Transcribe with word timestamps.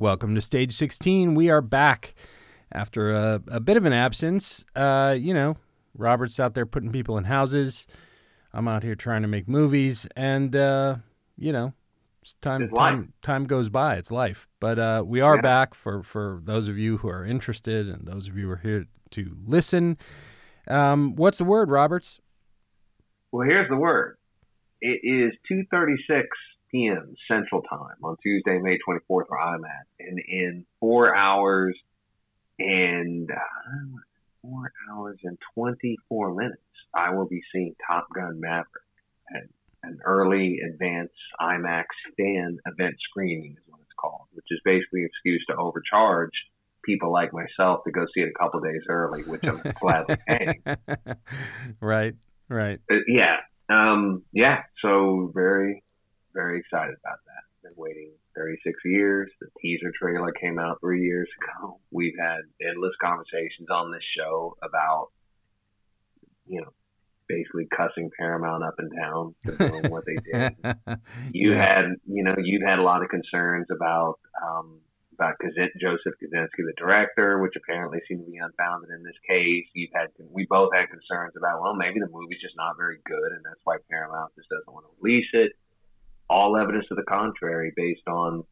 Welcome 0.00 0.34
to 0.34 0.40
Stage 0.40 0.72
16. 0.72 1.34
We 1.34 1.50
are 1.50 1.60
back 1.60 2.14
after 2.72 3.10
a, 3.10 3.42
a 3.48 3.60
bit 3.60 3.76
of 3.76 3.84
an 3.84 3.92
absence. 3.92 4.64
Uh, 4.74 5.14
you 5.18 5.34
know, 5.34 5.58
Robert's 5.94 6.40
out 6.40 6.54
there 6.54 6.64
putting 6.64 6.90
people 6.90 7.18
in 7.18 7.24
houses. 7.24 7.86
I'm 8.54 8.66
out 8.66 8.82
here 8.82 8.94
trying 8.94 9.20
to 9.20 9.28
make 9.28 9.46
movies, 9.46 10.06
and 10.16 10.56
uh, 10.56 10.96
you 11.36 11.52
know, 11.52 11.74
time 12.40 12.70
time 12.70 13.12
time 13.20 13.44
goes 13.44 13.68
by. 13.68 13.96
It's 13.96 14.10
life. 14.10 14.48
But 14.58 14.78
uh, 14.78 15.04
we 15.06 15.20
are 15.20 15.36
Yeah. 15.36 15.42
back 15.42 15.74
for 15.74 16.02
for 16.02 16.40
those 16.44 16.66
of 16.66 16.78
you 16.78 16.96
who 16.96 17.10
are 17.10 17.22
interested, 17.22 17.86
and 17.86 18.08
those 18.08 18.26
of 18.26 18.38
you 18.38 18.46
who 18.46 18.52
are 18.52 18.56
here 18.56 18.86
to 19.10 19.36
listen. 19.46 19.98
Um, 20.66 21.14
what's 21.14 21.36
the 21.36 21.44
word, 21.44 21.68
Roberts? 21.70 22.20
Well, 23.32 23.46
here's 23.46 23.68
the 23.68 23.76
word. 23.76 24.16
It 24.80 25.00
is 25.02 25.32
2:36 25.46 26.22
p.m. 26.70 27.14
Central 27.28 27.62
Time 27.62 27.96
on 28.02 28.16
Tuesday, 28.22 28.58
May 28.58 28.78
24th, 28.78 29.24
where 29.28 29.40
I'm 29.40 29.64
at, 29.64 29.86
and 29.98 30.18
in 30.18 30.66
four 30.78 31.14
hours 31.14 31.76
and 32.58 33.30
uh, 33.30 34.00
four 34.42 34.72
hours 34.90 35.18
and 35.24 35.38
24 35.54 36.34
minutes, 36.34 36.62
I 36.94 37.14
will 37.14 37.26
be 37.26 37.42
seeing 37.52 37.74
Top 37.86 38.08
Gun 38.14 38.40
Maverick 38.40 38.68
at 39.34 39.44
an 39.82 39.98
early 40.04 40.60
advance 40.60 41.12
IMAX 41.40 41.84
fan 42.16 42.58
event 42.66 42.96
screening 43.08 43.52
is 43.52 43.64
what 43.66 43.80
it's 43.80 43.92
called, 43.98 44.26
which 44.32 44.46
is 44.50 44.60
basically 44.64 45.02
an 45.02 45.06
excuse 45.06 45.44
to 45.48 45.56
overcharge 45.56 46.32
people 46.84 47.12
like 47.12 47.32
myself 47.32 47.84
to 47.84 47.90
go 47.90 48.06
see 48.14 48.20
it 48.20 48.30
a 48.34 48.38
couple 48.38 48.60
days 48.60 48.82
early, 48.88 49.22
which 49.22 49.44
I'm 49.44 49.60
gladly 49.80 50.16
paying. 50.26 50.62
right, 51.80 52.14
right. 52.48 52.80
Uh, 52.90 52.96
yeah, 53.06 53.36
um, 53.68 54.22
yeah. 54.32 54.62
So 54.82 55.30
very, 55.34 55.82
very 56.34 56.58
excited 56.60 56.94
about 57.04 57.18
that. 57.26 57.42
Been 57.62 57.72
waiting 57.76 58.12
36 58.36 58.78
years. 58.86 59.30
The 59.40 59.48
teaser 59.60 59.92
trailer 60.00 60.32
came 60.32 60.58
out 60.58 60.78
three 60.80 61.02
years 61.04 61.28
ago. 61.42 61.78
We've 61.90 62.16
had 62.18 62.40
endless 62.66 62.92
conversations 63.02 63.68
on 63.70 63.92
this 63.92 64.04
show 64.16 64.56
about, 64.62 65.08
you 66.46 66.60
know, 66.62 66.70
basically 67.28 67.68
cussing 67.76 68.10
Paramount 68.18 68.64
up 68.64 68.74
and 68.78 68.90
down 68.96 69.34
for 69.44 69.52
doing 69.56 69.90
what 69.90 70.04
they 70.06 70.16
did. 70.32 70.56
You 71.32 71.52
Yeah. 71.52 71.62
had, 71.82 71.84
you 72.06 72.24
know, 72.24 72.34
you've 72.42 72.66
had 72.66 72.78
a 72.78 72.82
lot 72.82 73.02
of 73.02 73.08
concerns 73.10 73.66
about 73.70 74.18
um, 74.42 74.80
about 75.12 75.34
Kazin- 75.38 75.76
Joseph 75.78 76.16
Kosinski, 76.16 76.64
the 76.64 76.72
director, 76.78 77.40
which 77.40 77.52
apparently 77.54 77.98
seemed 78.08 78.24
to 78.24 78.30
be 78.30 78.38
unfounded 78.38 78.88
in 78.88 79.04
this 79.04 79.20
case. 79.28 79.66
You've 79.74 79.92
had, 79.94 80.08
we 80.32 80.46
both 80.48 80.70
had 80.74 80.88
concerns 80.88 81.34
about, 81.36 81.60
well, 81.60 81.76
maybe 81.76 82.00
the 82.00 82.08
movie's 82.10 82.40
just 82.40 82.56
not 82.56 82.78
very 82.78 82.96
good, 83.04 83.36
and 83.36 83.44
that's 83.44 83.60
why 83.64 83.76
Paramount 83.90 84.32
just 84.34 84.48
doesn't 84.48 84.72
want 84.72 84.86
to 84.88 84.92
release 84.98 85.28
it. 85.34 85.52
All 86.30 86.56
evidence 86.56 86.86
to 86.88 86.94
the 86.94 87.02
contrary, 87.02 87.72
based 87.76 88.06
on 88.08 88.44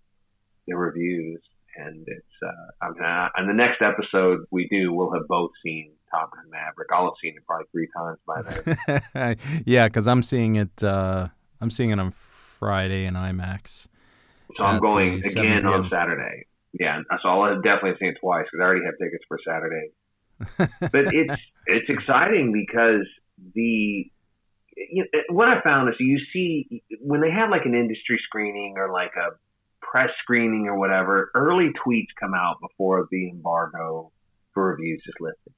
the 0.67 0.77
reviews, 0.77 1.41
and 1.77 2.05
it's. 2.07 2.27
Uh, 2.43 2.85
I'm 2.85 2.95
not, 2.99 3.31
and 3.37 3.49
the 3.49 3.55
next 3.55 3.81
episode 3.81 4.41
we 4.51 4.69
do, 4.69 4.93
we'll 4.93 5.13
have 5.13 5.29
both 5.29 5.53
seen 5.63 5.93
Top 6.11 6.33
Gun 6.35 6.51
Maverick. 6.51 6.89
I'll 6.93 7.05
have 7.05 7.15
seen 7.23 7.35
it 7.37 7.47
probably 7.47 7.67
three 7.73 7.89
times 7.97 8.19
by 8.27 8.43
then. 9.15 9.37
yeah, 9.65 9.87
because 9.87 10.09
I'm 10.09 10.23
seeing 10.23 10.57
it. 10.57 10.83
Uh, 10.83 11.29
I'm 11.61 11.71
seeing 11.71 11.91
it 11.91 12.01
on 12.01 12.11
Friday 12.11 13.05
in 13.05 13.15
IMAX. 13.15 13.87
So 14.57 14.65
I'm 14.65 14.81
going 14.81 15.25
again 15.25 15.65
on 15.65 15.89
Saturday. 15.91 16.47
Yeah, 16.79 17.01
so 17.23 17.29
I'll 17.29 17.55
have 17.55 17.63
definitely 17.63 17.99
seen 18.01 18.09
it 18.11 18.17
twice 18.21 18.47
because 18.51 18.63
I 18.63 18.67
already 18.67 18.85
have 18.85 18.95
tickets 18.99 19.25
for 19.29 19.39
Saturday. 19.47 19.91
But 20.93 21.15
it's 21.15 21.43
it's 21.67 21.89
exciting 21.89 22.53
because 22.53 23.07
the 23.55 24.11
you 24.91 25.05
know, 25.13 25.21
what 25.31 25.49
I 25.49 25.61
found 25.63 25.89
is 25.89 25.97
you 25.99 26.19
see 26.33 26.83
when 27.01 27.21
they 27.21 27.31
have 27.31 27.51
like 27.51 27.65
an 27.65 27.75
industry 27.75 28.19
screening 28.25 28.75
or 28.77 28.93
like 28.93 29.13
a 29.17 29.37
press 29.81 30.11
screening 30.23 30.67
or 30.67 30.79
whatever, 30.79 31.31
early 31.35 31.71
tweets 31.85 32.09
come 32.19 32.35
out 32.35 32.59
before 32.61 33.09
the 33.11 33.31
embargo 33.31 34.13
for 34.55 34.71
reviews 34.71 35.03
is 35.07 35.15
lifted, 35.21 35.53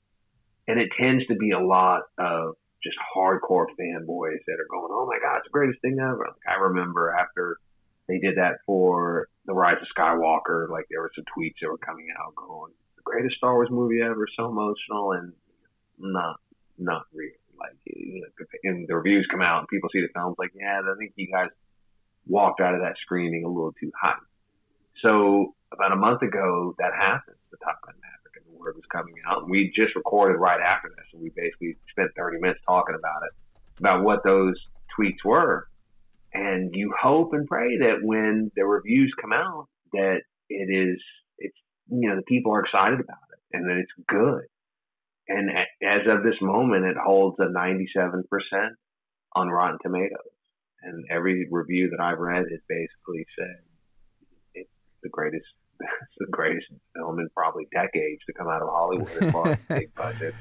and 0.69 0.81
it 0.81 0.91
tends 0.99 1.27
to 1.27 1.35
be 1.37 1.51
a 1.51 1.61
lot 1.61 2.03
of 2.19 2.55
just 2.83 2.97
hardcore 3.15 3.67
fanboys 3.79 4.41
that 4.47 4.59
are 4.59 4.69
going, 4.71 4.89
"Oh 4.91 5.07
my 5.07 5.19
god, 5.21 5.39
it's 5.39 5.47
the 5.47 5.51
greatest 5.53 5.81
thing 5.83 5.99
ever!" 6.01 6.27
Like 6.29 6.57
I 6.57 6.61
remember 6.61 7.11
after 7.11 7.59
they 8.09 8.19
did 8.19 8.37
that 8.37 8.59
for 8.67 9.29
the 9.45 9.55
Rise 9.55 9.79
of 9.81 9.89
Skywalker, 9.97 10.69
like 10.69 10.87
there 10.91 11.01
were 11.01 11.13
some 11.15 11.25
tweets 11.37 11.61
that 11.61 11.69
were 11.69 11.79
coming 11.79 12.09
out 12.19 12.35
going, 12.35 12.73
"The 12.97 13.03
greatest 13.05 13.37
Star 13.37 13.55
Wars 13.55 13.71
movie 13.71 14.01
ever, 14.01 14.27
so 14.37 14.47
emotional," 14.49 15.13
and 15.13 15.33
not 15.99 16.41
not 16.79 17.03
real. 17.13 17.40
Like 17.61 17.77
you 17.85 18.23
know, 18.23 18.47
and 18.65 18.89
the 18.89 18.97
reviews 18.97 19.29
come 19.31 19.43
out 19.43 19.61
and 19.61 19.69
people 19.69 19.91
see 19.93 20.01
the 20.01 20.09
films 20.15 20.37
like, 20.39 20.53
yeah, 20.55 20.81
I 20.81 20.97
think 20.99 21.13
you 21.17 21.29
guys 21.31 21.49
walked 22.27 22.61
out 22.61 22.75
of 22.75 22.81
that 22.81 22.97
screening 23.03 23.45
a 23.45 23.49
little 23.49 23.75
too 23.79 23.93
hot. 24.01 24.17
So 25.03 25.55
about 25.73 25.93
a 25.93 25.97
month 25.97 26.23
ago, 26.23 26.75
that 26.79 26.93
happened. 26.95 27.37
The 27.51 27.59
Top 27.65 27.81
Gun 27.85 27.95
Maverick, 28.01 28.37
and 28.37 28.47
the 28.55 28.59
word 28.59 28.77
was 28.77 28.85
coming 28.93 29.15
out. 29.27 29.49
We 29.49 29.73
just 29.75 29.97
recorded 29.97 30.39
right 30.39 30.61
after 30.61 30.89
this, 30.89 31.07
and 31.13 31.23
we 31.23 31.31
basically 31.31 31.77
spent 31.91 32.11
30 32.17 32.41
minutes 32.41 32.61
talking 32.67 32.95
about 32.95 33.23
it, 33.25 33.33
about 33.81 34.05
what 34.05 34.23
those 34.25 34.55
tweets 34.97 35.25
were. 35.25 35.69
And 36.33 36.75
you 36.75 36.95
hope 37.01 37.33
and 37.33 37.47
pray 37.47 37.79
that 37.79 38.03
when 38.03 38.53
the 38.55 38.65
reviews 38.65 39.13
come 39.21 39.33
out, 39.33 39.67
that 39.93 40.21
it 40.49 40.71
is, 40.71 41.03
it's, 41.39 41.57
you 41.91 42.09
know, 42.09 42.17
the 42.17 42.23
people 42.23 42.53
are 42.53 42.61
excited 42.61 43.01
about 43.01 43.27
it 43.33 43.41
and 43.53 43.69
that 43.69 43.79
it's 43.79 43.91
good. 44.09 44.47
And 45.31 45.49
as 45.49 46.01
of 46.09 46.25
this 46.25 46.35
moment, 46.43 46.87
it 46.87 46.97
holds 46.97 47.37
a 47.39 47.45
97% 47.45 48.25
on 49.37 49.49
Rotten 49.49 49.79
Tomatoes. 49.81 50.35
And 50.83 51.05
every 51.09 51.47
review 51.49 51.89
that 51.91 52.03
I've 52.03 52.19
read 52.19 52.47
has 52.51 52.61
basically 52.69 53.25
said 53.39 53.63
it's 54.55 54.71
the 55.05 55.09
greatest, 55.09 55.47
it's 55.81 56.19
the 56.19 56.27
greatest 56.33 56.67
film 56.97 57.21
in 57.21 57.29
probably 57.37 57.69
decades 57.73 58.21
to 58.27 58.33
come 58.33 58.49
out 58.49 58.61
of 58.61 58.69
Hollywood 58.71 59.23
as 59.23 59.33
far 59.33 59.49
as 59.51 59.59
big 59.69 59.95
budget, 59.95 60.35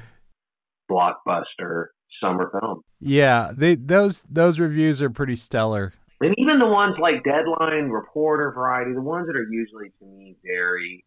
blockbuster 0.90 1.86
summer 2.20 2.50
film. 2.60 2.82
yeah, 2.98 3.52
they 3.56 3.76
those 3.76 4.22
those 4.22 4.58
reviews 4.58 5.00
are 5.00 5.10
pretty 5.10 5.36
stellar. 5.36 5.92
And 6.20 6.34
even 6.36 6.58
the 6.58 6.66
ones 6.66 6.96
like 7.00 7.22
Deadline, 7.22 7.90
Reporter, 7.90 8.52
Variety, 8.52 8.92
the 8.92 9.00
ones 9.00 9.26
that 9.28 9.36
are 9.36 9.46
usually 9.50 9.90
to 10.00 10.04
me 10.04 10.36
very, 10.44 11.04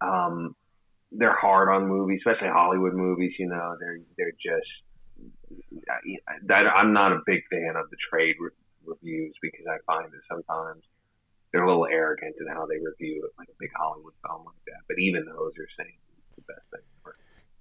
um, 0.00 0.54
they're 1.12 1.36
hard 1.36 1.68
on 1.68 1.88
movies, 1.88 2.20
especially 2.26 2.48
Hollywood 2.48 2.94
movies. 2.94 3.32
You 3.38 3.48
know, 3.48 3.76
they're 3.80 3.98
they're 4.16 4.32
just. 4.32 4.70
I, 6.50 6.54
I'm 6.54 6.92
not 6.92 7.12
a 7.12 7.20
big 7.24 7.40
fan 7.50 7.74
of 7.76 7.88
the 7.90 7.96
trade 8.10 8.34
re- 8.38 8.50
reviews 8.84 9.34
because 9.40 9.64
I 9.66 9.78
find 9.86 10.12
that 10.12 10.20
sometimes 10.28 10.82
they're 11.52 11.62
a 11.62 11.68
little 11.68 11.86
arrogant 11.86 12.34
in 12.38 12.46
how 12.48 12.66
they 12.66 12.76
review 12.76 13.24
it, 13.24 13.30
like 13.38 13.48
a 13.48 13.56
big 13.58 13.70
Hollywood 13.76 14.12
film 14.26 14.44
like 14.44 14.64
that. 14.66 14.82
But 14.88 14.98
even 14.98 15.24
those 15.24 15.52
are 15.58 15.68
saying 15.78 15.96
it's 16.18 16.36
the 16.36 16.52
best 16.52 16.66
thing 16.70 16.80
ever. 17.00 17.16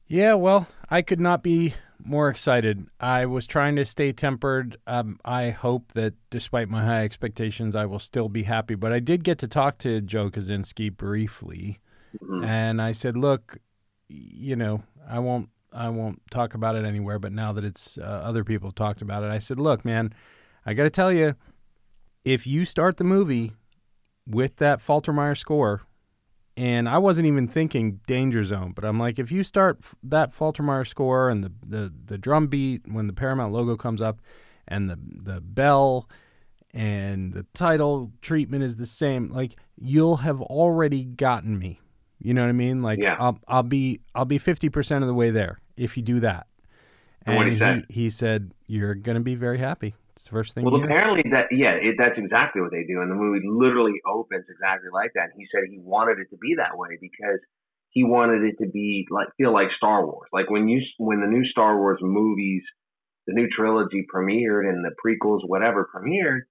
Yeah, 0.08 0.34
well, 0.34 0.68
I 0.90 1.02
could 1.02 1.20
not 1.20 1.44
be 1.44 1.76
more 2.04 2.30
excited. 2.30 2.88
I 3.00 3.26
was 3.26 3.48
trying 3.48 3.76
to 3.78 3.86
stay 3.86 4.12
tempered. 4.12 4.78
Um, 4.86 5.20
I 5.24 5.52
hope 5.52 5.94
that 5.94 6.14
despite 6.30 6.70
my 6.70 6.84
high 6.84 7.04
expectations, 7.04 7.76
I 7.76 7.86
will 7.86 8.00
still 8.00 8.30
be 8.30 8.44
happy. 8.44 8.76
But 8.76 8.94
I 8.94 9.00
did 9.00 9.24
get 9.24 9.38
to 9.40 9.48
talk 9.48 9.78
to 9.80 10.02
Joe 10.02 10.30
Kosinski 10.30 10.96
briefly, 10.96 11.80
Mhm. 12.22 12.46
and 12.46 12.82
I 12.82 12.92
said, 12.92 13.18
"Look, 13.18 13.58
you 14.08 14.56
know, 14.56 14.84
I 15.08 15.20
won't, 15.20 15.50
I 15.74 15.90
won't 15.90 16.22
talk 16.32 16.54
about 16.54 16.76
it 16.76 16.86
anywhere. 16.86 17.20
But 17.20 17.32
now 17.32 17.52
that 17.54 17.64
it's 17.66 17.98
uh, 17.98 18.02
other 18.02 18.44
people 18.44 18.70
have 18.70 18.76
talked 18.76 19.02
about 19.02 19.24
it, 19.24 19.32
I 19.32 19.40
said, 19.40 19.60
look, 19.60 19.84
man, 19.84 20.14
I 20.66 20.74
got 20.74 20.84
to 20.84 20.90
tell 20.90 21.12
you, 21.12 21.36
if 22.24 22.46
you 22.48 22.66
start 22.66 22.98
the 22.98 23.04
movie 23.04 23.54
with 24.28 24.58
that 24.58 24.80
Faltermeyer 24.80 25.38
score." 25.38 25.82
and 26.58 26.88
I 26.88 27.00
wasn't 27.00 27.28
even 27.28 27.50
thinking 27.50 28.00
danger 28.08 28.46
zone, 28.46 28.72
but 28.74 28.86
I'm 28.86 28.98
like, 28.98 29.20
if 29.20 29.30
you 29.30 29.44
start 29.44 29.80
f- 29.84 29.94
that 30.04 30.34
Faltermeyer 30.34 30.88
score 30.88 31.30
and 31.30 31.44
the, 31.44 31.52
the, 31.62 31.94
the 32.06 32.18
drum 32.18 32.48
beat 32.48 32.84
when 32.90 33.08
the 33.08 33.14
Paramount 33.14 33.52
logo 33.52 33.76
comes 33.76 34.02
up 34.02 34.22
and 34.66 34.90
the 34.90 34.98
the 34.98 35.42
bell 35.42 36.10
and 36.74 37.34
the 37.34 37.46
title 37.54 38.14
treatment 38.22 38.64
is 38.64 38.78
the 38.78 38.86
same, 38.86 39.30
like 39.30 39.58
you'll 39.76 40.18
have 40.18 40.42
already 40.42 41.04
gotten 41.04 41.60
me. 41.60 41.82
You 42.26 42.34
know 42.34 42.42
what 42.42 42.50
I 42.50 42.54
mean? 42.54 42.82
Like 42.82 43.00
Yeah. 43.00 43.18
I'll 43.20 43.38
I'll 43.48 43.64
be 43.64 44.02
I'll 44.16 44.26
be 44.26 44.40
fifty 44.40 44.70
percent 44.70 45.04
of 45.04 45.08
the 45.08 45.14
way 45.14 45.30
there 45.30 45.60
if 45.78 45.96
you 45.96 46.02
do 46.02 46.20
that. 46.22 46.48
And 47.26 47.38
what'd 47.38 47.54
he 47.54 47.60
say? 47.60 47.84
he, 47.90 48.10
said, 48.10 48.52
You're 48.68 48.96
gonna 48.96 49.20
be 49.20 49.36
very 49.36 49.60
happy. 49.60 49.94
It's 50.14 50.24
the 50.24 50.32
first 50.32 50.56
thing 50.56 50.66
Well, 50.66 50.82
apparently 50.82 51.24
that 51.32 51.48
yeah, 51.52 51.78
it, 51.78 51.96
that's 51.98 52.18
exactly 52.18 52.62
what 52.62 52.72
they 52.72 52.84
do, 52.88 53.02
and 53.02 53.12
the 53.12 53.16
movie 53.16 53.46
literally 53.46 54.00
opens 54.08 54.46
exactly 54.50 54.90
like 54.92 55.12
that. 55.14 55.30
And 55.34 55.34
he 55.38 55.46
said 55.54 55.70
he 55.70 55.78
wanted 55.78 56.18
it 56.20 56.30
to 56.32 56.38
be 56.38 56.56
that 56.58 56.78
way 56.78 56.98
because 57.00 57.40
he 57.90 58.04
wanted 58.04 58.42
it 58.42 58.56
to 58.64 58.70
be 58.70 59.06
like 59.12 59.28
feel 59.38 59.54
like 59.54 59.68
Star 59.78 60.06
Wars. 60.06 60.30
Like 60.34 60.50
when 60.50 60.68
you 60.68 60.82
when 60.98 61.22
the 61.22 61.28
new 61.28 61.46
Star 61.46 61.78
Wars 61.78 62.00
movies, 62.02 62.64
the 63.28 63.34
new 63.34 63.48
trilogy 63.56 64.06
premiered 64.14 64.68
and 64.68 64.84
the 64.84 64.96
prequels 65.06 65.42
whatever 65.46 65.88
premiered, 65.94 66.42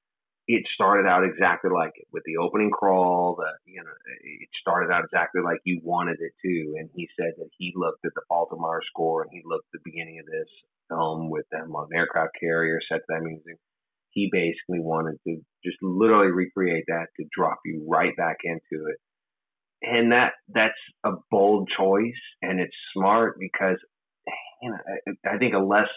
it 0.46 0.64
started 0.74 1.08
out 1.08 1.24
exactly 1.24 1.70
like 1.70 1.92
it 1.96 2.06
with 2.12 2.22
the 2.26 2.36
opening 2.38 2.70
crawl. 2.70 3.36
The 3.38 3.50
you 3.72 3.82
know 3.82 3.90
it 4.22 4.48
started 4.60 4.92
out 4.92 5.04
exactly 5.04 5.42
like 5.42 5.60
you 5.64 5.80
wanted 5.82 6.18
it 6.20 6.32
to. 6.44 6.74
And 6.78 6.90
he 6.94 7.08
said 7.18 7.32
that 7.38 7.50
he 7.58 7.72
looked 7.76 8.04
at 8.04 8.12
the 8.14 8.22
Faltermeyer 8.30 8.80
score 8.88 9.22
and 9.22 9.30
he 9.32 9.42
looked 9.44 9.66
at 9.74 9.80
the 9.80 9.90
beginning 9.90 10.18
of 10.20 10.26
this 10.26 10.50
film 10.90 11.30
with 11.30 11.46
them 11.50 11.74
on 11.74 11.88
an 11.90 11.96
aircraft 11.98 12.32
carrier 12.40 12.80
set 12.88 12.98
to 12.98 13.04
that 13.08 13.22
music. 13.22 13.58
He 14.10 14.28
basically 14.32 14.80
wanted 14.80 15.18
to 15.26 15.40
just 15.64 15.78
literally 15.82 16.32
recreate 16.32 16.84
that 16.88 17.08
to 17.18 17.26
drop 17.36 17.58
you 17.64 17.86
right 17.88 18.16
back 18.16 18.38
into 18.44 18.86
it. 18.86 18.98
and 19.82 20.12
that 20.12 20.32
that's 20.48 20.74
a 21.04 21.12
bold 21.30 21.68
choice, 21.76 22.20
and 22.42 22.60
it's 22.60 22.74
smart 22.94 23.36
because 23.38 23.76
you 24.62 24.70
know 24.70 24.78
I, 25.26 25.34
I 25.34 25.38
think 25.38 25.54
a 25.54 25.58
less 25.58 25.88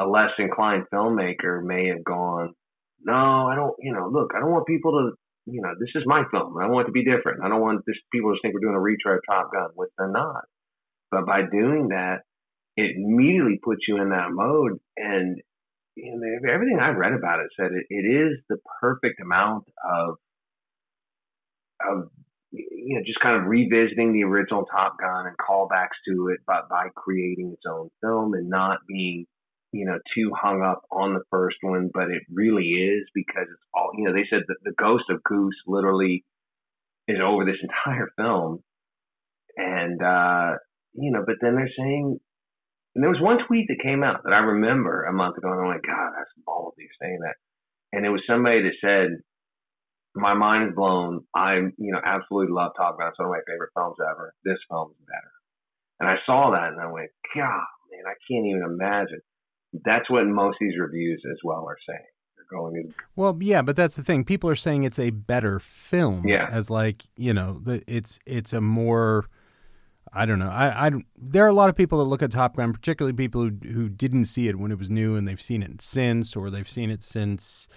a 0.00 0.06
less 0.06 0.30
inclined 0.38 0.84
filmmaker 0.92 1.62
may 1.62 1.88
have 1.88 2.04
gone, 2.04 2.54
no, 3.04 3.48
I 3.48 3.54
don't, 3.54 3.74
you 3.80 3.92
know, 3.92 4.08
look, 4.10 4.32
I 4.34 4.40
don't 4.40 4.50
want 4.50 4.66
people 4.66 4.92
to, 4.92 5.52
you 5.52 5.60
know, 5.60 5.70
this 5.78 5.90
is 5.94 6.02
my 6.06 6.24
film. 6.30 6.56
I 6.58 6.68
want 6.68 6.86
it 6.86 6.88
to 6.88 6.92
be 6.92 7.04
different. 7.04 7.44
I 7.44 7.48
don't 7.48 7.60
want 7.60 7.82
this 7.86 7.96
people 8.12 8.32
to 8.32 8.38
think 8.40 8.54
we're 8.54 8.60
doing 8.60 8.76
a 8.76 8.78
retry 8.78 9.16
of 9.16 9.22
Top 9.28 9.52
Gun, 9.52 9.70
which 9.74 9.90
they're 9.98 10.10
not. 10.10 10.44
But 11.10 11.26
by 11.26 11.42
doing 11.42 11.88
that, 11.88 12.22
it 12.76 12.96
immediately 12.96 13.60
puts 13.62 13.82
you 13.86 14.00
in 14.00 14.10
that 14.10 14.28
mode. 14.30 14.78
And 14.96 15.38
you 15.96 16.16
know, 16.16 16.52
everything 16.52 16.78
I've 16.80 16.96
read 16.96 17.12
about 17.12 17.40
it 17.40 17.46
said 17.56 17.70
it, 17.72 17.86
it 17.88 18.06
is 18.08 18.40
the 18.48 18.56
perfect 18.80 19.20
amount 19.20 19.64
of 19.84 20.16
of 21.86 22.08
you 22.50 22.96
know 22.96 23.02
just 23.06 23.20
kind 23.20 23.36
of 23.40 23.46
revisiting 23.48 24.12
the 24.12 24.24
original 24.24 24.64
Top 24.64 24.96
Gun 24.98 25.26
and 25.26 25.36
callbacks 25.36 25.98
to 26.08 26.28
it, 26.28 26.40
but 26.46 26.68
by 26.68 26.88
creating 26.96 27.52
its 27.52 27.62
own 27.68 27.90
film 28.02 28.34
and 28.34 28.48
not 28.48 28.78
being 28.88 29.26
you 29.74 29.86
know 29.86 29.98
too 30.14 30.30
hung 30.34 30.62
up 30.62 30.82
on 30.90 31.14
the 31.14 31.24
first 31.30 31.56
one. 31.62 31.90
But 31.92 32.10
it 32.10 32.22
really 32.32 32.64
is 32.64 33.04
because 33.14 33.46
it's 33.50 33.62
all 33.74 33.90
you 33.96 34.04
know. 34.04 34.12
They 34.12 34.26
said 34.30 34.42
that 34.48 34.56
the 34.64 34.74
ghost 34.78 35.04
of 35.10 35.22
Goose 35.24 35.56
literally 35.66 36.24
is 37.08 37.18
over 37.22 37.44
this 37.44 37.60
entire 37.62 38.08
film, 38.16 38.62
and 39.56 40.02
uh, 40.02 40.58
you 40.94 41.12
know, 41.12 41.24
but 41.26 41.36
then 41.40 41.56
they're 41.56 41.70
saying 41.76 42.20
and 42.94 43.02
there 43.02 43.10
was 43.10 43.20
one 43.20 43.38
tweet 43.46 43.66
that 43.68 43.82
came 43.82 44.04
out 44.04 44.22
that 44.22 44.32
I 44.32 44.38
remember 44.38 45.04
a 45.04 45.12
month 45.12 45.36
ago, 45.36 45.50
and 45.50 45.60
I'm 45.60 45.66
like, 45.66 45.82
God, 45.82 46.14
that's 46.14 46.30
ballsy 46.46 46.86
saying 47.02 47.18
that. 47.22 47.34
And 47.92 48.06
it 48.06 48.10
was 48.10 48.22
somebody 48.26 48.62
that 48.62 48.78
said, 48.80 49.18
"My 50.14 50.34
mind 50.34 50.68
is 50.68 50.76
blown. 50.76 51.26
I, 51.34 51.56
you 51.76 51.92
know, 51.92 52.00
absolutely 52.04 52.54
love 52.54 52.72
Top 52.76 52.98
Gun. 52.98 53.08
It's 53.08 53.18
one 53.18 53.28
of 53.28 53.34
my 53.34 53.42
favorite 53.46 53.74
films 53.74 53.98
ever. 53.98 54.34
This 54.44 54.58
film's 54.70 54.94
better." 55.06 55.32
And 56.00 56.08
I 56.08 56.16
saw 56.26 56.52
that, 56.52 56.72
and 56.72 56.80
I 56.80 56.90
went, 56.90 57.10
God, 57.34 57.66
man, 57.90 58.06
I 58.06 58.14
can't 58.30 58.46
even 58.46 58.62
imagine. 58.62 59.22
That's 59.84 60.08
what 60.10 60.26
most 60.26 60.54
of 60.54 60.68
these 60.68 60.78
reviews 60.78 61.22
as 61.30 61.38
well 61.42 61.66
are 61.68 61.78
saying. 61.88 62.04
They're 62.36 62.58
going 62.58 62.76
in. 62.76 62.94
Well, 63.16 63.36
yeah, 63.40 63.62
but 63.62 63.76
that's 63.76 63.96
the 63.96 64.02
thing. 64.02 64.24
People 64.24 64.50
are 64.50 64.56
saying 64.56 64.84
it's 64.84 64.98
a 64.98 65.10
better 65.10 65.58
film. 65.58 66.26
Yeah. 66.26 66.48
As 66.50 66.70
like 66.70 67.04
you 67.16 67.34
know, 67.34 67.60
it's 67.86 68.18
it's 68.26 68.52
a 68.52 68.60
more 68.60 69.26
I 70.12 70.26
don't 70.26 70.38
know. 70.38 70.48
I, 70.48 70.86
I 70.86 70.90
there 71.16 71.44
are 71.44 71.48
a 71.48 71.54
lot 71.54 71.68
of 71.68 71.76
people 71.76 71.98
that 71.98 72.04
look 72.04 72.22
at 72.22 72.30
Top 72.30 72.56
Gun, 72.56 72.72
particularly 72.72 73.16
people 73.16 73.42
who 73.42 73.72
who 73.72 73.88
didn't 73.88 74.26
see 74.26 74.46
it 74.48 74.58
when 74.58 74.70
it 74.70 74.78
was 74.78 74.90
new 74.90 75.16
and 75.16 75.26
they've 75.26 75.40
seen 75.40 75.62
it 75.62 75.82
since, 75.82 76.36
or 76.36 76.50
they've 76.50 76.68
seen 76.68 76.90
it 76.90 77.02
since, 77.02 77.68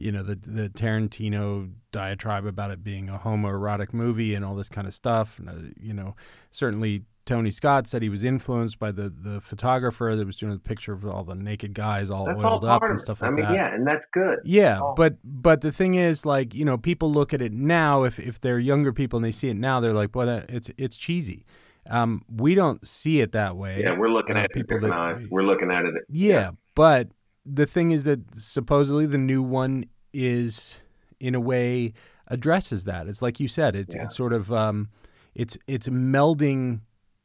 you 0.00 0.10
know, 0.12 0.22
the 0.22 0.34
the 0.36 0.68
Tarantino 0.68 1.72
diatribe 1.92 2.46
about 2.46 2.70
it 2.70 2.82
being 2.82 3.08
a 3.08 3.18
homoerotic 3.18 3.92
movie 3.92 4.34
and 4.34 4.44
all 4.44 4.54
this 4.54 4.68
kind 4.68 4.86
of 4.86 4.94
stuff. 4.94 5.38
And, 5.38 5.48
uh, 5.48 5.52
you 5.80 5.92
know, 5.92 6.14
certainly 6.50 7.02
Tony 7.26 7.50
Scott 7.50 7.86
said 7.86 8.02
he 8.02 8.08
was 8.08 8.24
influenced 8.24 8.78
by 8.78 8.90
the 8.92 9.08
the 9.10 9.40
photographer 9.40 10.16
that 10.16 10.26
was 10.26 10.36
doing 10.36 10.52
the 10.52 10.58
picture 10.58 10.92
of 10.92 11.04
all 11.06 11.22
the 11.22 11.34
naked 11.34 11.74
guys 11.74 12.10
all 12.10 12.24
that's 12.26 12.38
oiled 12.38 12.64
all 12.64 12.70
up 12.70 12.82
and 12.82 12.98
stuff 12.98 13.20
like 13.22 13.30
that. 13.30 13.32
I 13.32 13.36
mean, 13.36 13.44
that. 13.44 13.54
Yeah, 13.54 13.74
and 13.74 13.86
that's 13.86 14.04
good. 14.12 14.38
Yeah, 14.44 14.80
oh. 14.82 14.94
but 14.96 15.16
but 15.24 15.60
the 15.60 15.70
thing 15.72 15.94
is, 15.94 16.24
like 16.26 16.54
you 16.54 16.64
know, 16.64 16.78
people 16.78 17.12
look 17.12 17.32
at 17.34 17.42
it 17.42 17.52
now. 17.52 18.04
If 18.04 18.18
if 18.18 18.40
they're 18.40 18.58
younger 18.58 18.92
people 18.92 19.18
and 19.18 19.24
they 19.24 19.32
see 19.32 19.48
it 19.48 19.56
now, 19.56 19.80
they're 19.80 19.92
like, 19.92 20.14
"Well, 20.16 20.26
that, 20.26 20.50
it's 20.50 20.70
it's 20.76 20.96
cheesy." 20.96 21.44
Um, 21.88 22.22
we 22.34 22.54
don't 22.54 22.86
see 22.86 23.20
it 23.20 23.32
that 23.32 23.56
way. 23.56 23.80
Yeah, 23.82 23.96
we're 23.98 24.10
looking 24.10 24.36
Uh, 24.36 24.40
at 24.40 24.50
people 24.52 24.76
it 24.78 24.80
that- 24.82 24.92
eyes. 24.92 25.26
We're 25.30 25.42
looking 25.42 25.70
at 25.70 25.84
it. 25.84 25.94
Yeah, 26.08 26.50
but 26.74 27.08
the 27.44 27.66
thing 27.66 27.90
is 27.90 28.04
that 28.04 28.36
supposedly 28.38 29.06
the 29.06 29.18
new 29.18 29.42
one 29.42 29.84
is, 30.12 30.76
in 31.18 31.34
a 31.34 31.40
way, 31.40 31.92
addresses 32.28 32.84
that. 32.84 33.06
It's 33.08 33.22
like 33.22 33.40
you 33.40 33.48
said. 33.48 33.74
It's 33.74 33.94
Yeah. 33.94 34.04
it's 34.04 34.16
sort 34.16 34.32
of 34.32 34.52
um, 34.52 34.88
it's 35.34 35.56
it's 35.66 35.88
melding 35.88 36.80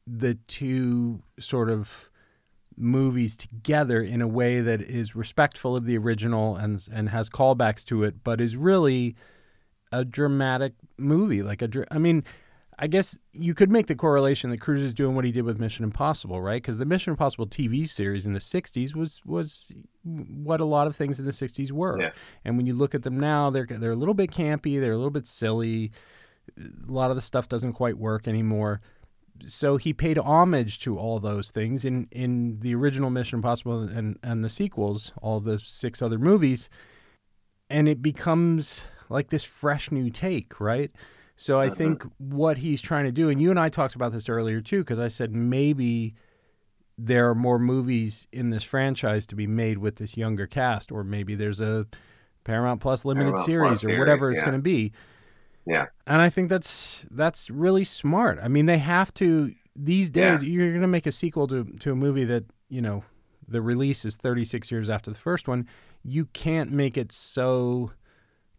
the 0.07 0.35
two 0.47 1.21
sort 1.39 1.69
of 1.69 2.09
movies 2.77 3.37
together 3.37 4.01
in 4.01 4.21
a 4.21 4.27
way 4.27 4.61
that 4.61 4.81
is 4.81 5.15
respectful 5.15 5.75
of 5.75 5.85
the 5.85 5.97
original 5.97 6.55
and 6.55 6.87
and 6.91 7.09
has 7.09 7.29
callbacks 7.29 7.83
to 7.85 8.03
it, 8.03 8.23
but 8.23 8.41
is 8.41 8.55
really 8.57 9.15
a 9.91 10.03
dramatic 10.03 10.73
movie. 10.97 11.41
Like 11.41 11.61
a, 11.61 11.69
I 11.91 11.97
mean, 11.99 12.23
I 12.77 12.87
guess 12.87 13.17
you 13.31 13.53
could 13.53 13.71
make 13.71 13.87
the 13.87 13.95
correlation 13.95 14.49
that 14.49 14.59
Cruise 14.59 14.81
is 14.81 14.93
doing 14.93 15.15
what 15.15 15.23
he 15.23 15.31
did 15.31 15.43
with 15.43 15.59
Mission 15.59 15.85
Impossible, 15.85 16.41
right? 16.41 16.61
Because 16.61 16.77
the 16.77 16.85
Mission 16.85 17.11
Impossible 17.11 17.47
TV 17.47 17.87
series 17.87 18.25
in 18.25 18.33
the 18.33 18.39
'60s 18.39 18.93
was 18.93 19.21
was 19.25 19.71
what 20.03 20.59
a 20.59 20.65
lot 20.65 20.87
of 20.87 20.95
things 20.95 21.19
in 21.19 21.25
the 21.25 21.31
'60s 21.31 21.71
were. 21.71 21.99
Yeah. 22.01 22.11
And 22.43 22.57
when 22.57 22.65
you 22.65 22.73
look 22.73 22.93
at 22.93 23.03
them 23.03 23.19
now, 23.19 23.49
they're 23.49 23.67
they're 23.69 23.91
a 23.91 23.95
little 23.95 24.13
bit 24.13 24.31
campy, 24.31 24.79
they're 24.79 24.93
a 24.93 24.97
little 24.97 25.09
bit 25.09 25.27
silly. 25.27 25.91
A 26.57 26.91
lot 26.91 27.09
of 27.09 27.15
the 27.15 27.21
stuff 27.21 27.47
doesn't 27.47 27.73
quite 27.73 27.97
work 27.97 28.27
anymore. 28.27 28.81
So 29.47 29.77
he 29.77 29.93
paid 29.93 30.17
homage 30.17 30.79
to 30.81 30.97
all 30.97 31.19
those 31.19 31.51
things 31.51 31.83
in, 31.83 32.07
in 32.11 32.59
the 32.61 32.73
original 32.73 33.09
Mission 33.09 33.39
Impossible 33.39 33.81
and, 33.81 34.17
and 34.23 34.43
the 34.43 34.49
sequels, 34.49 35.11
all 35.21 35.41
the 35.41 35.59
six 35.59 36.01
other 36.01 36.17
movies, 36.17 36.69
and 37.69 37.89
it 37.89 38.01
becomes 38.01 38.83
like 39.09 39.29
this 39.29 39.43
fresh 39.43 39.91
new 39.91 40.09
take, 40.09 40.59
right? 40.59 40.91
So 41.35 41.59
I 41.59 41.65
Uh-huh. 41.67 41.75
think 41.75 42.03
what 42.17 42.59
he's 42.59 42.81
trying 42.81 43.05
to 43.05 43.11
do, 43.11 43.29
and 43.29 43.41
you 43.41 43.49
and 43.49 43.59
I 43.59 43.69
talked 43.69 43.95
about 43.95 44.11
this 44.13 44.29
earlier 44.29 44.61
too, 44.61 44.79
because 44.79 44.99
I 44.99 45.07
said 45.09 45.31
maybe 45.33 46.15
there 46.97 47.29
are 47.29 47.35
more 47.35 47.59
movies 47.59 48.25
in 48.31 48.51
this 48.51 48.63
franchise 48.63 49.25
to 49.27 49.35
be 49.35 49.47
made 49.47 49.79
with 49.79 49.97
this 49.97 50.15
younger 50.15 50.47
cast, 50.47 50.91
or 50.91 51.03
maybe 51.03 51.35
there's 51.35 51.59
a 51.59 51.85
Paramount 52.45 52.79
Plus 52.79 53.03
limited 53.03 53.31
Paramount 53.31 53.45
series 53.45 53.67
Plus 53.69 53.77
or 53.83 53.87
series, 53.87 53.99
whatever 53.99 54.31
it's 54.31 54.39
yeah. 54.39 54.45
going 54.45 54.57
to 54.57 54.61
be. 54.61 54.93
Yeah. 55.65 55.87
And 56.07 56.21
I 56.21 56.29
think 56.29 56.47
that's 56.49 57.05
that's 57.11 57.49
really 57.49 57.83
smart. 57.83 58.39
I 58.41 58.47
mean, 58.47 58.65
they 58.67 58.77
have 58.77 59.13
to 59.15 59.53
these 59.75 60.09
days. 60.09 60.43
You're 60.43 60.69
going 60.69 60.81
to 60.81 60.87
make 60.87 61.07
a 61.07 61.11
sequel 61.11 61.47
to 61.47 61.65
to 61.65 61.91
a 61.91 61.95
movie 61.95 62.23
that 62.25 62.45
you 62.69 62.81
know 62.81 63.03
the 63.47 63.61
release 63.61 64.05
is 64.05 64.15
36 64.15 64.71
years 64.71 64.89
after 64.89 65.11
the 65.11 65.17
first 65.17 65.47
one. 65.47 65.67
You 66.03 66.25
can't 66.27 66.71
make 66.71 66.97
it 66.97 67.11
so 67.11 67.91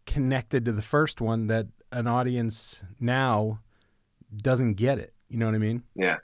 connected 0.05 0.63
to 0.65 0.71
the 0.71 0.81
first 0.81 1.19
one 1.21 1.47
that 1.47 1.67
an 1.97 2.07
audience 2.07 2.81
now 2.99 3.59
doesn't 4.35 4.75
get 4.75 4.99
it. 4.99 5.13
You 5.29 5.37
know 5.37 5.47
what 5.47 5.55
I 5.55 5.59
mean? 5.59 5.83
Yeah. 5.95 6.17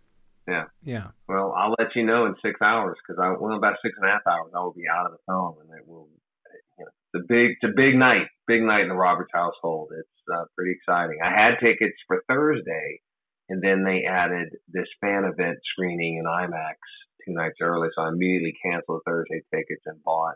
Yeah. 0.47 0.65
Yeah. 0.83 1.07
Well, 1.27 1.53
I'll 1.57 1.73
let 1.79 1.95
you 1.95 2.05
know 2.05 2.25
in 2.25 2.35
six 2.45 2.61
hours 2.61 2.97
because 3.01 3.19
I 3.19 3.31
well 3.39 3.57
about 3.57 3.77
six 3.81 3.95
and 3.97 4.07
a 4.07 4.11
half 4.11 4.21
hours 4.27 4.51
I 4.55 4.59
will 4.59 4.73
be 4.73 4.87
out 4.91 5.07
of 5.07 5.13
the 5.13 5.23
film 5.25 5.55
and 5.61 5.69
it 5.79 5.87
will. 5.87 6.07
You 6.77 6.85
know, 6.85 6.91
it's 7.13 7.23
a 7.23 7.27
big, 7.27 7.57
it's 7.57 7.71
a 7.71 7.75
big 7.75 7.95
night, 7.95 8.27
big 8.47 8.61
night 8.61 8.81
in 8.81 8.89
the 8.89 8.95
Roberts 8.95 9.31
household. 9.33 9.89
It's 9.97 10.19
uh, 10.31 10.45
pretty 10.55 10.73
exciting. 10.73 11.17
I 11.23 11.29
had 11.29 11.59
tickets 11.59 11.97
for 12.07 12.23
Thursday, 12.27 13.01
and 13.49 13.61
then 13.61 13.83
they 13.83 14.03
added 14.07 14.49
this 14.67 14.87
fan 15.01 15.23
event 15.25 15.57
screening 15.73 16.17
in 16.17 16.25
IMAX 16.25 16.77
two 17.25 17.33
nights 17.33 17.57
early, 17.61 17.89
so 17.95 18.03
I 18.03 18.09
immediately 18.09 18.53
canceled 18.63 19.01
the 19.05 19.11
Thursday 19.11 19.41
tickets 19.53 19.83
and 19.85 20.03
bought 20.03 20.35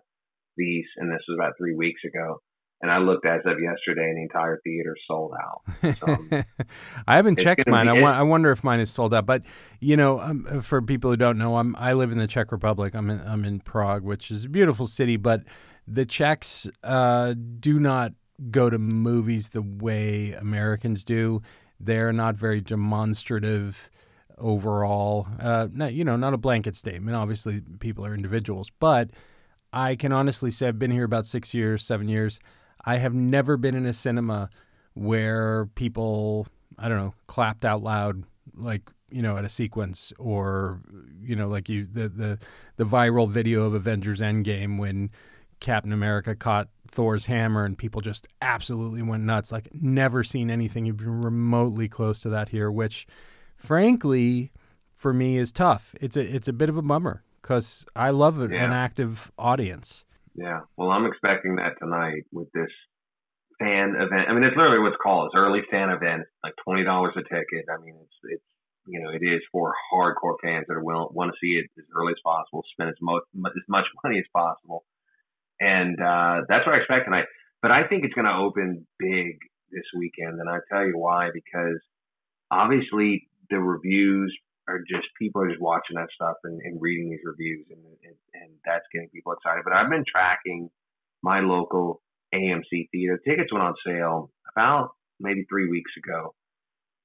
these. 0.55 0.85
And 0.97 1.11
this 1.11 1.21
was 1.27 1.37
about 1.37 1.53
three 1.57 1.75
weeks 1.75 2.01
ago. 2.05 2.41
And 2.81 2.91
I 2.91 2.99
looked 2.99 3.25
as 3.25 3.41
of 3.45 3.57
yesterday, 3.59 4.07
and 4.07 4.17
the 4.17 4.21
entire 4.21 4.61
theater 4.63 4.95
sold 5.07 5.33
out. 5.33 5.97
So, 5.97 6.07
um, 6.07 6.29
I 7.07 7.15
haven't 7.15 7.39
checked 7.39 7.67
mine. 7.67 7.87
I, 7.87 7.93
wa- 7.93 8.11
I 8.11 8.21
wonder 8.21 8.51
if 8.51 8.63
mine 8.63 8.79
is 8.79 8.91
sold 8.91 9.15
out. 9.15 9.25
But 9.25 9.43
you 9.79 9.97
know, 9.97 10.19
um, 10.19 10.61
for 10.61 10.81
people 10.81 11.09
who 11.09 11.17
don't 11.17 11.39
know, 11.39 11.57
I'm 11.57 11.75
I 11.77 11.93
live 11.93 12.11
in 12.11 12.19
the 12.19 12.27
Czech 12.27 12.51
Republic. 12.51 12.93
I'm 12.93 13.09
in 13.09 13.19
I'm 13.21 13.45
in 13.45 13.61
Prague, 13.61 14.03
which 14.03 14.29
is 14.29 14.45
a 14.45 14.49
beautiful 14.49 14.85
city. 14.85 15.17
But 15.17 15.41
the 15.87 16.05
Czechs 16.05 16.69
uh, 16.83 17.33
do 17.59 17.79
not 17.79 18.13
go 18.51 18.69
to 18.69 18.77
movies 18.77 19.49
the 19.49 19.63
way 19.63 20.33
Americans 20.33 21.03
do. 21.03 21.41
They're 21.79 22.13
not 22.13 22.35
very 22.35 22.61
demonstrative 22.61 23.89
overall. 24.37 25.27
Uh, 25.39 25.67
no, 25.71 25.87
you 25.87 26.03
know, 26.03 26.15
not 26.15 26.33
a 26.33 26.37
blanket 26.37 26.75
statement. 26.75 27.15
Obviously, 27.15 27.61
people 27.79 28.05
are 28.05 28.13
individuals, 28.13 28.69
but 28.79 29.09
I 29.73 29.95
can 29.95 30.11
honestly 30.11 30.51
say 30.51 30.67
I've 30.67 30.79
been 30.79 30.91
here 30.91 31.03
about 31.05 31.25
six 31.25 31.53
years, 31.53 31.83
seven 31.83 32.07
years. 32.07 32.39
I 32.87 32.99
have 32.99 33.13
never 33.13 33.57
been 33.57 33.75
in 33.75 33.85
a 33.85 33.91
cinema 33.91 34.49
where 34.93 35.65
people, 35.75 36.47
I 36.79 36.87
don't 36.87 36.97
know, 36.97 37.13
clapped 37.27 37.65
out 37.65 37.83
loud 37.83 38.23
like 38.55 38.89
you 39.11 39.21
know 39.21 39.35
at 39.35 39.43
a 39.43 39.49
sequence, 39.49 40.13
or 40.17 40.79
you 41.21 41.35
know, 41.35 41.49
like 41.49 41.67
you 41.67 41.85
the 41.85 42.07
the 42.07 42.39
the 42.77 42.85
viral 42.85 43.29
video 43.29 43.65
of 43.65 43.73
Avengers 43.73 44.21
Endgame 44.21 44.79
when 44.79 45.11
Captain 45.59 45.91
America 45.91 46.33
caught 46.33 46.69
Thor's 46.89 47.25
hammer 47.25 47.65
and 47.65 47.77
people 47.77 47.99
just 47.99 48.25
absolutely 48.41 49.01
went 49.01 49.23
nuts. 49.23 49.51
Like 49.51 49.67
never 49.73 50.23
seen 50.23 50.49
anything 50.49 50.85
even 50.85 51.21
remotely 51.21 51.89
close 51.89 52.21
to 52.21 52.29
that 52.29 52.49
here, 52.49 52.71
which 52.71 53.05
frankly 53.57 54.53
for 54.95 55.13
me 55.13 55.37
is 55.37 55.51
tough. 55.51 55.93
It's 55.99 56.15
a 56.15 56.21
it's 56.21 56.47
a 56.47 56.53
bit 56.53 56.69
of 56.69 56.77
a 56.77 56.81
bummer 56.81 57.23
because 57.41 57.85
I 57.97 58.11
love 58.11 58.39
an, 58.39 58.53
an 58.53 58.71
active 58.71 59.29
audience. 59.37 60.05
Yeah. 60.37 60.61
Well, 60.77 60.91
I'm 60.91 61.05
expecting 61.05 61.55
that 61.55 61.75
tonight 61.81 62.23
with 62.31 62.47
this 62.53 62.71
fan 63.59 63.95
event. 63.97 64.29
I 64.29 64.33
mean, 64.33 64.43
it's 64.43 64.55
literally 64.55 64.79
what's 64.79 65.01
called. 65.01 65.27
It's 65.27 65.35
early 65.37 65.61
fan 65.71 65.89
event. 65.89 66.23
Like 66.43 66.53
twenty 66.63 66.83
dollars 66.83 67.13
a 67.17 67.23
ticket. 67.23 67.65
I 67.69 67.81
mean, 67.83 67.95
it's 68.01 68.17
it's 68.23 68.43
you 68.87 69.01
know 69.01 69.09
it 69.09 69.25
is 69.25 69.41
for 69.51 69.73
hardcore 69.91 70.37
fans 70.43 70.65
that 70.67 70.75
are 70.75 70.83
will 70.83 71.09
want 71.13 71.31
to 71.31 71.37
see 71.41 71.57
it 71.59 71.65
as 71.77 71.85
early 71.95 72.13
as 72.13 72.21
possible, 72.23 72.63
spend 72.73 72.89
as 72.89 72.95
much 73.01 73.23
as 73.45 73.63
much 73.67 73.85
money 74.03 74.19
as 74.19 74.25
possible, 74.33 74.85
and 75.59 75.99
uh, 76.01 76.41
that's 76.47 76.65
what 76.65 76.75
I 76.75 76.79
expect 76.79 77.05
tonight. 77.05 77.25
But 77.61 77.71
I 77.71 77.87
think 77.87 78.05
it's 78.05 78.13
going 78.13 78.25
to 78.29 78.37
open 78.37 78.85
big 78.99 79.39
this 79.71 79.85
weekend, 79.97 80.39
and 80.39 80.49
I 80.49 80.59
tell 80.71 80.85
you 80.85 80.97
why 80.97 81.29
because 81.33 81.81
obviously 82.51 83.27
the 83.49 83.59
reviews 83.59 84.35
are 84.67 84.79
just 84.79 85.07
people 85.19 85.41
are 85.41 85.49
just 85.49 85.61
watching 85.61 85.95
that 85.95 86.09
stuff 86.13 86.35
and, 86.43 86.59
and 86.61 86.81
reading 86.81 87.09
these 87.09 87.23
reviews, 87.23 87.65
and, 87.69 87.79
and 87.79 88.15
and 88.33 88.51
that's 88.65 88.85
getting 88.93 89.09
people 89.09 89.33
excited. 89.33 89.63
But 89.63 89.73
I've 89.73 89.89
been 89.89 90.05
tracking 90.07 90.69
my 91.23 91.39
local 91.39 92.01
AMC 92.33 92.89
theater. 92.91 93.19
Tickets 93.25 93.51
went 93.51 93.63
on 93.65 93.75
sale 93.85 94.31
about 94.51 94.91
maybe 95.19 95.45
three 95.49 95.69
weeks 95.69 95.91
ago. 95.97 96.33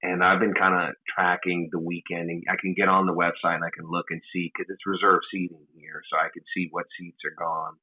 And 0.02 0.24
I've 0.24 0.40
been 0.40 0.54
kind 0.54 0.74
of 0.74 0.96
tracking 1.14 1.68
the 1.70 1.78
weekend, 1.78 2.28
and 2.28 2.42
I 2.50 2.56
can 2.60 2.74
get 2.74 2.88
on 2.88 3.06
the 3.06 3.14
website 3.14 3.54
and 3.54 3.64
I 3.64 3.70
can 3.70 3.86
look 3.86 4.06
and 4.10 4.20
see 4.32 4.50
because 4.50 4.66
it's 4.68 4.84
reserved 4.84 5.22
seating 5.30 5.62
here, 5.78 6.02
so 6.10 6.18
I 6.18 6.26
can 6.34 6.42
see 6.54 6.66
what 6.72 6.86
seats 6.98 7.22
are 7.24 7.38
gone. 7.38 7.74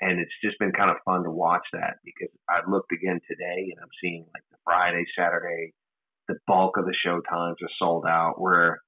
And 0.00 0.20
it's 0.20 0.38
just 0.40 0.56
been 0.60 0.70
kind 0.70 0.90
of 0.90 1.02
fun 1.04 1.24
to 1.24 1.32
watch 1.32 1.66
that 1.72 1.98
because 2.04 2.30
I 2.48 2.62
looked 2.70 2.92
again 2.92 3.18
today, 3.26 3.74
and 3.74 3.82
I'm 3.82 3.90
seeing 4.00 4.24
like 4.32 4.44
the 4.52 4.58
Friday, 4.62 5.02
Saturday, 5.18 5.74
the 6.28 6.38
bulk 6.46 6.76
of 6.78 6.84
the 6.84 6.94
show 6.94 7.20
times 7.28 7.56
are 7.60 7.76
sold 7.80 8.06
out. 8.06 8.40
Where 8.40 8.78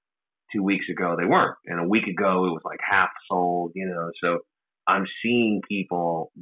two 0.52 0.62
weeks 0.62 0.87
ago 0.90 1.16
they 1.19 1.26
weren't, 1.26 1.57
and 1.66 1.80
a 1.80 1.88
week 1.88 2.07
ago 2.07 2.47
it 2.47 2.50
was 2.50 2.62
like 2.64 2.80
half 2.88 3.11
sold. 3.28 3.73
You 3.75 3.87
know, 3.87 4.11
so 4.23 4.40
I'm 4.87 5.07
seeing 5.23 5.61
people 5.69 6.33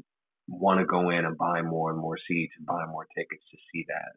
want 0.49 0.81
to 0.81 0.87
go 0.87 1.11
in 1.11 1.25
and 1.25 1.37
buy 1.37 1.63
more 1.63 1.91
and 1.91 2.01
more 2.01 2.17
seats 2.27 2.55
and 2.57 2.67
buy 2.67 2.87
more 2.87 3.07
tickets 3.17 3.45
to 3.51 3.59
see 3.73 3.85
that 3.89 4.13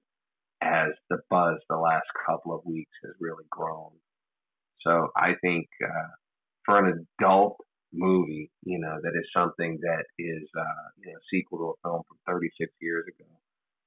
as 0.62 0.92
the 1.10 1.18
buzz 1.30 1.58
the 1.70 1.76
last 1.76 2.06
couple 2.26 2.54
of 2.56 2.62
weeks 2.66 2.92
has 3.04 3.14
really 3.20 3.44
grown. 3.50 3.92
So 4.82 5.10
I 5.16 5.34
think 5.42 5.68
uh, 5.84 6.10
for 6.66 6.86
an 6.86 7.06
adult 7.20 7.58
movie, 7.94 8.52
you 8.64 8.80
know, 8.80 8.98
that 9.02 9.14
is 9.18 9.28
something 9.36 9.80
that 9.82 10.06
is 10.18 10.48
uh, 10.58 10.86
you 11.04 11.12
know 11.12 11.20
sequel 11.32 11.58
to 11.60 11.66
a 11.76 11.90
film 11.90 12.02
from 12.08 12.18
36 12.28 12.72
years 12.82 13.06
ago. 13.08 13.30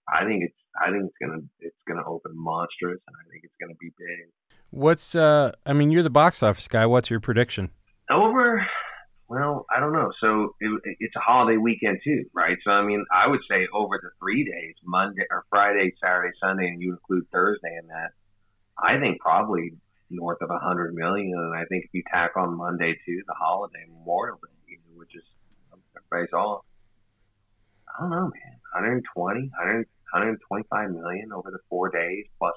I 0.09 0.25
think 0.27 0.45
it's 0.45 0.61
I 0.77 0.91
think 0.91 1.09
it's 1.09 1.21
gonna 1.21 1.43
it's 1.61 1.83
gonna 1.89 2.07
open 2.07 2.33
monstrous, 2.35 3.01
and 3.07 3.17
I 3.17 3.25
think 3.31 3.45
it's 3.45 3.59
gonna 3.61 3.79
be 3.81 3.91
big. 3.97 4.29
What's 4.75 5.15
uh? 5.15 5.53
I 5.65 5.73
mean, 5.73 5.93
you're 5.93 6.03
the 6.03 6.11
box 6.11 6.43
office 6.43 6.67
guy. 6.67 6.85
What's 6.85 7.09
your 7.09 7.21
prediction? 7.21 7.71
Over 8.11 8.67
well, 9.29 9.67
I 9.71 9.79
don't 9.79 9.93
know. 9.93 10.11
So 10.21 10.57
it, 10.59 10.97
it's 10.99 11.15
a 11.15 11.21
holiday 11.21 11.59
weekend 11.59 12.01
too, 12.03 12.25
right? 12.35 12.57
So 12.65 12.73
I 12.73 12.83
mean, 12.85 13.05
I 13.15 13.29
would 13.29 13.39
say 13.49 13.69
over 13.73 14.01
the 14.03 14.11
three 14.19 14.43
days, 14.43 14.75
Monday 14.83 15.23
or 15.31 15.45
Friday, 15.49 15.95
Saturday, 16.03 16.35
Sunday, 16.43 16.67
and 16.67 16.83
you 16.83 16.91
include 16.91 17.25
Thursday 17.33 17.79
in 17.81 17.87
that, 17.87 18.11
I 18.77 18.99
think 18.99 19.21
probably 19.21 19.75
north 20.11 20.39
of 20.43 20.51
a 20.51 20.59
hundred 20.59 20.93
million. 20.95 21.33
And 21.37 21.55
I 21.55 21.67
think 21.67 21.85
if 21.85 21.91
you 21.93 22.03
tack 22.13 22.33
on 22.37 22.57
Monday 22.57 22.99
too, 23.07 23.23
the 23.29 23.35
holiday 23.39 23.87
Memorial 23.89 24.41
Day, 24.43 24.79
which 24.97 25.15
is 25.15 25.23
everybody's 25.95 26.33
off. 26.33 26.65
I 27.97 28.03
don't 28.03 28.11
know, 28.11 28.27
man. 28.27 28.59
120, 28.75 29.41
100, 29.55 29.87
125 30.11 30.91
million 30.91 31.33
over 31.33 31.53
the 31.53 31.63
four 31.71 31.91
days 31.91 32.27
plus 32.41 32.55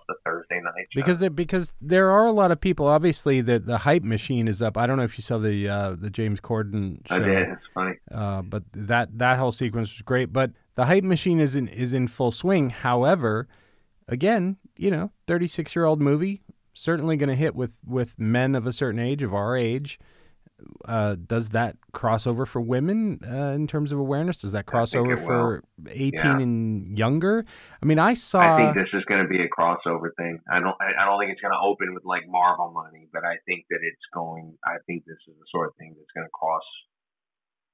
Because 0.95 1.19
there, 1.19 1.29
because 1.29 1.73
there 1.81 2.09
are 2.09 2.25
a 2.25 2.31
lot 2.31 2.51
of 2.51 2.61
people. 2.61 2.87
Obviously, 2.87 3.41
the 3.41 3.59
the 3.59 3.79
hype 3.79 4.03
machine 4.03 4.47
is 4.47 4.61
up. 4.61 4.77
I 4.77 4.87
don't 4.87 4.97
know 4.97 5.03
if 5.03 5.17
you 5.17 5.21
saw 5.21 5.37
the 5.37 5.67
uh, 5.67 5.95
the 5.99 6.09
James 6.09 6.39
Corden 6.39 7.05
show. 7.07 7.15
I 7.15 7.19
did. 7.19 7.49
It's 7.49 7.61
funny. 7.73 7.95
Uh, 8.11 8.41
but 8.41 8.63
that 8.73 9.17
that 9.17 9.37
whole 9.37 9.51
sequence 9.51 9.93
was 9.93 10.01
great. 10.01 10.31
But 10.31 10.51
the 10.75 10.85
hype 10.85 11.03
machine 11.03 11.39
is 11.39 11.55
in 11.55 11.67
is 11.67 11.93
in 11.93 12.07
full 12.07 12.31
swing. 12.31 12.69
However, 12.69 13.47
again, 14.07 14.57
you 14.77 14.89
know, 14.89 15.11
36 15.27 15.75
year 15.75 15.85
old 15.85 16.01
movie 16.01 16.41
certainly 16.73 17.17
going 17.17 17.29
to 17.29 17.35
hit 17.35 17.55
with 17.55 17.79
with 17.85 18.19
men 18.19 18.55
of 18.55 18.65
a 18.67 18.73
certain 18.73 18.99
age 18.99 19.23
of 19.23 19.33
our 19.33 19.57
age 19.57 19.99
uh, 20.85 21.15
does 21.15 21.49
that 21.49 21.77
crossover 21.93 22.47
for 22.47 22.61
women 22.61 23.19
uh, 23.23 23.51
in 23.53 23.67
terms 23.67 23.91
of 23.91 23.99
awareness? 23.99 24.37
Does 24.37 24.53
that 24.53 24.65
crossover 24.65 25.17
for 25.23 25.63
18 25.87 26.11
yeah. 26.13 26.39
and 26.39 26.97
younger? 26.97 27.45
I 27.81 27.85
mean, 27.85 27.99
I 27.99 28.13
saw. 28.13 28.55
I 28.55 28.57
think 28.57 28.75
this 28.75 28.89
is 28.93 29.05
going 29.05 29.21
to 29.21 29.29
be 29.29 29.41
a 29.41 29.49
crossover 29.49 30.09
thing. 30.17 30.39
I 30.51 30.59
don't. 30.59 30.75
I 30.81 31.05
don't 31.05 31.19
think 31.19 31.31
it's 31.31 31.41
going 31.41 31.53
to 31.53 31.61
open 31.63 31.93
with 31.93 32.05
like 32.05 32.23
Marvel 32.27 32.71
money, 32.71 33.07
but 33.13 33.23
I 33.23 33.37
think 33.45 33.65
that 33.69 33.79
it's 33.81 34.05
going. 34.13 34.57
I 34.65 34.77
think 34.87 35.05
this 35.05 35.17
is 35.27 35.35
the 35.37 35.45
sort 35.51 35.67
of 35.69 35.75
thing 35.75 35.95
that's 35.97 36.11
going 36.15 36.25
to 36.25 36.31
cross 36.31 36.63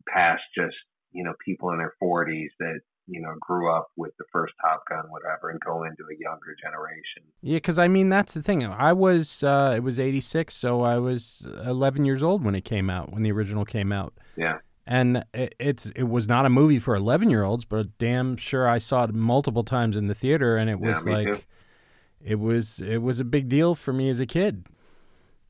past 0.09 0.43
just 0.55 0.75
you 1.13 1.23
know 1.23 1.33
people 1.45 1.71
in 1.71 1.77
their 1.77 1.93
40s 2.03 2.51
that 2.59 2.81
you 3.07 3.21
know, 3.21 3.33
grew 3.39 3.71
up 3.73 3.89
with 3.95 4.11
the 4.17 4.23
first 4.31 4.53
Top 4.61 4.83
Gun, 4.89 5.03
whatever, 5.09 5.49
and 5.49 5.59
go 5.59 5.83
into 5.83 6.03
a 6.03 6.15
younger 6.19 6.55
generation. 6.61 7.23
Yeah, 7.41 7.57
because 7.57 7.77
I 7.77 7.87
mean, 7.87 8.09
that's 8.09 8.33
the 8.33 8.41
thing. 8.41 8.65
I 8.65 8.93
was, 8.93 9.43
uh, 9.43 9.73
it 9.75 9.81
was 9.81 9.99
86, 9.99 10.53
so 10.53 10.81
I 10.81 10.97
was 10.97 11.45
11 11.65 12.05
years 12.05 12.23
old 12.23 12.43
when 12.43 12.55
it 12.55 12.63
came 12.63 12.89
out, 12.89 13.11
when 13.11 13.23
the 13.23 13.31
original 13.31 13.65
came 13.65 13.91
out. 13.91 14.13
Yeah. 14.37 14.59
And 14.85 15.23
it, 15.33 15.55
it's 15.59 15.85
it 15.95 16.03
was 16.03 16.27
not 16.27 16.45
a 16.45 16.49
movie 16.49 16.79
for 16.79 16.93
11 16.93 17.29
year 17.29 17.43
olds, 17.43 17.63
but 17.63 17.97
damn 17.97 18.35
sure 18.35 18.67
I 18.67 18.79
saw 18.79 19.05
it 19.05 19.13
multiple 19.13 19.63
times 19.63 19.95
in 19.95 20.07
the 20.07 20.13
theater, 20.13 20.57
and 20.57 20.69
it 20.69 20.79
was 20.79 21.05
yeah, 21.05 21.13
like, 21.13 21.27
too. 21.27 21.39
it 22.21 22.35
was 22.39 22.79
it 22.81 22.97
was 22.97 23.21
a 23.21 23.23
big 23.23 23.47
deal 23.47 23.75
for 23.75 23.93
me 23.93 24.09
as 24.09 24.19
a 24.19 24.25
kid. 24.25 24.65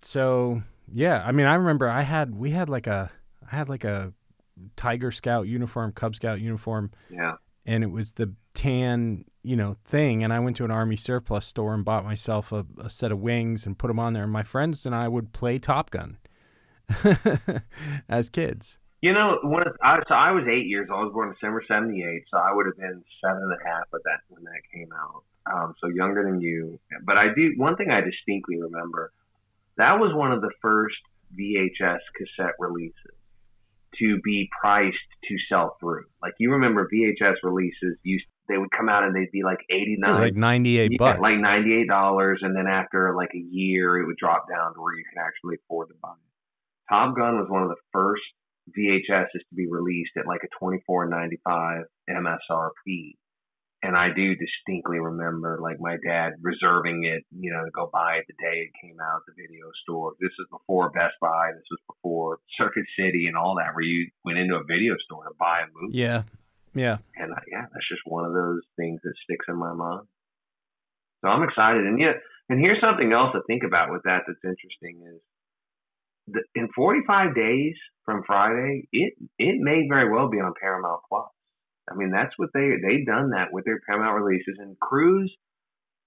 So 0.04 0.62
yeah, 0.92 1.24
I 1.26 1.32
mean, 1.32 1.48
I 1.48 1.56
remember 1.56 1.90
I 1.90 2.04
had 2.04 2.36
we 2.36 2.52
had 2.52 2.70
like 2.70 2.86
a 2.86 3.10
I 3.52 3.56
had 3.56 3.70
like 3.70 3.84
a 3.84 4.14
Tiger 4.76 5.12
Scout 5.12 5.48
uniform, 5.48 5.92
Cub 5.92 6.16
Scout 6.16 6.40
uniform. 6.40 6.92
Yeah 7.10 7.36
and 7.66 7.84
it 7.84 7.92
was 7.92 8.14
the 8.14 8.34
tan, 8.54 9.26
you 9.42 9.56
know, 9.56 9.78
thing. 9.86 10.24
And 10.24 10.34
I 10.34 10.40
went 10.40 10.58
to 10.58 10.66
an 10.66 10.72
army 10.72 10.96
surplus 10.96 11.46
store 11.46 11.74
and 11.74 11.86
bought 11.86 12.04
myself 12.04 12.52
a, 12.52 12.66
a 12.78 12.90
set 12.90 13.12
of 13.12 13.20
wings 13.20 13.66
and 13.66 13.78
put 13.78 13.88
them 13.88 14.00
on 14.00 14.14
there. 14.14 14.24
And 14.24 14.32
my 14.32 14.44
friends 14.44 14.86
and 14.86 14.94
I 14.94 15.08
would 15.08 15.34
play 15.34 15.60
Top 15.60 15.92
Gun 15.92 16.18
as 18.10 18.30
kids. 18.30 18.78
You 19.02 19.14
know, 19.14 19.40
when 19.44 19.64
I, 19.82 20.00
so 20.08 20.16
I 20.16 20.32
was 20.32 20.46
eight 20.50 20.68
years 20.68 20.88
old. 20.90 21.00
I 21.00 21.04
was 21.04 21.14
born 21.14 21.34
December 21.34 21.62
'78, 21.68 22.24
so 22.32 22.38
I 22.38 22.54
would 22.54 22.68
have 22.68 22.78
been 22.78 23.04
seven 23.22 23.44
and 23.44 23.52
a 23.52 23.68
half 23.68 23.84
at 23.94 24.00
that 24.06 24.20
when 24.30 24.44
that 24.46 24.62
came 24.74 24.90
out. 24.94 25.24
Um, 25.46 25.76
so 25.82 25.90
younger 25.90 26.24
than 26.24 26.40
you. 26.40 26.80
But 27.04 27.18
I 27.18 27.28
do 27.36 27.52
one 27.58 27.76
thing 27.76 27.92
I 27.92 28.00
distinctly 28.00 28.62
remember. 28.62 29.12
That 29.76 30.00
was 30.00 30.14
one 30.14 30.32
of 30.32 30.40
the 30.40 30.52
first 30.62 30.96
VHS 31.38 32.00
cassette 32.16 32.54
releases 32.60 33.16
to 34.00 34.20
be 34.24 34.50
priced 34.62 34.98
to 35.28 35.36
sell 35.50 35.78
through. 35.80 36.06
Like 36.22 36.34
you 36.40 36.52
remember 36.52 36.90
VHS 36.94 37.36
releases 37.44 37.98
used 38.04 38.26
they 38.50 38.58
would 38.58 38.72
come 38.72 38.90
out 38.90 39.04
and 39.04 39.16
they'd 39.16 39.32
be 39.32 39.44
like 39.44 39.60
eighty 39.70 39.96
nine, 39.98 40.20
like 40.20 40.36
ninety 40.36 40.80
eight 40.80 40.98
bucks, 40.98 41.20
like 41.22 41.40
ninety 41.40 41.74
eight 41.74 41.88
dollars, 41.88 42.40
and 42.42 42.56
then 42.56 42.68
after 42.68 43.14
like 43.16 43.32
a 43.34 43.38
year, 43.38 44.00
it 44.00 44.06
would 44.06 44.18
drop 44.18 44.50
down 44.50 44.74
to 44.74 44.82
where 44.82 44.96
you 44.96 45.04
can 45.14 45.24
actually 45.24 45.56
afford 45.64 45.90
to 45.90 45.96
buy 46.02 46.12
it. 46.12 46.94
Top 46.94 47.16
Gun 47.16 47.38
was 47.38 47.48
one 47.50 47.64
of 47.64 47.70
the 47.70 47.80
first 47.94 48.24
VHSs 48.78 49.32
to 49.32 49.56
be 49.56 49.68
released 49.70 50.12
at 50.18 50.28
like 50.28 50.42
a 50.44 50.52
twenty 50.60 50.84
four 50.86 51.08
ninety 51.08 51.40
five 51.46 51.84
MSRP, 52.10 53.16
and 53.84 53.98
I 53.98 54.08
do 54.16 54.34
distinctly 54.36 55.00
remember 55.00 55.60
like 55.62 55.76
my 55.80 55.98
dad 56.08 56.40
reserving 56.42 57.04
it, 57.04 57.26
you 57.38 57.52
know, 57.52 57.66
to 57.66 57.72
go 57.72 57.90
buy 57.92 58.16
it 58.16 58.26
the 58.28 58.34
day 58.40 58.64
it 58.64 58.72
came 58.82 58.96
out 59.02 59.28
at 59.28 59.36
the 59.36 59.36
video 59.36 59.68
store. 59.84 60.14
This 60.22 60.32
is 60.40 60.48
before 60.50 60.90
Best 60.92 61.20
Buy. 61.20 61.52
This 61.54 61.68
was 61.70 61.82
before 61.92 62.40
Circuit 62.58 62.86
City 62.98 63.28
and 63.28 63.36
all 63.36 63.56
that, 63.60 63.76
where 63.76 63.84
you 63.84 64.10
went 64.24 64.40
into 64.40 64.56
a 64.56 64.64
video 64.64 64.96
store 65.04 65.26
to 65.26 65.36
buy 65.38 65.68
a 65.68 65.70
movie. 65.76 65.98
Yeah, 65.98 66.24
yeah. 66.74 66.98
And 67.18 67.34
I, 67.34 67.44
yeah, 67.52 67.68
that's 67.74 67.90
just 67.92 68.02
one 68.06 68.24
of 68.24 68.34
those 68.34 68.62
things 68.78 69.02
that 69.04 69.14
sticks 69.28 69.46
in 69.50 69.58
my 69.60 69.74
mind. 69.74 70.08
So 71.22 71.28
I'm 71.28 71.44
excited, 71.44 71.84
and 71.86 72.00
yeah, 72.00 72.16
and 72.50 72.60
here's 72.60 72.80
something 72.80 73.12
else 73.12 73.36
to 73.36 73.42
think 73.48 73.64
about 73.68 73.92
with 73.92 74.04
that 74.04 74.24
that's 74.26 74.44
interesting 74.44 75.04
is. 75.14 75.22
The, 76.26 76.40
in 76.56 76.70
45 76.74 77.36
days 77.36 77.76
from 78.06 78.24
Friday, 78.26 78.88
it 78.94 79.14
it 79.38 79.60
may 79.60 79.84
very 79.90 80.10
well 80.10 80.30
be 80.30 80.40
on 80.40 80.54
Paramount 80.58 81.02
Plus. 81.10 81.28
I 81.90 81.96
mean, 81.96 82.12
that's 82.12 82.34
what 82.38 82.50
they 82.54 82.72
they've 82.82 83.06
done 83.06 83.32
that 83.32 83.52
with 83.52 83.66
their 83.66 83.80
Paramount 83.86 84.24
releases. 84.24 84.56
And 84.60 84.80
Cruise, 84.80 85.34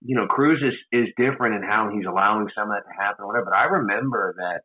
you 0.00 0.16
know, 0.16 0.26
Cruise 0.26 0.62
is 0.62 0.74
is 0.92 1.08
different 1.16 1.56
in 1.56 1.62
how 1.62 1.90
he's 1.92 2.06
allowing 2.06 2.48
some 2.54 2.70
of 2.70 2.76
that 2.76 2.88
to 2.88 2.96
happen, 2.96 3.24
or 3.24 3.28
whatever. 3.28 3.46
But 3.50 3.58
I 3.58 3.64
remember 3.64 4.34
that 4.38 4.62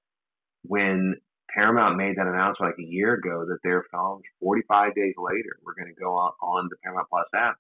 when 0.64 1.16
Paramount 1.54 1.98
made 1.98 2.16
that 2.16 2.28
announcement 2.28 2.72
like 2.72 2.80
a 2.80 2.90
year 2.90 3.14
ago 3.14 3.46
that 3.48 3.60
their 3.64 3.84
films 3.92 4.24
45 4.40 4.96
days 4.96 5.16
later 5.18 5.60
were 5.66 5.76
going 5.76 5.94
to 5.94 6.00
go 6.00 6.16
on, 6.16 6.32
on 6.42 6.68
the 6.70 6.78
Paramount 6.84 7.08
Plus 7.10 7.28
app. 7.36 7.56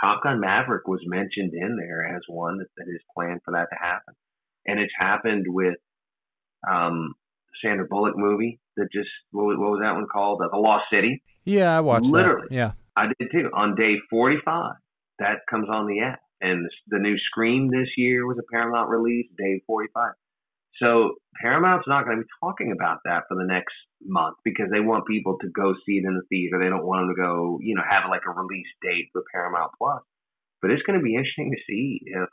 Top 0.00 0.22
Gun 0.24 0.40
Maverick 0.40 0.88
was 0.88 1.00
mentioned 1.06 1.52
in 1.54 1.76
there 1.76 2.16
as 2.16 2.22
one 2.26 2.58
that, 2.58 2.66
that 2.76 2.90
is 2.90 3.00
planned 3.14 3.40
for 3.44 3.52
that 3.52 3.68
to 3.70 3.78
happen, 3.78 4.14
and 4.66 4.80
it's 4.80 4.92
happened 4.98 5.46
with 5.46 5.76
um, 6.68 7.14
Sandra 7.62 7.86
Bullock 7.88 8.16
movie 8.16 8.60
that 8.76 8.88
just 8.92 9.08
what, 9.32 9.58
what 9.58 9.70
was 9.70 9.80
that 9.82 9.94
one 9.94 10.06
called? 10.06 10.40
Uh, 10.42 10.48
the 10.50 10.58
Lost 10.58 10.84
City. 10.90 11.22
Yeah, 11.44 11.76
I 11.76 11.80
watched 11.80 12.06
it 12.06 12.12
Literally, 12.12 12.48
that. 12.50 12.54
Yeah, 12.54 12.72
I 12.96 13.06
did 13.18 13.30
too. 13.32 13.50
On 13.54 13.74
day 13.74 13.96
forty-five, 14.08 14.74
that 15.18 15.40
comes 15.50 15.68
on 15.68 15.86
the 15.86 16.00
app, 16.00 16.20
and 16.40 16.64
the, 16.64 16.96
the 16.96 16.98
new 16.98 17.16
Scream 17.18 17.70
this 17.70 17.88
year 17.96 18.26
was 18.26 18.38
a 18.38 18.52
Paramount 18.52 18.88
release, 18.88 19.26
day 19.36 19.60
forty-five. 19.66 20.12
So 20.80 21.14
Paramount's 21.40 21.86
not 21.86 22.04
going 22.06 22.16
to 22.16 22.22
be 22.22 22.28
talking 22.40 22.72
about 22.72 22.98
that 23.04 23.24
for 23.28 23.36
the 23.36 23.46
next 23.46 23.74
month 24.02 24.36
because 24.42 24.66
they 24.72 24.80
want 24.80 25.06
people 25.06 25.36
to 25.40 25.48
go 25.54 25.74
see 25.86 25.98
it 25.98 26.04
in 26.06 26.14
the 26.14 26.26
theater. 26.28 26.58
They 26.58 26.70
don't 26.70 26.86
want 26.86 27.02
them 27.02 27.14
to 27.14 27.20
go, 27.20 27.58
you 27.60 27.74
know, 27.74 27.82
have 27.88 28.08
like 28.08 28.22
a 28.26 28.32
release 28.32 28.66
date 28.80 29.10
for 29.12 29.22
Paramount 29.32 29.72
Plus. 29.78 30.02
But 30.60 30.70
it's 30.70 30.82
going 30.82 30.98
to 30.98 31.04
be 31.04 31.14
interesting 31.14 31.52
to 31.52 31.62
see 31.68 32.00
if 32.06 32.28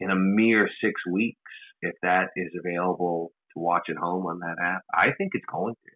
in 0.00 0.10
a 0.10 0.16
mere 0.16 0.68
six 0.82 1.00
weeks, 1.10 1.38
if 1.80 1.94
that 2.02 2.30
is 2.36 2.52
available 2.58 3.32
to 3.54 3.60
watch 3.60 3.88
at 3.90 3.96
home 3.96 4.26
on 4.26 4.40
that 4.40 4.56
app? 4.62 4.82
I 4.92 5.12
think 5.16 5.32
it's 5.34 5.44
going 5.50 5.74
to. 5.74 5.90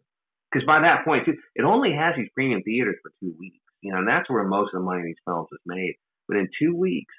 Because 0.52 0.66
by 0.66 0.80
that 0.80 1.04
point, 1.04 1.24
too, 1.26 1.34
it 1.56 1.64
only 1.64 1.92
has 1.92 2.14
these 2.16 2.28
premium 2.34 2.62
theaters 2.62 2.96
for 3.02 3.10
two 3.20 3.34
weeks. 3.38 3.58
You 3.82 3.92
know, 3.92 3.98
and 3.98 4.08
that's 4.08 4.30
where 4.30 4.44
most 4.44 4.70
of 4.72 4.80
the 4.80 4.84
money 4.84 5.00
in 5.00 5.06
these 5.06 5.22
films 5.26 5.48
is 5.52 5.58
made. 5.66 5.94
But 6.28 6.38
in 6.38 6.48
two 6.60 6.74
weeks, 6.76 7.12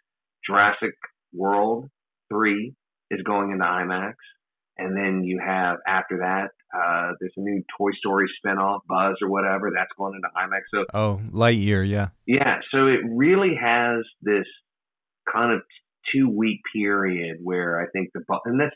Jurassic 0.48 0.94
World 1.34 1.90
three 2.32 2.74
is 3.12 3.22
going 3.22 3.52
into 3.52 3.64
IMAX, 3.64 4.14
and 4.78 4.96
then 4.98 5.24
you 5.24 5.40
have 5.46 5.78
after 5.88 6.18
that, 6.20 6.48
uh, 6.76 7.12
there's 7.20 7.34
a 7.38 7.42
new 7.42 7.62
Toy 7.78 7.92
Story 8.00 8.26
spinoff, 8.44 8.80
Buzz 8.88 9.18
or 9.22 9.30
whatever, 9.30 9.72
that's 9.76 9.92
going 9.98 10.16
into 10.16 10.28
IMAX. 10.36 10.62
So 10.74 10.86
Oh, 10.94 11.22
Lightyear, 11.32 11.88
yeah. 11.88 12.10
yeah, 12.26 12.60
so 12.72 12.88
it 12.88 13.02
really 13.08 13.56
has 13.62 14.04
this 14.22 14.46
kind 15.32 15.54
of 15.54 15.62
two 16.14 16.30
week 16.30 16.62
period 16.74 17.38
where 17.44 17.80
I 17.80 17.86
think 17.92 18.10
the 18.14 18.22
and 18.46 18.60
that's 18.60 18.76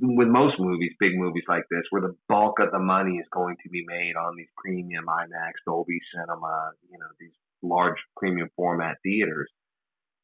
with 0.00 0.28
most 0.28 0.56
movies, 0.58 0.92
big 1.00 1.16
movies 1.16 1.44
like 1.48 1.64
this, 1.70 1.82
where 1.90 2.02
the 2.02 2.14
bulk 2.28 2.60
of 2.60 2.70
the 2.70 2.78
money 2.78 3.16
is 3.16 3.26
going 3.32 3.56
to 3.62 3.68
be 3.70 3.84
made 3.86 4.14
on 4.16 4.36
these 4.36 4.48
premium 4.56 5.06
IMAX, 5.06 5.52
Dolby 5.66 5.98
Cinema, 6.14 6.72
you 6.90 6.98
know, 6.98 7.06
these 7.18 7.34
large 7.62 7.98
premium 8.16 8.48
format 8.56 8.96
theaters. 9.02 9.50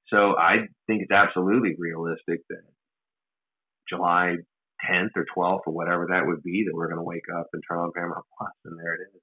So 0.09 0.37
I 0.39 0.69
think 0.87 1.03
it's 1.03 1.11
absolutely 1.11 1.75
realistic 1.79 2.41
that 2.49 2.63
July 3.89 4.37
10th 4.89 5.11
or 5.17 5.27
12th 5.37 5.61
or 5.67 5.73
whatever 5.73 6.07
that 6.11 6.27
would 6.27 6.43
be 6.43 6.65
that 6.67 6.75
we're 6.75 6.89
going 6.89 6.99
to 6.99 7.03
wake 7.03 7.27
up 7.37 7.49
and 7.53 7.63
turn 7.69 7.79
on 7.79 7.91
Paramount 7.95 8.25
Plus 8.39 8.53
and 8.65 8.79
there 8.79 8.95
it 8.95 9.01
is. 9.15 9.23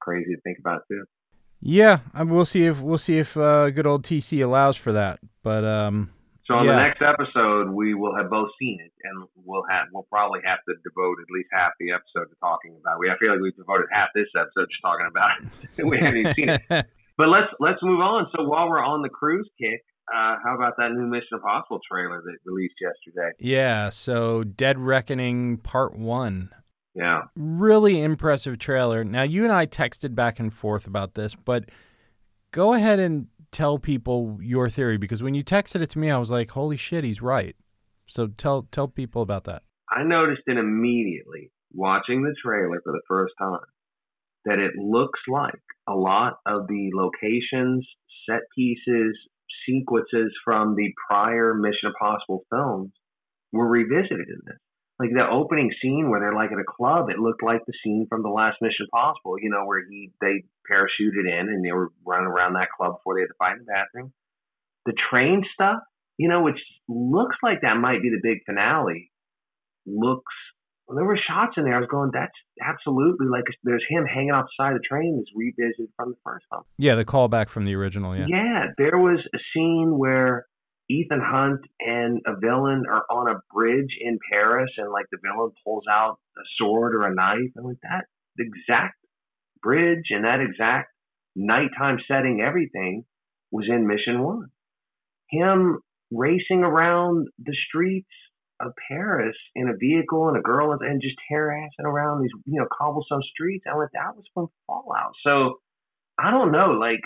Crazy 0.00 0.34
to 0.34 0.40
think 0.42 0.58
about 0.58 0.82
too. 0.90 1.04
Yeah, 1.60 2.00
uh, 2.18 2.26
we'll 2.26 2.44
see 2.44 2.66
if 2.66 2.80
we'll 2.80 2.98
see 2.98 3.18
if 3.18 3.38
uh, 3.38 3.70
good 3.70 3.86
old 3.86 4.02
TC 4.02 4.44
allows 4.44 4.76
for 4.76 4.92
that. 4.92 5.18
But 5.42 5.64
um, 5.64 6.10
So 6.46 6.54
on 6.56 6.66
Yeah. 6.66 6.72
the 6.72 6.78
next 6.78 7.00
episode, 7.02 7.70
we 7.70 7.94
will 7.94 8.14
have 8.16 8.28
both 8.28 8.50
seen 8.60 8.78
it, 8.84 8.92
and 9.04 9.26
we'll 9.44 9.64
have 9.70 9.86
we'll 9.92 10.06
probably 10.10 10.40
have 10.44 10.58
to 10.68 10.74
devote 10.84 11.16
at 11.20 11.28
least 11.34 11.48
half 11.52 11.72
the 11.80 11.92
episode 11.92 12.28
to 12.28 12.36
talking 12.40 12.76
about. 12.80 12.96
it. 12.96 13.00
We 13.00 13.10
I 13.10 13.16
feel 13.18 13.30
like 13.32 13.40
we've 13.40 13.56
devoted 13.56 13.86
half 13.92 14.08
this 14.14 14.28
episode 14.36 14.68
just 14.70 14.82
talking 14.82 15.06
about 15.08 15.30
it. 15.78 15.84
we 15.88 15.98
haven't 15.98 16.18
even 16.18 16.34
seen 16.34 16.48
it. 16.50 16.86
But 17.16 17.28
let's 17.28 17.46
let's 17.60 17.78
move 17.80 18.00
on. 18.00 18.26
So 18.36 18.42
while 18.42 18.68
we're 18.68 18.82
on 18.84 19.00
the 19.02 19.08
cruise 19.08 19.48
kick, 19.56 19.84
uh, 20.12 20.34
how 20.44 20.56
about 20.56 20.72
that 20.78 20.90
new 20.90 21.06
Mission 21.06 21.28
Impossible 21.34 21.78
trailer 21.88 22.20
that 22.20 22.36
released 22.44 22.74
yesterday? 22.80 23.30
yeah, 23.38 23.88
so 23.90 24.42
Dead 24.42 24.80
Reckoning 24.80 25.58
Part 25.58 25.96
One. 25.96 26.50
Yeah, 26.92 27.22
Really 27.36 28.02
impressive 28.02 28.58
trailer. 28.58 29.04
Now 29.04 29.22
you 29.22 29.44
and 29.44 29.52
I 29.52 29.64
texted 29.66 30.16
back 30.16 30.40
and 30.40 30.52
forth 30.52 30.88
about 30.88 31.14
this, 31.14 31.36
but 31.36 31.70
go 32.54 32.72
ahead 32.72 33.00
and 33.00 33.26
tell 33.50 33.78
people 33.78 34.38
your 34.40 34.70
theory 34.70 34.96
because 34.96 35.22
when 35.22 35.34
you 35.34 35.44
texted 35.44 35.82
it 35.82 35.90
to 35.90 35.98
me, 35.98 36.10
I 36.10 36.18
was 36.18 36.30
like, 36.30 36.52
"Holy 36.52 36.76
shit, 36.76 37.04
he's 37.04 37.20
right." 37.20 37.56
So 38.08 38.28
tell 38.28 38.68
tell 38.70 38.88
people 38.88 39.22
about 39.22 39.44
that. 39.44 39.62
I 39.90 40.04
noticed 40.04 40.42
it 40.46 40.56
immediately 40.56 41.50
watching 41.72 42.22
the 42.22 42.34
trailer 42.42 42.80
for 42.82 42.92
the 42.92 43.02
first 43.08 43.34
time 43.38 43.66
that 44.44 44.58
it 44.58 44.76
looks 44.76 45.20
like 45.28 45.62
a 45.88 45.94
lot 45.94 46.34
of 46.46 46.68
the 46.68 46.90
locations, 46.94 47.86
set 48.28 48.42
pieces, 48.54 49.18
sequences 49.66 50.32
from 50.44 50.76
the 50.76 50.92
prior 51.08 51.54
Mission 51.54 51.88
Impossible 51.88 52.44
films 52.50 52.92
were 53.52 53.68
revisited 53.68 54.28
in 54.28 54.40
this. 54.46 54.63
Like 54.98 55.10
the 55.10 55.26
opening 55.28 55.70
scene 55.82 56.08
where 56.08 56.20
they're 56.20 56.34
like 56.34 56.52
at 56.52 56.58
a 56.58 56.64
club, 56.64 57.10
it 57.10 57.18
looked 57.18 57.42
like 57.42 57.66
the 57.66 57.72
scene 57.82 58.06
from 58.08 58.22
the 58.22 58.28
last 58.28 58.58
Mission 58.62 58.86
Possible, 58.92 59.36
you 59.40 59.50
know, 59.50 59.66
where 59.66 59.82
he 59.88 60.12
they 60.20 60.44
parachuted 60.70 61.26
in 61.26 61.48
and 61.48 61.64
they 61.64 61.72
were 61.72 61.90
running 62.06 62.28
around 62.28 62.54
that 62.54 62.68
club 62.76 62.96
before 62.98 63.16
they 63.16 63.22
had 63.22 63.26
to 63.26 63.34
fight 63.38 63.52
in 63.54 63.64
the 63.66 63.72
bathroom. 63.72 64.12
The 64.86 64.94
train 65.10 65.42
stuff, 65.52 65.78
you 66.16 66.28
know, 66.28 66.42
which 66.42 66.60
looks 66.88 67.36
like 67.42 67.62
that 67.62 67.76
might 67.76 68.02
be 68.02 68.10
the 68.10 68.20
big 68.22 68.38
finale, 68.46 69.10
looks 69.84 70.32
well, 70.86 70.96
there 70.96 71.06
were 71.06 71.18
shots 71.18 71.54
in 71.56 71.64
there. 71.64 71.76
I 71.76 71.80
was 71.80 71.88
going, 71.90 72.10
that's 72.12 72.32
absolutely 72.62 73.26
like 73.26 73.44
there's 73.62 73.84
him 73.88 74.04
hanging 74.04 74.32
off 74.32 74.44
the 74.44 74.62
side 74.62 74.72
of 74.74 74.82
the 74.82 74.86
train 74.86 75.16
that's 75.16 75.30
revisited 75.34 75.88
from 75.96 76.10
the 76.10 76.16
first 76.22 76.44
film. 76.50 76.62
Yeah, 76.76 76.94
the 76.94 77.04
callback 77.04 77.48
from 77.48 77.64
the 77.64 77.74
original. 77.74 78.14
Yeah. 78.14 78.26
Yeah, 78.28 78.64
there 78.76 78.98
was 78.98 79.18
a 79.34 79.38
scene 79.54 79.96
where 79.96 80.46
Ethan 80.90 81.20
Hunt 81.22 81.60
and 81.80 82.20
a 82.26 82.36
villain 82.38 82.84
are 82.90 83.04
on 83.10 83.28
a 83.28 83.40
bridge 83.52 83.96
in 84.00 84.18
Paris, 84.30 84.70
and 84.76 84.92
like 84.92 85.06
the 85.10 85.18
villain 85.22 85.50
pulls 85.64 85.84
out 85.90 86.18
a 86.36 86.42
sword 86.58 86.94
or 86.94 87.06
a 87.06 87.14
knife, 87.14 87.50
and 87.56 87.66
like 87.66 87.78
that 87.82 88.04
exact 88.38 88.96
bridge 89.62 90.06
and 90.10 90.24
that 90.24 90.40
exact 90.40 90.90
nighttime 91.34 91.98
setting, 92.06 92.40
everything 92.40 93.04
was 93.50 93.66
in 93.68 93.86
Mission 93.86 94.22
One. 94.22 94.48
Him 95.30 95.80
racing 96.10 96.62
around 96.62 97.28
the 97.38 97.56
streets 97.68 98.10
of 98.60 98.72
Paris 98.88 99.36
in 99.54 99.68
a 99.68 99.76
vehicle 99.76 100.28
and 100.28 100.36
a 100.36 100.42
girl 100.42 100.72
and, 100.72 101.02
just 101.02 101.16
harassing 101.28 101.84
around 101.84 102.22
these 102.22 102.30
you 102.46 102.60
know 102.60 102.66
cobblestone 102.76 103.22
streets. 103.32 103.64
I 103.70 103.76
went, 103.76 103.90
that 103.94 104.16
was 104.16 104.24
from 104.32 104.48
Fallout. 104.66 105.12
So 105.24 105.60
I 106.18 106.30
don't 106.30 106.52
know, 106.52 106.72
like 106.78 107.00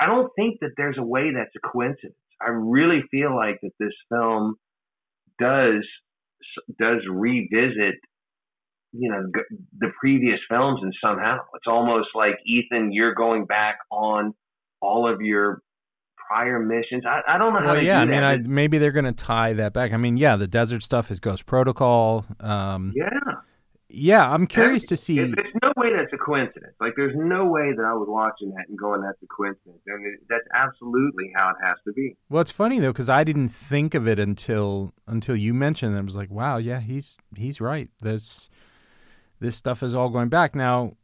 I 0.00 0.06
don't 0.06 0.30
think 0.36 0.60
that 0.60 0.72
there's 0.76 0.98
a 0.98 1.04
way 1.04 1.30
that's 1.34 1.54
a 1.56 1.68
coincidence. 1.68 2.16
I 2.40 2.50
really 2.50 3.02
feel 3.10 3.34
like 3.34 3.58
that 3.62 3.72
this 3.78 3.94
film 4.10 4.56
does 5.38 5.84
does 6.78 7.02
revisit 7.10 7.94
you 8.92 9.10
know 9.10 9.22
the 9.78 9.88
previous 10.00 10.38
films 10.48 10.80
and 10.82 10.94
somehow 11.02 11.38
it's 11.54 11.66
almost 11.66 12.08
like 12.14 12.34
Ethan 12.46 12.92
you're 12.92 13.14
going 13.14 13.44
back 13.44 13.78
on 13.90 14.34
all 14.80 15.12
of 15.12 15.20
your 15.20 15.60
prior 16.28 16.58
missions. 16.58 17.04
I, 17.06 17.20
I 17.26 17.38
don't 17.38 17.52
know 17.54 17.60
how 17.60 17.72
Well, 17.72 17.82
yeah. 17.82 18.00
I 18.00 18.04
do 18.04 18.10
mean, 18.10 18.20
that, 18.20 18.24
I, 18.24 18.36
maybe 18.38 18.78
they're 18.78 18.92
going 18.92 19.06
to 19.06 19.12
tie 19.12 19.54
that 19.54 19.72
back. 19.72 19.92
I 19.92 19.96
mean, 19.96 20.16
yeah, 20.16 20.36
the 20.36 20.46
desert 20.46 20.82
stuff 20.82 21.10
is 21.10 21.20
Ghost 21.20 21.46
Protocol. 21.46 22.26
Um, 22.40 22.92
yeah. 22.94 23.08
Yeah, 23.88 24.28
I'm 24.30 24.46
curious 24.46 24.84
to 24.86 24.96
see. 24.96 25.16
There's 25.16 25.34
no 25.62 25.72
way 25.76 25.88
that's 25.96 26.12
a 26.12 26.18
coincidence. 26.18 26.74
Like, 26.80 26.92
there's 26.96 27.14
no 27.16 27.46
way 27.46 27.72
that 27.76 27.84
I 27.84 27.94
was 27.94 28.06
watching 28.08 28.50
that 28.50 28.68
and 28.68 28.78
going, 28.78 29.00
"That's 29.02 29.22
a 29.22 29.26
coincidence." 29.26 29.80
And 29.86 30.04
it, 30.06 30.20
that's 30.28 30.46
absolutely 30.54 31.32
how 31.34 31.50
it 31.50 31.56
has 31.64 31.76
to 31.86 31.92
be. 31.92 32.16
Well, 32.28 32.42
it's 32.42 32.52
funny 32.52 32.78
though 32.80 32.92
because 32.92 33.08
I 33.08 33.24
didn't 33.24 33.48
think 33.48 33.94
of 33.94 34.06
it 34.06 34.18
until 34.18 34.92
until 35.06 35.36
you 35.36 35.54
mentioned 35.54 35.94
it. 35.94 35.98
I 35.98 36.02
was 36.02 36.16
like, 36.16 36.30
wow, 36.30 36.58
yeah, 36.58 36.80
he's 36.80 37.16
he's 37.36 37.60
right. 37.60 37.88
This 38.00 38.48
this 39.40 39.56
stuff 39.56 39.82
is 39.82 39.94
all 39.96 40.08
going 40.10 40.28
back 40.28 40.54
now. 40.54 40.94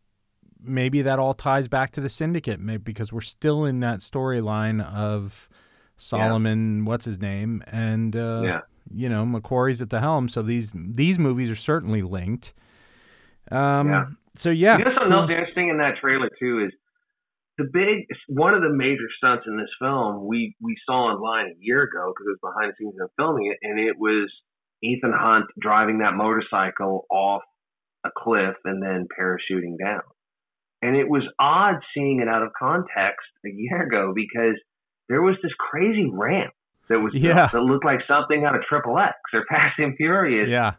Maybe 0.67 1.03
that 1.03 1.19
all 1.19 1.35
ties 1.35 1.69
back 1.69 1.93
to 1.93 2.01
the 2.01 2.09
syndicate, 2.09 2.59
maybe 2.59 2.83
because 2.83 3.13
we're 3.13 3.21
still 3.21 3.65
in 3.67 3.81
that 3.81 4.01
storyline 4.01 4.83
of 4.83 5.49
Solomon, 5.97 6.85
what's 6.85 7.05
his 7.05 7.21
name, 7.21 7.63
and 7.67 8.17
uh, 8.17 8.43
Yeah. 8.45 8.61
you 8.93 9.09
know 9.09 9.25
McQuarrie's 9.25 9.81
at 9.83 9.91
the 9.91 10.01
helm. 10.01 10.29
So 10.29 10.43
these 10.43 10.71
these 10.75 11.19
movies 11.19 11.51
are 11.51 11.57
certainly 11.57 12.03
linked. 12.03 12.53
Um, 13.51 13.89
Yeah. 13.89 14.05
So 14.37 14.51
yeah, 14.51 14.79
You 14.79 14.85
know 14.85 14.91
something 14.95 15.11
cool. 15.13 15.21
else 15.23 15.31
interesting 15.31 15.69
in 15.69 15.79
that 15.79 15.97
trailer 16.01 16.29
too 16.41 16.65
is 16.67 16.73
the 17.57 17.65
big 17.73 18.07
one 18.29 18.53
of 18.53 18.63
the 18.63 18.71
major 18.71 19.07
stunts 19.17 19.45
in 19.47 19.57
this 19.57 19.71
film 19.81 20.27
we 20.27 20.57
we 20.61 20.77
saw 20.85 21.13
online 21.15 21.47
a 21.47 21.55
year 21.61 21.83
ago 21.83 22.13
because 22.13 22.27
it 22.27 22.37
was 22.43 22.53
behind 22.55 22.73
the 22.73 22.77
scenes 22.79 23.01
of 23.01 23.11
filming 23.17 23.47
it, 23.53 23.59
and 23.63 23.79
it 23.79 23.97
was 23.99 24.29
Ethan 24.83 25.13
Hunt 25.17 25.47
driving 25.61 25.99
that 25.99 26.15
motorcycle 26.15 27.07
off 27.11 27.43
a 28.05 28.11
cliff 28.17 28.57
and 28.65 28.83
then 28.83 29.07
parachuting 29.19 29.79
down. 29.79 30.03
And 30.83 30.97
it 30.97 31.09
was 31.09 31.23
odd 31.39 31.77
seeing 31.95 32.21
it 32.21 32.29
out 32.29 32.43
of 32.43 32.51
context 32.59 33.25
a 33.47 33.51
year 33.55 33.83
ago 33.87 34.13
because 34.15 34.57
there 35.09 35.23
was 35.23 35.37
this 35.43 35.53
crazy 35.59 36.11
ramp 36.13 36.53
that 36.89 36.99
was 37.01 37.15
Yeah. 37.15 37.47
that 37.53 37.61
looked 37.63 37.85
like 37.85 38.01
something 38.09 38.45
out 38.45 38.57
of 38.57 38.63
Triple 38.65 38.99
X 38.99 39.15
or 39.33 39.45
Fast 39.49 39.79
and 39.79 39.97
Furious, 39.97 40.49
Yeah, 40.51 40.75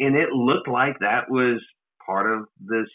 and 0.00 0.16
it 0.16 0.30
looked 0.32 0.66
like 0.68 0.98
that 0.98 1.30
was 1.30 1.62
part 2.06 2.30
of 2.30 2.46
the 2.64 2.86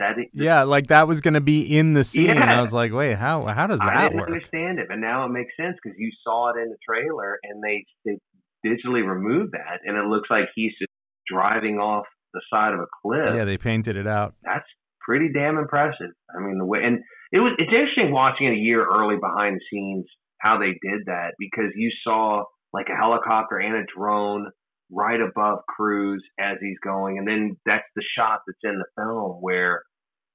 setting. 0.00 0.30
yeah, 0.32 0.62
like 0.62 0.86
that 0.86 1.06
was 1.08 1.20
going 1.20 1.34
to 1.34 1.40
be 1.40 1.60
in 1.60 1.92
the 1.94 2.04
scene, 2.04 2.30
and 2.30 2.44
I 2.44 2.60
was 2.60 2.72
like, 2.72 2.92
wait, 2.92 3.16
how 3.16 3.44
how 3.46 3.66
does 3.66 3.80
that 3.80 3.96
I 3.96 4.02
didn't 4.04 4.20
work? 4.20 4.28
understand 4.28 4.78
it, 4.78 4.86
but 4.88 4.98
now 4.98 5.26
it 5.26 5.28
makes 5.30 5.52
sense 5.60 5.76
because 5.82 5.96
you 5.98 6.10
saw 6.24 6.50
it 6.50 6.60
in 6.60 6.70
the 6.70 6.78
trailer, 6.88 7.38
and 7.42 7.62
they 7.62 7.84
they 8.04 8.18
digitally 8.66 9.06
removed 9.06 9.52
that, 9.52 9.80
and 9.84 9.96
it 9.96 10.06
looks 10.06 10.28
like 10.30 10.44
he's 10.54 10.72
just 10.78 10.90
driving 11.26 11.78
off 11.78 12.06
the 12.32 12.40
side 12.52 12.72
of 12.72 12.80
a 12.80 12.86
cliff. 13.02 13.34
Yeah, 13.34 13.44
they 13.44 13.58
painted 13.58 13.96
it 13.96 14.06
out. 14.06 14.34
That's 14.42 14.66
pretty 15.00 15.28
damn 15.32 15.58
impressive. 15.58 16.12
I 16.34 16.40
mean, 16.40 16.58
the 16.58 16.64
way 16.64 16.80
and 16.84 17.00
it 17.32 17.38
was 17.38 17.52
it's 17.58 17.72
interesting 17.72 18.12
watching 18.12 18.46
it 18.46 18.52
a 18.52 18.56
year 18.56 18.84
early 18.84 19.16
behind 19.20 19.56
the 19.56 19.64
scenes 19.70 20.06
how 20.38 20.58
they 20.58 20.72
did 20.80 21.04
that 21.06 21.32
because 21.38 21.70
you 21.76 21.90
saw 22.02 22.44
like 22.72 22.86
a 22.88 22.96
helicopter 22.96 23.58
and 23.58 23.76
a 23.76 23.84
drone 23.96 24.50
right 24.90 25.20
above 25.20 25.60
Cruise 25.68 26.22
as 26.38 26.56
he's 26.60 26.78
going, 26.82 27.18
and 27.18 27.26
then 27.26 27.56
that's 27.64 27.84
the 27.94 28.02
shot 28.16 28.40
that's 28.46 28.58
in 28.64 28.78
the 28.78 28.84
film 28.96 29.38
where 29.40 29.82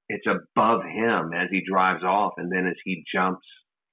it's 0.08 0.26
above 0.26 0.82
him 0.84 1.32
as 1.34 1.48
he 1.50 1.62
drives 1.68 2.04
off, 2.04 2.34
and 2.36 2.50
then 2.50 2.66
as 2.66 2.76
he 2.84 3.04
jumps, 3.12 3.46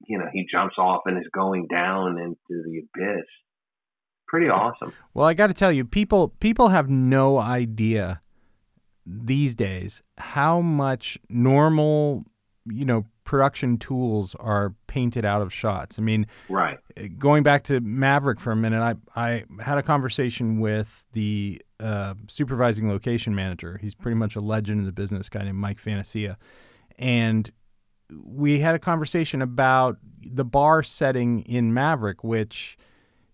you 0.08 0.17
know, 0.17 0.26
he 0.32 0.45
jumps 0.52 0.76
off 0.78 1.02
and 1.06 1.17
is 1.17 1.30
going 1.34 1.67
down 1.67 2.17
into 2.17 2.63
the 2.63 2.80
abyss. 2.80 3.26
Pretty 4.28 4.47
awesome. 4.47 4.93
Well, 5.13 5.28
I 5.28 5.34
got 5.34 5.47
to 5.47 5.54
tell 5.54 5.71
you, 5.71 5.86
people 5.86 6.30
people 6.39 6.69
have 6.69 6.89
no 6.89 7.38
idea 7.38 8.21
these 9.06 9.54
days 9.54 10.02
how 10.17 10.62
much 10.62 11.19
normal, 11.30 12.23
you 12.65 12.86
know, 12.86 13.06
production 13.26 13.78
tools 13.78 14.36
are 14.36 14.76
painted 14.93 15.25
out 15.25 15.41
of 15.41 15.51
shots. 15.51 15.97
I 15.97 16.01
mean, 16.01 16.27
Right. 16.49 16.77
going 17.17 17.41
back 17.43 17.63
to 17.63 17.79
Maverick 17.82 18.39
for 18.39 18.51
a 18.51 18.56
minute, 18.56 18.82
I 18.82 18.93
I 19.29 19.43
had 19.60 19.77
a 19.77 19.84
conversation 19.84 20.60
with 20.60 21.03
the 21.13 21.62
uh, 21.79 22.13
supervising 22.27 22.88
location 22.89 23.34
manager. 23.34 23.79
He's 23.82 23.95
pretty 23.95 24.15
much 24.15 24.36
a 24.36 24.39
legend 24.41 24.79
in 24.82 24.86
the 24.86 24.91
business, 24.91 25.29
guy 25.29 25.43
named 25.43 25.58
Mike 25.58 25.79
Fantasia, 25.79 26.38
and 26.99 27.49
we 28.23 28.60
had 28.60 28.75
a 28.75 28.79
conversation 28.79 29.41
about 29.41 29.97
the 30.21 30.45
bar 30.45 30.84
setting 30.84 31.41
in 31.41 31.73
Maverick, 31.73 32.23
which 32.23 32.77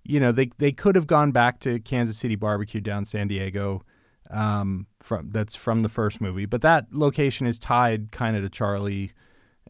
you 0.03 0.19
know, 0.19 0.31
they 0.31 0.49
they 0.57 0.71
could 0.71 0.95
have 0.95 1.07
gone 1.07 1.31
back 1.31 1.59
to 1.59 1.79
Kansas 1.79 2.17
City 2.17 2.35
Barbecue 2.35 2.81
down 2.81 3.03
San 3.05 3.27
Diego. 3.27 3.83
Um, 4.31 4.85
from 5.01 5.29
that's 5.31 5.55
from 5.55 5.79
the 5.79 5.89
first 5.89 6.21
movie, 6.21 6.45
but 6.45 6.61
that 6.61 6.85
location 6.91 7.47
is 7.47 7.57
tied 7.57 8.11
kind 8.11 8.35
of 8.37 8.43
to 8.43 8.49
Charlie, 8.49 9.11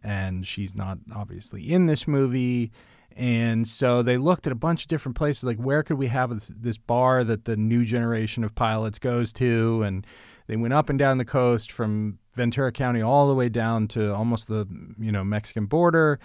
and 0.04 0.46
she's 0.46 0.76
not 0.76 0.98
obviously 1.14 1.72
in 1.72 1.88
this 1.88 2.08
movie. 2.08 2.72
And 3.16 3.68
so 3.68 4.02
they 4.02 4.18
looked 4.18 4.48
at 4.48 4.54
a 4.54 4.56
bunch 4.56 4.84
of 4.84 4.88
different 4.88 5.18
places, 5.18 5.44
like 5.44 5.58
where 5.58 5.84
could 5.84 5.98
we 5.98 6.08
have 6.08 6.30
this, 6.30 6.52
this 6.56 6.78
bar 6.78 7.24
that 7.24 7.46
the 7.46 7.58
new 7.58 7.84
generation 7.84 8.44
of 8.44 8.56
pilots 8.56 9.00
goes 9.00 9.34
to, 9.34 9.84
and 9.84 10.06
they 10.48 10.56
went 10.56 10.74
up 10.74 10.90
and 10.90 10.98
down 10.98 11.18
the 11.18 11.26
coast 11.26 11.72
from 11.72 12.18
Ventura 12.34 12.72
County 12.72 13.02
all 13.02 13.28
the 13.28 13.36
way 13.36 13.50
down 13.50 13.88
to 13.90 14.14
almost 14.14 14.48
the 14.48 14.66
you 14.98 15.12
know 15.12 15.24
Mexican 15.24 15.66
border, 15.66 16.20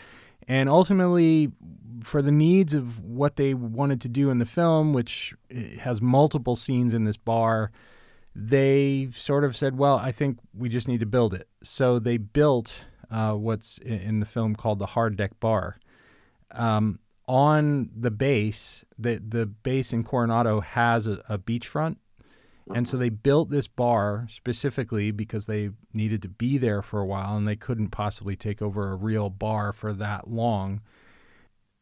and 0.47 0.69
ultimately 0.69 1.53
for 2.03 2.23
the 2.23 2.33
needs 2.33 2.75
of 2.75 3.01
what 3.03 3.37
they 3.37 3.55
wanted 3.55 4.01
to 4.03 4.09
do 4.09 4.31
in 4.31 4.39
the 4.39 4.47
film, 4.47 4.93
which 4.93 5.35
eh, 5.51 5.79
has 5.79 6.01
multiple 6.01 6.57
scenes 6.57 6.95
in 6.95 7.05
this 7.05 7.17
bar, 7.17 7.71
they 8.35 9.09
sort 9.15 9.45
of 9.45 9.57
said, 9.57 9.77
"Well, 9.77 9.97
I 9.97 10.13
think 10.13 10.39
we 10.55 10.69
just 10.69 10.89
need 10.89 11.01
to 11.01 11.07
build 11.07 11.35
it." 11.35 11.49
So 11.63 11.99
they 11.99 12.17
built 12.17 12.85
uh, 13.11 13.33
what's 13.33 13.79
in 13.79 14.21
the 14.21 14.27
film 14.27 14.55
called 14.55 14.79
the 14.79 14.87
Hard 14.87 15.17
Deck 15.17 15.39
Bar. 15.41 15.79
Um, 16.51 16.99
on 17.27 17.91
the 17.97 18.11
base, 18.11 18.85
the 18.99 19.17
the 19.17 19.47
base 19.47 19.93
in 19.93 20.05
Coronado 20.05 20.61
has 20.61 21.07
a, 21.07 21.23
a 21.29 21.39
beachfront, 21.39 21.97
and 22.75 22.89
so 22.89 22.97
they 22.97 23.09
built 23.09 23.51
this 23.51 23.67
bar 23.67 24.27
specifically 24.31 25.11
because 25.11 25.47
they 25.47 25.71
needed 25.93 26.23
to 26.23 26.29
be 26.29 26.59
there 26.59 26.83
for 26.83 27.01
a 27.01 27.07
while, 27.07 27.37
and 27.37 27.49
they 27.49 27.57
couldn't 27.57 27.91
possibly 27.91 28.37
take 28.37 28.61
over 28.61 28.91
a 28.91 28.97
real 28.97 29.31
bar 29.31 29.73
for 29.73 29.93
that 29.95 30.31
long. 30.31 30.81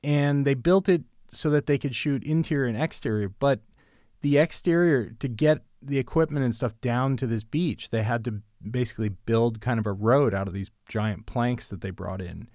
And 0.03 0.45
they 0.45 0.55
built 0.55 0.89
it 0.89 1.03
so 1.33 1.51
that 1.51 1.67
they 1.67 1.79
could 1.79 1.95
shoot 1.95 2.25
interior 2.25 2.67
and 2.67 2.81
exterior, 2.81 3.29
but 3.29 3.61
the 4.21 4.39
exterior 4.39 5.11
to 5.19 5.29
get 5.29 5.63
the 5.83 5.99
equipment 5.99 6.45
and 6.45 6.55
stuff 6.55 6.81
down 6.81 7.17
to 7.19 7.27
this 7.27 7.45
beach, 7.45 7.91
they 7.91 8.03
had 8.03 8.25
to 8.25 8.41
basically 8.69 9.09
build 9.11 9.61
kind 9.61 9.79
of 9.79 9.87
a 9.87 9.93
road 9.93 10.35
out 10.35 10.47
of 10.49 10.55
these 10.55 10.71
giant 10.89 11.27
planks 11.27 11.69
that 11.69 11.81
they 11.81 11.91
brought 11.91 12.21
in. 12.21 12.49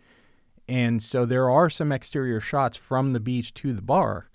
And 0.68 1.02
so 1.02 1.26
there 1.26 1.50
are 1.50 1.70
some 1.70 1.92
exterior 1.92 2.40
shots 2.42 2.76
from 2.78 3.12
the 3.12 3.20
beach 3.20 3.54
to 3.56 3.74
the 3.74 3.82
bar, 3.82 4.30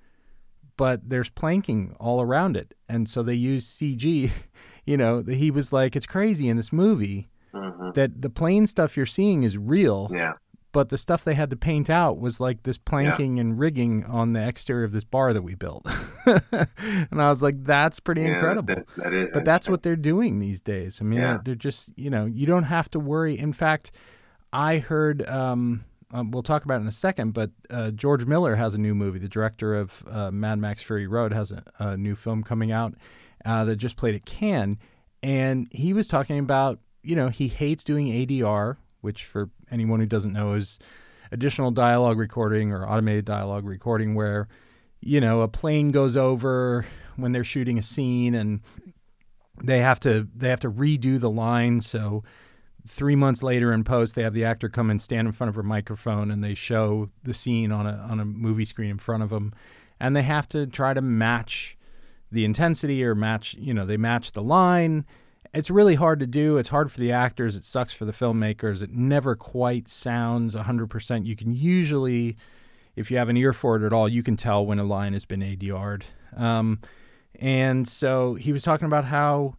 but 0.77 1.09
there's 1.09 1.29
planking 1.29 1.95
all 2.01 2.21
around 2.21 2.57
it. 2.57 2.75
And 2.89 3.09
so 3.09 3.23
they 3.23 3.35
use 3.35 3.67
CG. 3.67 4.31
You 4.85 4.97
know, 4.97 5.23
he 5.23 5.53
was 5.53 5.73
like, 5.73 5.95
it's 5.95 6.07
crazy 6.07 6.49
in 6.49 6.57
this 6.57 6.73
movie 6.73 7.29
hmm 7.55 7.91
that 7.95 8.21
the 8.21 8.29
plane 8.31 8.67
stuff 8.67 8.97
you're 8.97 9.07
seeing 9.07 9.45
is 9.45 9.57
real, 9.57 10.11
Yeah. 10.13 10.33
But 10.73 10.89
the 10.89 10.99
stuff 10.99 11.23
they 11.25 11.35
had 11.35 11.51
to 11.51 11.57
paint 11.57 11.89
out 11.91 12.19
was 12.19 12.41
like 12.41 12.63
this 12.63 12.79
planking 12.79 13.39
and 13.39 13.59
rigging 13.59 14.05
on 14.05 14.33
the 14.33 14.47
exterior 14.47 14.85
of 14.85 14.93
this 14.93 15.05
bar 15.05 15.33
that 15.33 15.43
we 15.43 15.55
built. 15.55 15.87
and 16.27 17.21
I 17.23 17.29
was 17.29 17.43
like, 17.43 17.63
that's 17.65 18.01
pretty 18.01 18.23
Yeah, 18.23 18.35
incredible. 18.35 18.75
That, 18.75 18.87
that 18.97 19.13
is. 19.13 19.29
but 19.33 19.45
that's 19.45 19.69
what 19.69 19.83
they're 19.83 19.97
doing 19.97 20.39
these 20.39 20.61
days. 20.61 21.01
I 21.01 21.05
mean, 21.05 21.21
Yeah. 21.21 21.39
they're 21.45 21.55
just, 21.55 21.93
you 21.97 22.11
know, 22.11 22.25
you 22.27 22.47
don't 22.47 22.65
have 22.65 22.91
to 22.93 22.99
worry. 23.01 23.39
In 23.39 23.53
fact, 23.53 23.91
I 24.53 24.79
heard, 24.79 25.29
um, 25.29 25.85
um, 26.11 26.31
we'll 26.31 26.43
talk 26.43 26.65
about 26.65 26.77
it 26.79 26.83
in 26.83 26.87
a 26.89 26.93
second, 26.93 27.33
but 27.33 27.51
uh, 27.71 27.91
George 27.91 28.27
Miller 28.27 28.57
has 28.57 28.75
a 28.75 28.79
new 28.79 28.95
movie. 28.95 29.19
The 29.19 29.29
director 29.29 29.75
of 29.75 30.03
uh, 30.11 30.31
Mad 30.31 30.59
Max 30.59 30.83
Fury 30.83 31.07
Road 31.07 31.33
has 31.33 31.51
a, 31.53 31.63
a 31.79 31.97
new 31.97 32.15
film 32.15 32.43
coming 32.43 32.71
out 32.73 32.95
uh, 33.45 33.65
that 33.65 33.77
just 33.77 33.97
played 33.97 34.15
at 34.15 34.25
Cannes. 34.25 34.79
And 35.23 35.69
he 35.71 35.93
was 35.93 36.09
talking 36.09 36.39
about, 36.39 36.81
you 37.03 37.17
know, 37.17 37.29
he 37.29 37.49
hates 37.49 37.83
doing 37.85 38.09
ADR, 38.09 38.77
which 39.03 39.25
for 39.25 39.51
anyone 39.71 40.01
who 40.01 40.07
doesn't 40.07 40.33
know 40.33 40.55
is 40.55 40.79
additional 41.31 41.71
dialogue 41.71 42.19
recording 42.19 42.73
or 42.73 42.89
automated 42.89 43.25
dialogue 43.25 43.67
recording 43.67 44.15
where, 44.15 44.49
you 45.01 45.21
know, 45.21 45.43
a 45.43 45.49
plane 45.49 45.91
goes 45.91 46.17
over 46.17 46.87
when 47.17 47.33
they're 47.33 47.45
shooting 47.45 47.79
a 47.79 47.83
scene 47.83 48.35
and 48.35 48.61
they 49.63 49.81
have 49.81 50.01
to 50.01 50.29
they 50.35 50.49
have 50.49 50.61
to 50.61 50.71
redo 50.71 51.21
the 51.21 51.31
line. 51.31 51.81
So 51.81 52.23
three 52.89 53.17
months 53.17 53.43
later 53.43 53.73
in 53.73 53.85
post 53.85 54.15
they 54.15 54.23
have 54.23 54.35
the 54.35 54.45
actor 54.45 54.69
come 54.69 54.91
and 54.91 55.01
stand 55.01 55.27
in 55.27 55.33
front 55.33 55.49
of 55.49 55.59
a 55.59 55.63
microphone 55.63 56.31
and 56.31 56.43
they 56.43 56.55
show 56.55 57.11
the 57.23 57.35
scene 57.35 57.71
on 57.71 57.87
a 57.87 57.97
on 58.09 58.21
a 58.21 58.25
movie 58.25 58.65
screen 58.65 58.91
in 58.91 58.99
front 58.99 59.23
of 59.23 59.31
them. 59.31 59.53
And 60.01 60.17
they 60.17 60.23
have 60.23 60.49
to 60.51 60.67
try 60.67 60.95
to 60.95 61.03
match 61.03 61.77
the 62.31 62.45
intensity 62.45 63.05
or 63.05 63.15
match 63.15 63.55
you 63.55 63.75
know 63.75 63.85
they 63.85 63.97
match 63.97 64.33
the 64.33 64.43
line 64.43 65.05
it's 65.55 65.71
really 65.71 65.95
hard 65.95 66.21
to 66.21 66.27
do. 66.27 66.57
It's 66.57 66.71
hard 66.71 66.91
for 66.91 66.99
the 66.99 67.13
actors. 67.13 67.57
It 67.57 67.65
sucks 67.65 67.93
for 67.93 68.05
the 68.05 68.13
filmmakers. 68.13 68.83
It 68.83 68.91
never 68.91 69.35
quite 69.37 69.89
sounds 69.89 70.55
100% 70.55 71.27
you 71.27 71.37
can 71.37 71.53
usually 71.53 72.37
if 72.95 73.11
you 73.11 73.17
have 73.17 73.31
an 73.31 73.37
ear 73.39 73.55
for 73.55 73.77
it 73.77 73.87
at 73.87 73.93
all 73.93 74.07
you 74.07 74.23
can 74.23 74.37
tell 74.37 74.67
when 74.67 74.79
a 74.79 74.85
line 74.85 75.15
has 75.15 75.25
been 75.25 75.41
adr'd 75.41 76.03
um, 76.37 76.79
and 77.37 77.89
so 77.89 78.35
he 78.35 78.53
was 78.53 78.63
talking 78.63 78.87
about 78.87 79.07
how 79.07 79.57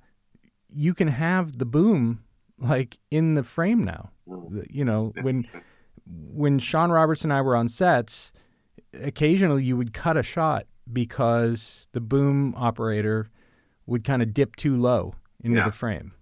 you 0.70 0.94
can 0.94 1.08
have 1.08 1.58
the 1.58 1.66
boom 1.66 2.24
like 2.58 3.00
in 3.12 3.34
the 3.34 3.44
frame 3.44 3.84
now. 3.84 4.12
You 4.70 4.86
know, 4.86 5.14
when 5.22 5.48
when 6.06 6.60
Sean 6.60 6.92
Roberts 6.92 7.24
and 7.24 7.34
I 7.34 7.42
were 7.42 7.56
on 7.56 7.68
sets, 7.68 8.32
occasionally 8.94 9.64
you 9.64 9.78
would 9.78 9.94
cut 9.94 10.18
a 10.18 10.24
shot 10.24 10.66
because 10.92 11.88
the 11.92 12.02
boom 12.02 12.54
operator 12.58 13.30
would 13.86 14.04
kind 14.04 14.22
of 14.22 14.34
dip 14.34 14.56
too 14.56 14.76
low 14.76 15.16
into 15.44 15.58
Yeah. 15.60 15.66
the 15.66 15.72
frame. 15.72 16.14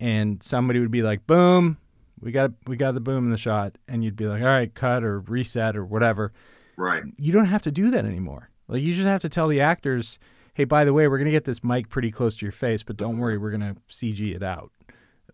And 0.00 0.42
somebody 0.42 0.80
would 0.80 0.90
be 0.90 1.02
like, 1.02 1.26
"Boom, 1.26 1.76
we 2.20 2.32
got 2.32 2.52
we 2.66 2.76
got 2.76 2.92
the 2.94 3.00
boom 3.00 3.24
in 3.24 3.30
the 3.30 3.36
shot." 3.38 3.78
And 3.88 4.02
you'd 4.04 4.16
be 4.16 4.26
like, 4.26 4.40
"All 4.42 4.48
right, 4.48 4.72
cut 4.74 5.02
or 5.04 5.20
reset 5.20 5.76
or 5.76 5.84
whatever." 5.84 6.32
Right. 6.76 7.02
you 7.18 7.32
don't 7.32 7.44
have 7.44 7.62
to 7.62 7.70
do 7.70 7.90
that 7.90 8.04
anymore. 8.04 8.48
Like 8.66 8.82
you 8.82 8.94
just 8.94 9.06
have 9.06 9.20
to 9.20 9.28
tell 9.28 9.46
the 9.48 9.60
actors, 9.60 10.18
"Hey, 10.54 10.64
by 10.64 10.84
the 10.84 10.92
way, 10.92 11.06
we're 11.06 11.18
going 11.18 11.26
to 11.26 11.30
get 11.32 11.44
this 11.44 11.62
mic 11.62 11.88
pretty 11.90 12.10
close 12.10 12.34
to 12.36 12.46
your 12.46 12.52
face, 12.52 12.82
but 12.82 12.96
don't 12.96 13.18
worry, 13.18 13.36
we're 13.38 13.50
going 13.50 13.60
to 13.74 13.76
CG 13.90 14.34
it 14.34 14.42
out." 14.42 14.72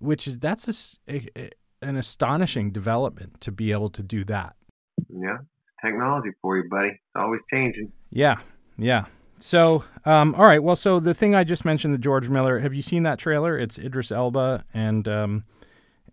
Which 0.01 0.27
is 0.29 0.39
that's 0.39 0.99
a- 1.09 1.29
a- 1.37 1.51
an 1.81 1.97
astonishing 1.97 2.71
development 2.73 3.41
to 3.41 3.53
be 3.53 3.71
able 3.73 3.89
to 3.91 4.03
do 4.03 4.25
that. 4.25 4.57
Yeah. 5.09 5.39
Technology 5.83 6.31
for 6.43 6.57
you, 6.57 6.69
buddy. 6.69 6.89
It's 6.89 7.01
always 7.15 7.41
changing. 7.53 7.93
Yeah, 8.11 8.41
yeah. 8.77 9.07
So, 9.41 9.85
um, 10.05 10.35
all 10.35 10.45
right. 10.45 10.63
Well, 10.63 10.77
so 10.77 11.01
the 11.01 11.15
thing 11.15 11.35
I 11.35 11.45
just 11.45 11.65
mentioned, 11.65 11.95
the 11.95 11.99
George 11.99 12.29
Miller. 12.29 12.59
Have 12.59 12.75
you 12.75 12.83
seen 12.83 13.05
that 13.05 13.19
trailer? 13.19 13.57
It's 13.57 13.79
Idris 13.79 14.11
Elba 14.11 14.65
and 14.75 15.07
um, 15.07 15.45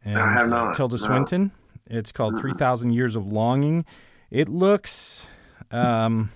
and 0.03 0.17
I 0.17 0.33
have 0.33 0.47
uh, 0.47 0.49
not, 0.49 0.75
Tilda 0.75 0.97
no. 0.97 1.05
Swinton. 1.05 1.51
It's 1.89 2.11
called 2.11 2.39
Three 2.39 2.53
Thousand 2.53 2.93
Years 2.93 3.15
of 3.15 3.25
Longing. 3.27 3.85
It 4.31 4.49
looks, 4.49 5.25
um, 5.71 6.31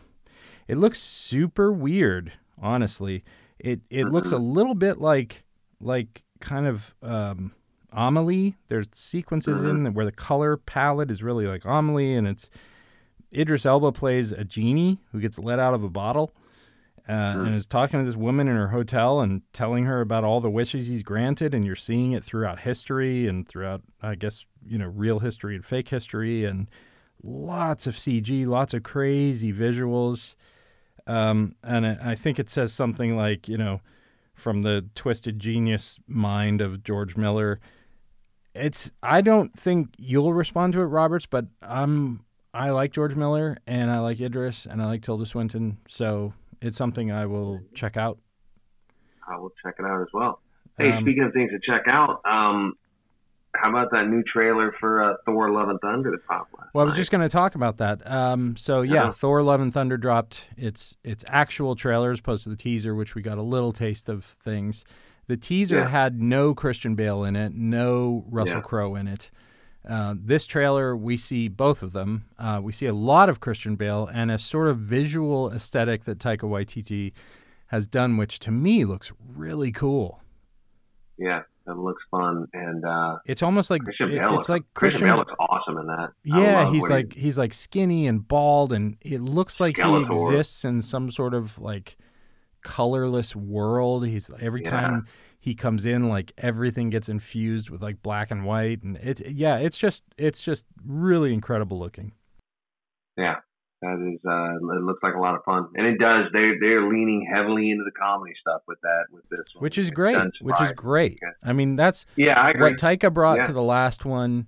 it 0.67 0.78
looks 0.78 0.99
super 0.99 1.71
weird. 1.71 2.34
Honestly, 2.62 3.23
it 3.58 3.82
it 3.89 4.06
looks 4.06 4.32
a 4.32 4.38
little 4.38 4.75
bit 4.75 4.99
like 4.99 5.43
like 5.80 6.23
kind 6.39 6.67
of 6.67 6.93
um, 7.02 7.54
Amelie. 7.91 8.58
There's 8.67 8.88
sequences 8.93 9.62
in 9.62 9.93
where 9.93 10.06
the 10.06 10.12
color 10.12 10.58
palette 10.58 11.12
is 11.12 11.23
really 11.23 11.47
like 11.47 11.65
Amelie, 11.65 12.15
and 12.15 12.28
it's 12.28 12.49
Idris 13.34 13.65
Elba 13.65 13.91
plays 13.91 14.32
a 14.32 14.43
genie 14.43 14.99
who 15.12 15.19
gets 15.19 15.39
let 15.39 15.60
out 15.60 15.73
of 15.73 15.84
a 15.84 15.89
bottle 15.89 16.34
uh, 17.10 17.43
and 17.43 17.56
is 17.56 17.65
talking 17.65 18.00
to 18.00 18.06
this 18.06 18.15
woman 18.15 18.48
in 18.48 18.56
her 18.56 18.67
hotel 18.67 19.19
and 19.19 19.41
telling 19.52 19.86
her 19.86 20.00
about 20.00 20.24
all 20.24 20.39
the 20.39 20.50
wishes 20.50 20.88
he's 20.88 21.02
granted. 21.02 21.56
And 21.56 21.65
you're 21.65 21.76
seeing 21.76 22.12
it 22.12 22.24
throughout 22.24 22.60
history 22.60 23.28
and 23.28 23.48
throughout, 23.48 23.82
I 24.00 24.13
guess, 24.13 24.45
you 24.63 24.78
know, 24.78 24.86
real 24.86 25.17
history 25.17 25.56
and 25.56 25.65
fake 25.65 25.89
history 25.89 26.45
and 26.45 26.69
lots 27.24 27.88
of 27.88 27.95
CG, 27.95 28.45
lots 28.45 28.76
of 28.76 28.84
crazy 28.84 29.52
visuals. 29.52 30.36
Um, 31.08 31.56
and 31.63 31.88
I 31.88 31.98
I 32.12 32.15
think 32.15 32.38
it 32.38 32.48
says 32.48 32.74
something 32.74 33.17
like, 33.17 33.48
you 33.48 33.58
know, 33.58 33.82
from 34.36 34.62
the 34.62 34.86
twisted 34.93 35.39
genius 35.39 36.00
mind 36.08 36.62
of 36.62 36.84
George 36.84 37.17
Miller. 37.17 37.60
It's 38.54 38.91
I 39.02 39.22
don't 39.22 39.58
think 39.58 39.95
you'll 39.98 40.34
respond 40.34 40.74
to 40.74 40.82
it, 40.82 40.86
Roberts, 40.86 41.26
but 41.26 41.45
I'm 41.63 42.24
I 42.54 42.69
like 42.69 42.91
George 42.91 43.15
Miller 43.15 43.58
and 43.65 43.89
I 43.89 44.00
like 44.00 44.22
Idris 44.22 44.67
and 44.67 44.80
I 44.80 44.86
like 44.86 45.02
Tilda 45.02 45.26
Swinton, 45.26 45.80
so 45.88 46.34
it's 46.62 46.78
something 46.78 47.12
I 47.12 47.26
will 47.26 47.62
check 47.74 47.98
out. 47.98 48.17
I 49.28 49.38
will 49.38 49.52
check 49.63 49.76
it 49.80 49.86
out 49.86 50.02
as 50.02 50.08
well. 50.13 50.41
Hey, 50.78 50.91
Um, 50.91 51.04
speaking 51.04 51.24
of 51.24 51.34
things 51.34 51.52
to 51.52 51.60
check 51.60 51.84
out, 51.88 52.22
um, 52.26 52.74
how 53.56 53.69
about 53.69 53.89
that 53.91 54.08
new 54.08 54.24
trailer 54.24 54.74
for 54.80 55.04
uh, 55.04 55.15
Thor: 55.26 55.52
Love 55.52 55.69
and 55.69 55.80
Thunder 55.82 56.12
that 56.12 56.26
popped 56.28 56.54
last 56.58 56.69
Well, 56.74 56.84
I 56.84 56.86
was 56.86 56.93
night? 56.93 56.98
just 57.00 57.12
going 57.12 57.22
to 57.22 57.30
talk 57.30 57.56
about 57.56 57.78
that. 57.78 58.10
Um, 58.10 58.56
so 58.56 58.82
yeah, 58.82 59.06
Yeah. 59.06 59.12
Thor: 59.12 59.41
Love 59.43 59.62
and 59.62 59.74
Thunder 59.74 59.98
dropped 59.98 60.45
its 60.58 60.95
its 61.04 61.24
actual 61.28 61.76
trailer 61.76 62.12
as 62.12 62.19
opposed 62.19 62.43
to 62.43 62.50
the 62.50 62.56
teaser, 62.56 62.95
which 62.95 63.15
we 63.15 63.22
got 63.22 63.38
a 63.38 63.41
little 63.43 63.72
taste 63.74 64.08
of 64.10 64.24
things. 64.24 64.86
The 65.28 65.38
teaser 65.38 65.78
Yeah. 65.80 65.88
had 65.89 66.19
no 66.22 66.54
Christian 66.56 66.95
Bale 66.95 67.24
in 67.24 67.36
it, 67.36 67.54
no 67.54 68.26
Russell 68.30 68.58
Yeah. 68.58 68.62
Crowe 68.62 68.95
in 68.95 69.08
it. 69.08 69.30
Uh, 69.89 70.13
this 70.17 70.45
trailer, 70.45 70.95
we 70.95 71.17
see 71.17 71.47
both 71.47 71.82
of 71.82 71.91
them. 71.93 72.25
Uh, 72.38 72.60
we 72.63 72.71
see 72.71 72.86
a 72.86 72.93
lot 72.93 73.28
of 73.28 73.39
Christian 73.39 73.75
Bale 73.75 74.08
and 74.13 74.30
a 74.30 74.38
sort 74.38 74.67
of 74.67 74.78
visual 74.78 75.52
aesthetic 75.52 76.04
that 76.04 76.19
Taika 76.19 76.43
Waititi 76.43 77.12
has 77.67 77.88
done, 77.88 78.15
which 78.17 78.38
to 78.39 78.52
me 78.52 78.86
looks 78.86 79.12
really 79.36 79.71
cool. 79.71 80.21
Yeah, 81.17 81.41
It 81.67 81.75
looks 81.78 82.02
fun, 82.10 82.47
and 82.54 82.86
uh, 82.86 83.17
It's 83.25 83.43
almost 83.43 83.69
like 83.69 83.82
Christian 83.84 84.12
it- 84.12 84.19
Bale. 84.19 84.28
it's 84.30 84.34
looks, 84.36 84.49
like 84.49 84.63
Christian 84.73 84.99
Christian. 85.02 85.08
Bale 85.10 85.17
looks 85.17 85.34
awesome 85.39 85.78
in 85.78 85.88
that. 85.88 86.10
Yeah, 86.23 86.71
he's 86.71 86.82
what 86.84 86.89
he- 86.91 86.95
like 86.95 87.13
he's 87.13 87.38
like 87.38 87.54
skinny 87.54 88.08
and 88.08 88.28
bald, 88.28 88.71
and 88.71 88.95
it 89.02 89.21
looks 89.21 89.60
like 89.60 89.78
he 89.78 90.02
exists 90.02 90.63
in 90.63 90.82
some 90.82 91.12
sort 91.12 91.34
of 91.34 91.60
like 91.60 91.97
colorless 92.63 93.36
world. 93.36 94.06
He's 94.08 94.30
every 94.39 94.62
Yeah. 94.63 94.69
time 94.69 95.06
he 95.39 95.56
comes 95.56 95.86
in, 95.86 96.10
like 96.10 96.34
everything 96.38 96.89
gets 96.89 97.08
infused 97.10 97.69
with 97.69 97.82
like 97.82 98.02
black 98.02 98.30
and 98.32 98.43
white, 98.45 98.84
and 98.84 98.97
it 98.97 99.21
yeah, 99.32 99.58
it's 99.58 99.78
just 99.78 100.04
it's 100.17 100.41
just 100.41 100.65
really 100.86 101.34
incredible 101.34 101.80
looking. 101.80 102.12
yeah, 103.17 103.36
that 103.82 104.12
is. 104.13 104.19
Uh, 104.25 104.56
it 104.75 104.82
looks 104.84 105.02
like 105.02 105.13
a 105.15 105.19
lot 105.19 105.36
of 105.36 105.43
fun, 105.45 105.67
and 105.75 105.86
it 105.88 105.97
does. 105.99 106.25
They 106.34 106.52
they're 106.60 106.88
leaning 106.89 107.25
heavily 107.34 107.71
into 107.71 107.84
the 107.86 107.91
comedy 107.91 108.34
stuff 108.39 108.62
with 108.67 108.80
that 108.82 109.06
with 109.12 109.23
this 109.30 109.45
one, 109.54 109.62
Which 109.62 109.78
is 109.78 109.89
great. 109.91 110.17
Which 110.41 110.60
is 110.62 110.71
great. 110.73 111.19
I 111.43 111.54
mean, 111.54 111.75
that's 111.75 112.06
Yeah, 112.15 112.34
I 112.39 112.49
agree. 112.52 112.62
what 112.71 112.73
Taika 112.73 113.13
brought 113.13 113.38
Yeah. 113.38 113.47
to 113.47 113.54
the 113.54 113.62
last 113.63 114.06
one. 114.06 114.47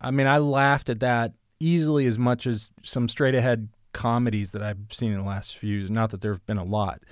I 0.00 0.10
mean, 0.10 0.26
I 0.26 0.38
laughed 0.38 0.88
at 0.88 1.00
that 1.00 1.32
easily 1.60 2.06
as 2.06 2.18
much 2.18 2.46
as 2.46 2.70
some 2.82 3.08
straight 3.08 3.34
ahead 3.34 3.68
comedies 3.92 4.52
that 4.52 4.62
I've 4.62 4.78
seen 4.90 5.12
in 5.12 5.18
the 5.18 5.24
last 5.26 5.56
few 5.56 5.76
years. 5.78 5.90
Not 5.90 6.10
that 6.10 6.20
there 6.20 6.32
have 6.32 6.44
been 6.46 6.58
a 6.58 6.64
lot, 6.64 7.02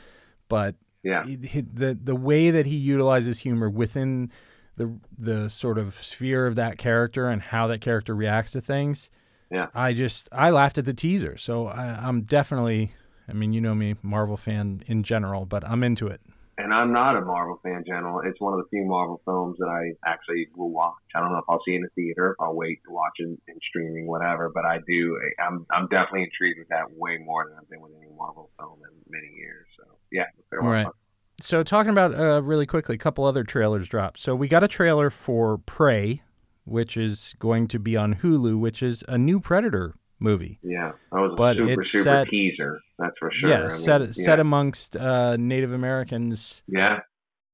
but 0.49 0.75
yeah, 1.03 1.25
he- 1.25 1.37
he- 1.47 1.61
the 1.61 1.99
the 2.01 2.17
way 2.17 2.51
that 2.51 2.67
he 2.67 2.77
utilizes 2.77 3.41
humor 3.41 3.69
within 3.71 4.31
the 4.77 4.99
the 5.19 5.49
sort 5.51 5.79
of 5.79 5.95
sphere 6.03 6.47
of 6.47 6.55
that 6.57 6.79
character 6.79 7.29
and 7.29 7.43
how 7.43 7.67
that 7.67 7.81
character 7.81 8.15
reacts 8.15 8.53
to 8.53 8.61
things. 8.61 9.11
Yeah. 9.51 9.67
I 9.75 9.93
just 9.93 10.29
I 10.33 10.51
laughed 10.51 10.79
at 10.79 10.85
the 10.87 10.95
teaser, 10.95 11.37
so 11.37 11.67
I, 11.67 11.85
I'm 12.07 12.23
definitely. 12.23 12.93
I 13.29 13.35
mean, 13.35 13.53
you 13.53 13.61
know 13.61 13.75
me, 13.75 13.95
Marvel 14.03 14.37
fan 14.37 14.83
in 14.87 15.03
general, 15.05 15.47
but 15.47 15.63
I'm 15.69 15.85
into 15.85 16.09
it. 16.09 16.21
and 16.59 16.73
I'm 16.75 16.93
not 16.93 17.17
a 17.17 17.21
Marvel 17.21 17.59
fan, 17.63 17.85
general. 17.87 18.21
It's 18.25 18.41
one 18.41 18.53
of 18.53 18.59
the 18.59 18.67
few 18.69 18.85
Marvel 18.85 19.21
films 19.25 19.57
that 19.59 19.69
I 19.69 19.93
actually 20.09 20.49
will 20.57 20.71
watch. 20.71 20.95
I 21.15 21.21
don't 21.21 21.31
know 21.33 21.39
if 21.39 21.45
I'll 21.49 21.61
see 21.65 21.73
it 21.73 21.77
in 21.77 21.83
the 21.83 21.89
theater, 21.95 22.31
if 22.33 22.37
I'll 22.41 22.55
wait 22.57 22.81
to 22.87 22.91
watch 22.93 23.13
it 23.19 23.29
in 23.47 23.59
streaming, 23.69 24.07
whatever. 24.07 24.51
But 24.53 24.65
I 24.65 24.79
do. 24.87 25.19
Eh, 25.23 25.43
I'm 25.43 25.67
I'm 25.71 25.87
definitely 25.89 26.25
intrigued 26.25 26.59
with 26.59 26.69
that 26.69 26.87
way 26.97 27.19
more 27.19 27.47
than 27.47 27.57
I've 27.59 27.69
been 27.71 27.81
with 27.81 27.93
any 27.97 28.11
Marvel 28.17 28.51
film 28.59 28.81
in 28.91 28.95
many 29.09 29.33
years. 29.37 29.67
So 29.79 29.85
yeah, 30.13 30.25
it's 30.39 30.49
been 30.51 30.61
a 30.61 30.63
lot 30.63 30.69
of 30.69 30.73
Right. 30.75 30.85
fun. 30.85 30.93
So 31.41 31.63
talking 31.65 31.91
about 31.91 32.15
uh, 32.15 32.41
really 32.43 32.67
quickly, 32.67 32.95
a 32.95 32.99
couple 32.99 33.25
other 33.25 33.43
trailers 33.43 33.89
dropped. 33.89 34.21
So 34.21 34.37
we 34.37 34.47
got 34.47 34.63
a 34.63 34.69
trailer 34.69 35.11
for 35.11 35.59
Prey, 35.59 36.23
which 36.65 36.97
is 36.97 37.35
going 37.41 37.67
to 37.69 37.81
be 37.81 37.97
on 37.97 38.17
Hulu, 38.17 38.61
which 38.61 38.83
is 38.83 39.03
a 39.09 39.19
new 39.19 39.41
Predator 39.41 39.95
movie. 40.21 40.61
Yeah, 40.63 40.93
that 41.11 41.19
was 41.19 41.33
a 41.33 41.37
But 41.37 41.57
super 41.57 41.81
it's 41.81 41.91
super 41.91 42.05
set- 42.05 42.29
teaser. 42.29 42.79
That's 42.99 43.15
for 43.19 43.31
sure. 43.33 43.49
yeah, 43.51 43.57
I 43.57 43.61
mean, 43.63 43.71
set 43.71 44.01
yeah. 44.03 44.11
set 44.13 44.39
amongst 44.39 44.97
uh, 44.97 45.37
Native 45.37 45.73
Americans. 45.73 46.63
Yeah, 46.69 47.01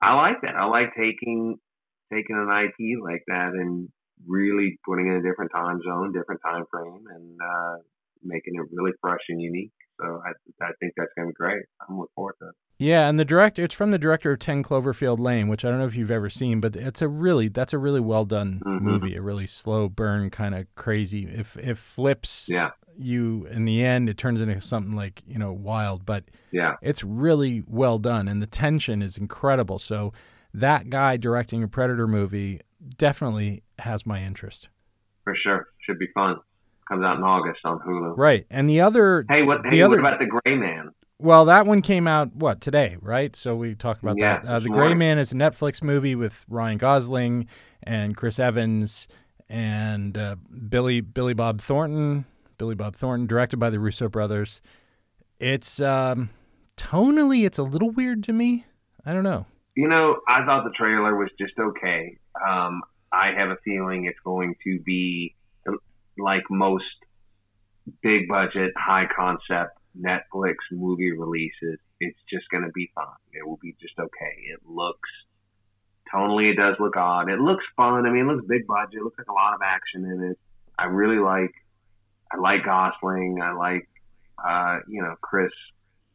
I 0.03 0.15
like 0.17 0.43
that. 0.43 0.55
I 0.55 0.67
like 0.67 0.95
taking 0.95 1.57
taking 2.13 2.37
an 2.37 2.49
IP 2.51 3.03
like 3.03 3.23
that 3.29 3.53
and 3.55 3.89
really 4.27 4.79
putting 4.87 5.07
it 5.07 5.13
in 5.13 5.17
a 5.19 5.23
different 5.23 5.51
time 5.55 5.81
zone, 5.83 6.13
different 6.13 6.41
time 6.45 6.65
frame, 6.71 7.05
and 7.15 7.39
uh, 7.41 7.77
making 8.23 8.55
it 8.57 8.67
really 8.73 8.93
fresh 9.01 9.21
and 9.31 9.41
unique. 9.41 9.73
So 10.01 10.23
I 10.25 10.31
I 10.65 10.71
think 10.81 10.93
that's 10.97 11.11
gonna 11.17 11.29
be 11.29 11.35
great. 11.35 11.63
I'm 11.89 11.99
looking 11.99 12.13
forward 12.15 12.35
to 12.41 12.49
it. 12.49 12.55
Yeah, 12.81 13.09
and 13.09 13.19
the 13.19 13.25
director 13.25 13.65
it's 13.65 13.75
from 13.75 13.91
the 13.91 13.99
director 13.99 14.31
of 14.33 14.39
Ten 14.39 14.63
Cloverfield 14.63 15.19
Lane, 15.19 15.49
which 15.49 15.65
I 15.65 15.71
don't 15.71 15.79
know 15.81 15.87
if 15.87 15.97
you've 15.97 16.11
ever 16.13 16.31
seen, 16.31 16.61
but 16.61 16.77
it's 16.77 17.03
a 17.03 17.09
really 17.09 17.49
that's 17.49 17.73
a 17.73 17.79
really 17.79 18.01
well 18.01 18.25
done 18.25 18.63
Mhm. 18.65 18.81
movie, 18.81 19.17
a 19.17 19.23
really 19.23 19.47
slow 19.49 19.89
burn, 19.89 20.31
kind 20.31 20.55
of 20.55 20.73
crazy. 20.77 21.27
If 21.27 21.57
it 21.57 21.77
flips 21.77 22.49
Yeah, 22.49 22.71
you 22.97 23.47
in 23.51 23.65
the 23.65 23.85
end, 23.85 24.09
it 24.09 24.17
turns 24.17 24.41
into 24.41 24.61
something 24.61 24.93
like 24.95 25.23
you 25.27 25.39
know 25.39 25.53
wild, 25.53 26.07
but 26.07 26.25
yeah, 26.53 26.77
it's 26.81 27.03
really 27.03 27.65
well 27.67 27.99
done, 27.99 28.29
and 28.29 28.41
the 28.41 28.47
tension 28.47 29.03
is 29.03 29.19
incredible. 29.19 29.81
So 29.81 30.13
that 30.55 30.89
guy 30.89 31.17
directing 31.17 31.65
a 31.65 31.69
Predator 31.69 32.07
movie 32.07 32.61
definitely 32.97 33.65
has 33.81 34.07
my 34.07 34.23
interest. 34.23 34.69
for 35.25 35.35
sure. 35.35 35.67
Should 35.85 35.99
be 35.99 36.07
fun. 36.15 36.37
Comes 36.89 37.05
out 37.05 37.19
in 37.19 37.23
August 37.23 37.61
on 37.65 37.79
Hulu. 37.81 38.17
Right, 38.17 38.47
and 38.51 38.69
the 38.69 38.81
other 38.81 39.25
Hey, 39.29 39.43
what? 39.43 39.63
The 39.63 39.69
Hey, 39.71 39.83
other- 39.83 40.01
what 40.01 40.15
about 40.15 40.19
the 40.19 40.27
Gray 40.27 40.57
Man? 40.57 40.91
Well, 41.21 41.45
that 41.47 41.67
one 41.67 41.83
came 41.83 42.07
out 42.07 42.35
what 42.37 42.61
today, 42.61 42.97
right? 43.03 43.35
So 43.35 43.57
we 43.57 43.75
talked 43.75 44.03
about 44.03 44.19
Yeah, 44.19 44.41
that. 44.41 44.49
Uh, 44.49 44.61
the 44.61 44.69
Gray. 44.69 44.95
Man 44.95 45.19
is 45.19 45.33
a 45.33 45.35
Netflix 45.35 45.83
movie 45.83 46.15
with 46.15 46.45
Ryan 46.49 46.79
Gosling 46.79 47.47
and 47.83 48.17
Chris 48.17 48.39
Evans 48.39 49.09
and 49.49 50.17
uh, 50.17 50.37
Billy 50.69 51.01
Billy 51.01 51.35
Bob 51.35 51.61
Thornton. 51.61 52.25
Billy 52.57 52.75
Bob 52.77 52.95
Thornton, 52.97 53.27
directed 53.27 53.57
by 53.59 53.69
the 53.71 53.79
Russo 53.81 54.09
brothers. 54.09 54.61
It's 55.41 55.81
um, 55.81 56.31
tonally, 56.77 57.45
it's 57.47 57.59
a 57.59 57.63
little 57.63 57.91
weird 57.91 58.23
to 58.25 58.33
me. 58.33 58.65
I 59.05 59.13
don't 59.13 59.23
know. 59.25 59.47
You 59.77 59.89
know, 59.89 60.19
I 60.29 60.45
thought 60.45 60.65
the 60.65 60.71
trailer 60.77 61.17
was 61.17 61.31
just 61.39 61.55
okay. 61.59 62.17
Um, 62.47 62.81
I 63.13 63.33
have 63.37 63.51
a 63.51 63.57
feeling 63.65 64.05
it's 64.07 64.19
going 64.25 64.55
to 64.65 64.81
be 64.81 65.35
like 66.19 66.43
most 66.51 66.85
big 68.03 68.29
budget, 68.29 68.73
high 68.77 69.07
concept 69.15 69.79
Netflix 69.99 70.57
movie 70.71 71.13
releases. 71.13 71.79
It's 72.01 72.19
just 72.31 72.49
going 72.51 72.65
to 72.65 72.71
be 72.73 72.91
fine. 72.95 73.07
It 73.33 73.47
will 73.47 73.59
be 73.61 73.75
just 73.81 73.95
okay. 73.99 74.35
It 74.53 74.61
looks 74.67 75.09
tonally, 76.13 76.53
it 76.53 76.57
does 76.57 76.77
look 76.79 76.97
odd. 76.97 77.29
It 77.29 77.41
looks 77.41 77.65
fun. 77.77 78.07
I 78.07 78.11
mean, 78.11 78.29
it 78.29 78.33
looks 78.33 78.47
big 78.47 78.67
budget. 78.67 78.95
It 78.95 79.03
looks 79.03 79.19
like 79.19 79.29
a 79.29 79.33
lot 79.33 79.55
of 79.55 79.61
action 79.65 80.05
in 80.05 80.31
it. 80.31 80.39
I 80.79 80.85
really 80.85 81.19
like. 81.19 81.53
I 82.33 82.39
like 82.39 82.65
Gosling. 82.65 83.41
I 83.43 83.53
like, 83.53 83.89
uh, 84.43 84.79
you 84.89 85.03
know, 85.03 85.15
Chris, 85.21 85.51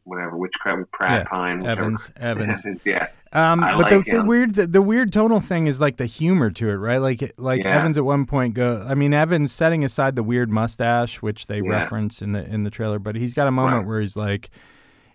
whatever, 0.04 0.36
which 0.36 0.52
Pratt 0.62 0.86
Yeah, 1.00 1.24
Pine, 1.24 1.58
whichever- 1.60 1.80
Evans, 1.82 2.10
Evans. 2.16 2.64
yeah. 2.84 3.08
Um, 3.32 3.60
but 3.60 3.88
the, 3.88 3.96
like 3.96 4.04
the 4.06 4.10
him. 4.20 4.26
weird, 4.28 4.54
the, 4.54 4.66
the 4.68 4.80
weird 4.82 5.12
tonal 5.12 5.40
thing 5.40 5.66
is 5.66 5.80
like 5.80 5.96
the 5.96 6.06
humor 6.06 6.50
to 6.52 6.68
it, 6.70 6.74
right? 6.74 6.98
Like, 6.98 7.32
like 7.36 7.64
Yeah. 7.64 7.78
Evans 7.78 7.98
at 7.98 8.04
one 8.04 8.26
point 8.26 8.54
go. 8.54 8.86
I 8.88 8.94
mean, 8.94 9.12
Evans 9.12 9.50
setting 9.50 9.84
aside 9.84 10.14
the 10.14 10.22
weird 10.22 10.50
mustache, 10.50 11.20
which 11.20 11.46
they 11.48 11.56
Yeah. 11.60 11.70
reference 11.70 12.22
in 12.22 12.30
the 12.32 12.44
in 12.44 12.62
the 12.62 12.70
trailer, 12.70 13.00
but 13.00 13.16
he's 13.16 13.34
got 13.34 13.48
a 13.48 13.50
moment 13.50 13.78
Right. 13.78 13.86
where 13.88 14.00
he's 14.00 14.14
like, 14.16 14.50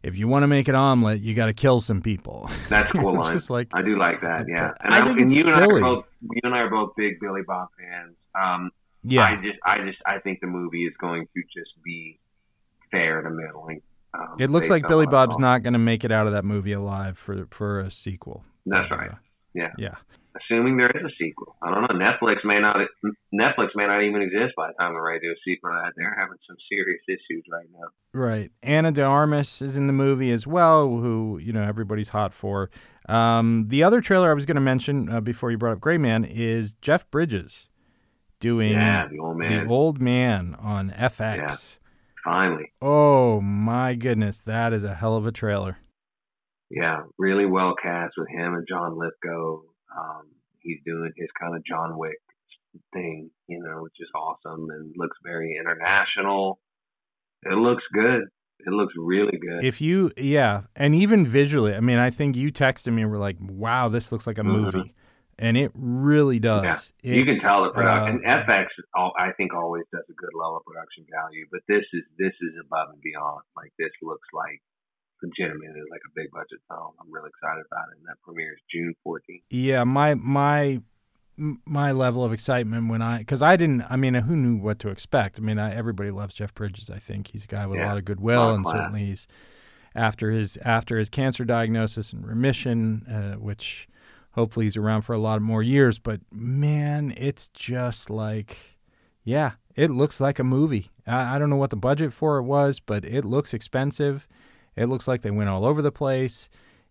"If 0.03 0.17
you 0.17 0.27
want 0.27 0.43
to 0.43 0.47
make 0.47 0.67
an 0.67 0.75
omelet, 0.75 1.21
you 1.21 1.33
got 1.33 1.45
to 1.45 1.53
kill 1.53 1.79
some 1.79 2.01
people." 2.01 2.49
That's 2.67 2.91
cool 2.91 3.13
line. 3.13 3.31
Just 3.33 3.49
like, 3.49 3.69
I 3.73 3.81
do 3.81 3.95
like 3.95 4.19
that. 4.19 4.47
Yeah, 4.49 4.71
and, 4.81 4.93
I 4.93 4.97
I'm- 4.97 5.07
think 5.07 5.19
and 5.21 5.31
you 5.31 5.45
and 5.47 5.55
I 5.55 5.65
are 5.65 5.79
both 5.79 6.05
you 6.21 6.41
and 6.43 6.53
I 6.53 6.59
are 6.59 6.69
both 6.69 6.95
big 6.97 7.21
Billy 7.21 7.41
Bob 7.47 7.69
fans. 7.79 8.15
Um, 8.37 8.71
yeah, 9.03 9.21
I 9.23 9.35
just, 9.37 9.59
I 9.65 9.77
just, 9.85 9.99
I 10.05 10.19
think 10.19 10.41
the 10.41 10.47
movie 10.47 10.83
is 10.83 10.93
going 10.99 11.25
to 11.33 11.41
just 11.57 11.71
be 11.85 12.19
fair 12.91 13.21
to 13.21 13.29
middling. 13.29 13.81
Um, 14.13 14.35
it 14.39 14.49
looks 14.49 14.69
like 14.69 14.87
Billy 14.87 15.05
Bob's 15.05 15.35
saw. 15.35 15.41
not 15.41 15.63
going 15.63 15.73
to 15.73 15.79
make 15.79 16.03
it 16.03 16.11
out 16.11 16.25
of 16.27 16.33
that 16.33 16.45
movie 16.45 16.71
alive 16.73 17.17
for 17.17 17.45
for 17.51 17.79
a 17.79 17.91
sequel. 17.91 18.43
That's 18.65 18.89
But, 18.89 18.97
right. 18.99 19.11
uh, 19.11 19.15
Yeah. 19.53 19.71
yeah. 19.77 19.95
Assuming 20.35 20.77
there 20.77 20.91
is 20.91 21.03
a 21.03 21.13
sequel, 21.19 21.55
I 21.61 21.71
don't 21.73 21.81
know. 21.81 22.05
Netflix 22.05 22.37
may 22.45 22.59
not. 22.59 22.77
Netflix 23.33 23.69
may 23.75 23.87
not 23.87 24.03
even 24.03 24.21
exist 24.21 24.53
by 24.55 24.67
the 24.67 24.73
time 24.79 24.93
they're 24.93 25.03
ready 25.03 25.19
to 25.21 25.25
do 25.27 25.31
a 25.31 25.35
sequel. 25.43 25.71
They're 25.97 26.15
having 26.17 26.37
some 26.47 26.55
serious 26.71 27.01
issues 27.07 27.43
right 27.51 27.65
now. 27.73 27.87
Right. 28.13 28.51
Ana 28.63 28.91
de 28.91 29.03
Armas 29.03 29.61
is 29.61 29.75
in 29.75 29.87
the 29.87 29.93
movie 29.93 30.31
as 30.31 30.45
well, 30.47 30.87
who, 30.87 31.39
you 31.41 31.51
know, 31.51 31.63
everybody's 31.63 32.09
hot 32.09 32.33
for. 32.33 32.69
Um, 33.09 33.65
the 33.69 33.83
other 33.83 34.01
trailer 34.01 34.29
I 34.29 34.33
was 34.33 34.45
going 34.45 34.55
to 34.55 34.61
mention 34.61 35.09
uh, 35.09 35.19
before 35.19 35.49
you 35.51 35.57
brought 35.57 35.73
up 35.73 35.79
Gray 35.81 35.97
Man 35.97 36.23
is 36.23 36.73
Jeff 36.81 37.09
Bridges 37.09 37.67
doing 38.39 38.71
Yeah, 38.73 39.07
the 39.11 39.19
old 39.19 39.37
man. 39.37 39.65
The 39.67 39.73
Old 39.73 39.99
Man 39.99 40.55
on 40.59 40.91
FX. 40.91 41.79
Finally, 42.23 42.71
Oh, 42.81 43.39
my 43.41 43.95
goodness. 43.95 44.39
That 44.39 44.73
is 44.73 44.83
a 44.83 44.93
hell 44.95 45.15
of 45.15 45.25
a 45.25 45.31
trailer. 45.31 45.77
yeah, 46.69 47.03
really 47.17 47.45
well 47.45 47.73
cast 47.81 48.13
with 48.17 48.27
him 48.29 48.53
and 48.53 48.65
John 48.67 48.97
Lithgow. 48.97 49.61
Um, 49.97 50.27
he's 50.59 50.79
doing 50.85 51.11
his 51.15 51.29
kind 51.39 51.55
of 51.55 51.63
John 51.65 51.97
Wick 51.97 52.17
thing, 52.93 53.31
you 53.47 53.61
know, 53.63 53.81
which 53.83 53.95
is 53.99 54.09
awesome 54.15 54.67
and 54.69 54.93
looks 54.97 55.17
very 55.23 55.57
international. 55.59 56.59
It 57.43 57.55
looks 57.57 57.83
good. 57.93 58.23
It 58.59 58.69
looks 58.71 58.93
really 58.97 59.37
good. 59.39 59.63
If 59.63 59.79
you, 59.79 60.11
yeah, 60.17 60.63
and 60.75 60.93
even 60.93 61.25
visually, 61.25 61.73
I 61.73 61.79
mean, 61.79 61.97
I 61.97 62.09
think 62.09 62.35
you 62.35 62.51
texted 62.51 62.93
me 62.93 63.01
and 63.03 63.09
were 63.11 63.17
like, 63.17 63.37
wow, 63.39 63.87
this 63.87 64.11
looks 64.11 64.27
like 64.27 64.37
a 64.37 64.41
Mhm. 64.43 64.45
movie. 64.73 64.93
And 65.41 65.55
it 65.55 65.71
really 65.73 66.37
does. 66.37 66.91
Yeah. 67.01 67.15
you 67.15 67.23
can 67.23 67.39
tell 67.39 67.63
the 67.63 67.71
production. 67.71 68.21
uh, 68.27 68.43
FX, 68.43 68.67
I 68.93 69.31
think, 69.37 69.53
always 69.53 69.85
does 69.91 70.03
a 70.09 70.13
good 70.13 70.35
level 70.35 70.57
of 70.57 70.65
production 70.65 71.05
value, 71.09 71.45
but 71.49 71.61
this 71.67 71.85
is 71.93 72.03
this 72.17 72.35
is 72.41 72.59
above 72.59 72.89
and 72.91 73.01
beyond. 73.01 73.41
Like 73.55 73.71
this 73.79 73.91
looks 74.03 74.27
like 74.33 74.59
legitimately 75.23 75.81
like 75.89 76.01
a 76.05 76.11
big 76.13 76.29
budget 76.31 76.59
film. 76.67 76.91
I'm 76.99 77.11
really 77.11 77.29
excited 77.29 77.63
about 77.71 77.87
it. 77.91 77.99
And 77.99 78.07
that 78.07 78.19
premieres 78.21 78.59
June 78.69 78.93
14th. 79.07 79.43
Yeah, 79.49 79.85
my 79.85 80.15
my 80.15 80.81
my 81.65 81.93
level 81.93 82.25
of 82.25 82.33
excitement 82.33 82.89
when 82.89 83.01
I 83.01 83.19
because 83.19 83.41
I 83.41 83.55
didn't. 83.55 83.83
I 83.89 83.95
mean, 83.95 84.13
who 84.13 84.35
knew 84.35 84.57
what 84.57 84.79
to 84.79 84.89
expect? 84.89 85.39
I 85.39 85.41
mean, 85.41 85.57
I, 85.57 85.73
everybody 85.73 86.11
loves 86.11 86.33
Jeff 86.33 86.53
Bridges. 86.53 86.89
I 86.89 86.99
think 86.99 87.29
he's 87.31 87.45
a 87.45 87.47
guy 87.47 87.65
with 87.65 87.79
a 87.79 87.85
lot 87.85 87.97
of 87.97 88.05
goodwill, 88.05 88.41
lot 88.41 88.49
of 88.49 88.55
and 88.55 88.65
class. 88.65 88.75
certainly 88.75 89.05
he's 89.05 89.27
after 89.95 90.31
his 90.31 90.57
after 90.63 90.99
his 90.99 91.09
cancer 91.09 91.45
diagnosis 91.45 92.11
and 92.11 92.27
remission, 92.27 93.05
uh, 93.07 93.39
which 93.39 93.87
hopefully 94.31 94.65
he's 94.65 94.77
around 94.77 95.01
for 95.03 95.13
a 95.13 95.19
lot 95.19 95.41
more 95.41 95.63
years. 95.63 95.99
But 95.99 96.21
man, 96.31 97.13
it's 97.17 97.47
just 97.49 98.09
like, 98.09 98.77
yeah, 99.23 99.53
it 99.75 99.89
looks 99.91 100.19
like 100.19 100.39
a 100.39 100.43
movie. 100.43 100.89
I, 101.07 101.35
I 101.35 101.39
don't 101.39 101.49
know 101.49 101.55
what 101.55 101.69
the 101.69 101.75
budget 101.75 102.13
for 102.13 102.37
it 102.37 102.43
was, 102.43 102.79
but 102.79 103.05
it 103.05 103.25
looks 103.25 103.53
expensive. 103.53 104.27
It 104.75 104.85
looks 104.85 105.07
like 105.07 105.21
they 105.21 105.31
went 105.31 105.49
all 105.49 105.65
over 105.65 105.81
the 105.81 105.91
place. 105.91 106.49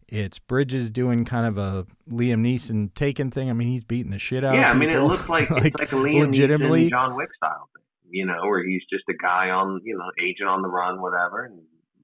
It's 0.08 0.38
Bridges 0.38 0.90
doing 0.90 1.26
kind 1.26 1.46
of 1.46 1.58
a 1.58 1.86
Liam 2.10 2.40
Neeson 2.40 2.94
taken 2.94 3.30
thing. 3.30 3.50
I 3.50 3.52
mean, 3.52 3.68
he's 3.68 3.84
beating 3.84 4.10
the 4.10 4.18
shit 4.18 4.42
out 4.42 4.54
yeah, 4.54 4.70
of 4.70 4.76
I 4.76 4.78
mean, 4.78 4.88
it 4.88 5.02
looks 5.02 5.28
like, 5.28 5.50
Like, 5.50 5.66
it's 5.66 5.78
like 5.78 5.92
a 5.92 5.96
Liam 5.96 6.28
legitimately- 6.28 6.86
Neeson, 6.86 6.90
John 6.90 7.16
Wick 7.16 7.28
style 7.36 7.68
thing, 7.74 7.84
you 8.10 8.24
know, 8.24 8.40
where 8.42 8.64
he's 8.64 8.82
just 8.90 9.04
a 9.10 9.14
guy 9.22 9.50
on, 9.50 9.82
you 9.84 9.96
know, 9.96 10.10
agent 10.22 10.48
on 10.48 10.62
the 10.62 10.68
run, 10.68 11.02
whatever, 11.02 11.44
and 11.44 11.60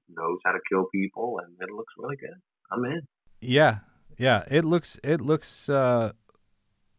knows 0.09 0.37
how 0.45 0.51
to 0.51 0.59
kill 0.69 0.85
people, 0.93 1.39
and 1.43 1.55
it 1.59 1.73
looks 1.73 1.93
really 1.97 2.15
good. 2.17 2.35
I'm 2.71 2.85
in. 2.85 3.01
Yeah, 3.41 3.79
yeah. 4.17 4.43
It 4.49 4.65
looks 4.65 4.99
it 5.03 5.21
looks 5.21 5.69
uh, 5.69 6.11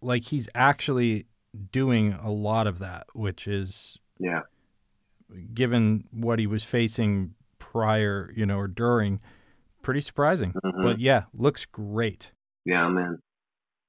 like 0.01 0.25
he's 0.25 0.49
actually 0.55 1.27
doing 1.73 2.13
a 2.15 2.31
lot 2.31 2.67
of 2.67 2.79
that, 2.81 3.07
which 3.15 3.47
is 3.49 3.99
Yeah, 4.19 4.43
given 5.55 6.05
what 6.11 6.39
he 6.39 6.47
was 6.47 6.65
facing 6.65 7.35
prior, 7.59 8.33
you 8.37 8.47
know, 8.47 8.59
or 8.59 8.69
during, 8.69 9.21
pretty 9.83 10.01
surprising. 10.01 10.53
Mhm. 10.53 10.83
But 10.83 11.01
yeah, 11.01 11.25
looks 11.33 11.65
great. 11.65 12.33
yeah, 12.65 12.85
I'm 12.85 12.97
in. 12.99 13.19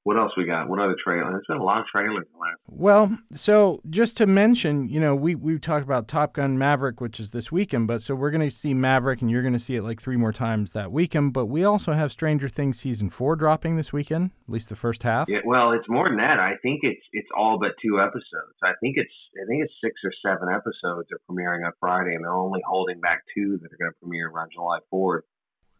What 0.07 0.15
else 0.17 0.31
we 0.37 0.45
got? 0.45 0.69
What 0.69 0.79
other 0.79 0.95
trailer? 1.03 1.29
There's 1.31 1.45
been 1.49 1.57
a 1.57 1.63
lot 1.63 1.81
of 1.81 1.85
trailers. 1.87 2.25
in 2.27 2.31
the 2.31 2.39
last- 2.39 2.61
Well, 2.69 3.17
so 3.33 3.81
just 3.89 4.15
to 4.17 4.25
mention, 4.25 4.87
you 4.87 5.01
know, 5.01 5.13
we 5.13 5.35
we 5.35 5.59
talked 5.59 5.83
about 5.83 6.07
Top 6.07 6.31
Gun 6.31 6.57
Maverick, 6.57 7.01
which 7.01 7.19
is 7.19 7.31
this 7.31 7.51
weekend, 7.51 7.87
but 7.87 8.01
so 8.01 8.15
we're 8.15 8.31
going 8.31 8.47
to 8.47 8.49
see 8.49 8.73
Maverick, 8.73 9.21
and 9.21 9.29
you're 9.29 9.41
going 9.41 9.51
to 9.51 9.59
see 9.59 9.75
it 9.75 9.83
like 9.83 9.99
three 10.01 10.15
more 10.15 10.31
times 10.31 10.71
that 10.71 10.93
weekend. 10.93 11.33
But 11.33 11.47
we 11.47 11.65
also 11.65 11.91
have 11.91 12.13
Stranger 12.13 12.47
Things 12.47 12.79
season 12.79 13.09
four 13.09 13.35
dropping 13.35 13.75
this 13.75 13.91
weekend, 13.91 14.31
at 14.47 14.53
least 14.53 14.69
the 14.69 14.77
first 14.77 15.03
half. 15.03 15.27
Yeah, 15.27 15.39
well, 15.43 15.73
it's 15.73 15.89
more 15.89 16.07
than 16.07 16.19
that. 16.19 16.39
I 16.39 16.53
think 16.63 16.79
it's 16.83 17.03
it's 17.11 17.27
all 17.35 17.59
but 17.59 17.71
two 17.83 17.99
episodes. 17.99 18.55
I 18.63 18.71
think 18.79 18.95
it's 18.95 19.11
I 19.43 19.45
think 19.45 19.61
it's 19.65 19.73
six 19.83 19.99
or 20.05 20.13
seven 20.25 20.47
episodes 20.47 21.09
are 21.11 21.19
premiering 21.29 21.65
on 21.65 21.73
Friday, 21.81 22.15
and 22.15 22.23
they're 22.23 22.31
only 22.31 22.61
holding 22.65 23.01
back 23.01 23.23
two 23.35 23.59
that 23.61 23.73
are 23.73 23.77
going 23.77 23.91
to 23.91 23.99
premiere 24.01 24.29
around 24.29 24.51
July 24.53 24.79
fourth. 24.89 25.25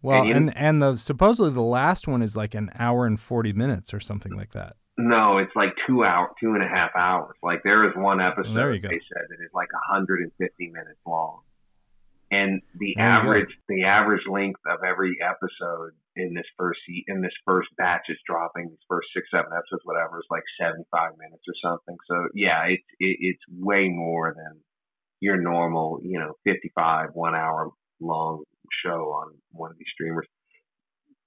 Well, 0.01 0.21
And 0.23 0.31
and 0.31 0.57
and 0.57 0.81
the 0.81 0.95
supposedly 0.95 1.51
the 1.51 1.61
last 1.61 2.07
one 2.07 2.21
is 2.21 2.35
like 2.35 2.53
an 2.53 2.71
hour 2.77 3.05
and 3.05 3.19
forty 3.19 3.53
minutes 3.53 3.93
or 3.93 3.99
something 3.99 4.33
like 4.33 4.51
that. 4.53 4.75
No, 4.97 5.37
it's 5.37 5.55
like 5.55 5.73
two 5.87 6.03
hour, 6.03 6.29
two 6.39 6.53
and 6.53 6.63
a 6.63 6.67
half 6.67 6.91
hours. 6.95 7.35
Like 7.43 7.61
there 7.63 7.87
is 7.87 7.95
one 7.95 8.19
episode 8.19 8.55
There 8.55 8.73
you 8.73 8.79
go. 8.79 8.89
they 8.89 9.01
said 9.13 9.23
that 9.29 9.43
is 9.43 9.51
like 9.53 9.71
150 9.71 10.67
minutes 10.69 10.99
long, 11.05 11.41
and 12.31 12.61
the 12.79 12.93
There 12.95 13.05
average 13.05 13.49
the 13.69 13.83
average 13.85 14.25
length 14.27 14.61
of 14.65 14.79
every 14.83 15.17
episode 15.21 15.91
in 16.15 16.33
this 16.33 16.45
first 16.57 16.79
in 17.07 17.21
this 17.21 17.33
first 17.45 17.69
batch 17.77 18.05
is 18.09 18.17
dropping. 18.25 18.69
These 18.69 18.85
first 18.89 19.09
six 19.15 19.27
seven 19.31 19.51
episodes, 19.55 19.81
whatever, 19.83 20.17
is 20.19 20.25
like 20.31 20.43
75 20.59 21.11
minutes 21.17 21.43
or 21.47 21.53
something. 21.61 21.97
So 22.07 22.29
yeah, 22.33 22.65
it's 22.65 22.83
it, 22.99 23.17
it's 23.19 23.43
way 23.51 23.89
more 23.89 24.33
than 24.35 24.61
your 25.19 25.37
normal, 25.37 25.99
you 26.03 26.19
know, 26.19 26.33
55 26.43 27.09
one 27.13 27.35
hour 27.35 27.69
long 27.99 28.43
show 28.83 29.11
on 29.11 29.33
one 29.51 29.71
of 29.71 29.77
these 29.77 29.87
streamers. 29.93 30.27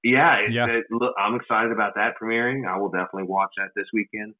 Yeah, 0.02 0.46
Yeah. 0.48 0.66
It, 0.66 0.84
look, 0.90 1.14
I'm 1.18 1.34
excited 1.34 1.72
about 1.72 1.94
that 1.96 2.14
premiering. 2.20 2.66
I 2.66 2.78
will 2.78 2.90
definitely 2.90 3.24
watch 3.24 3.50
that 3.58 3.70
this 3.76 3.86
weekend. 3.92 4.34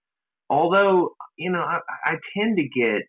Although, 0.49 1.11
you 1.37 1.53
know, 1.53 1.61
I, 1.61 1.81
I 2.05 2.15
tend 2.37 2.57
to 2.57 2.69
get 2.69 3.03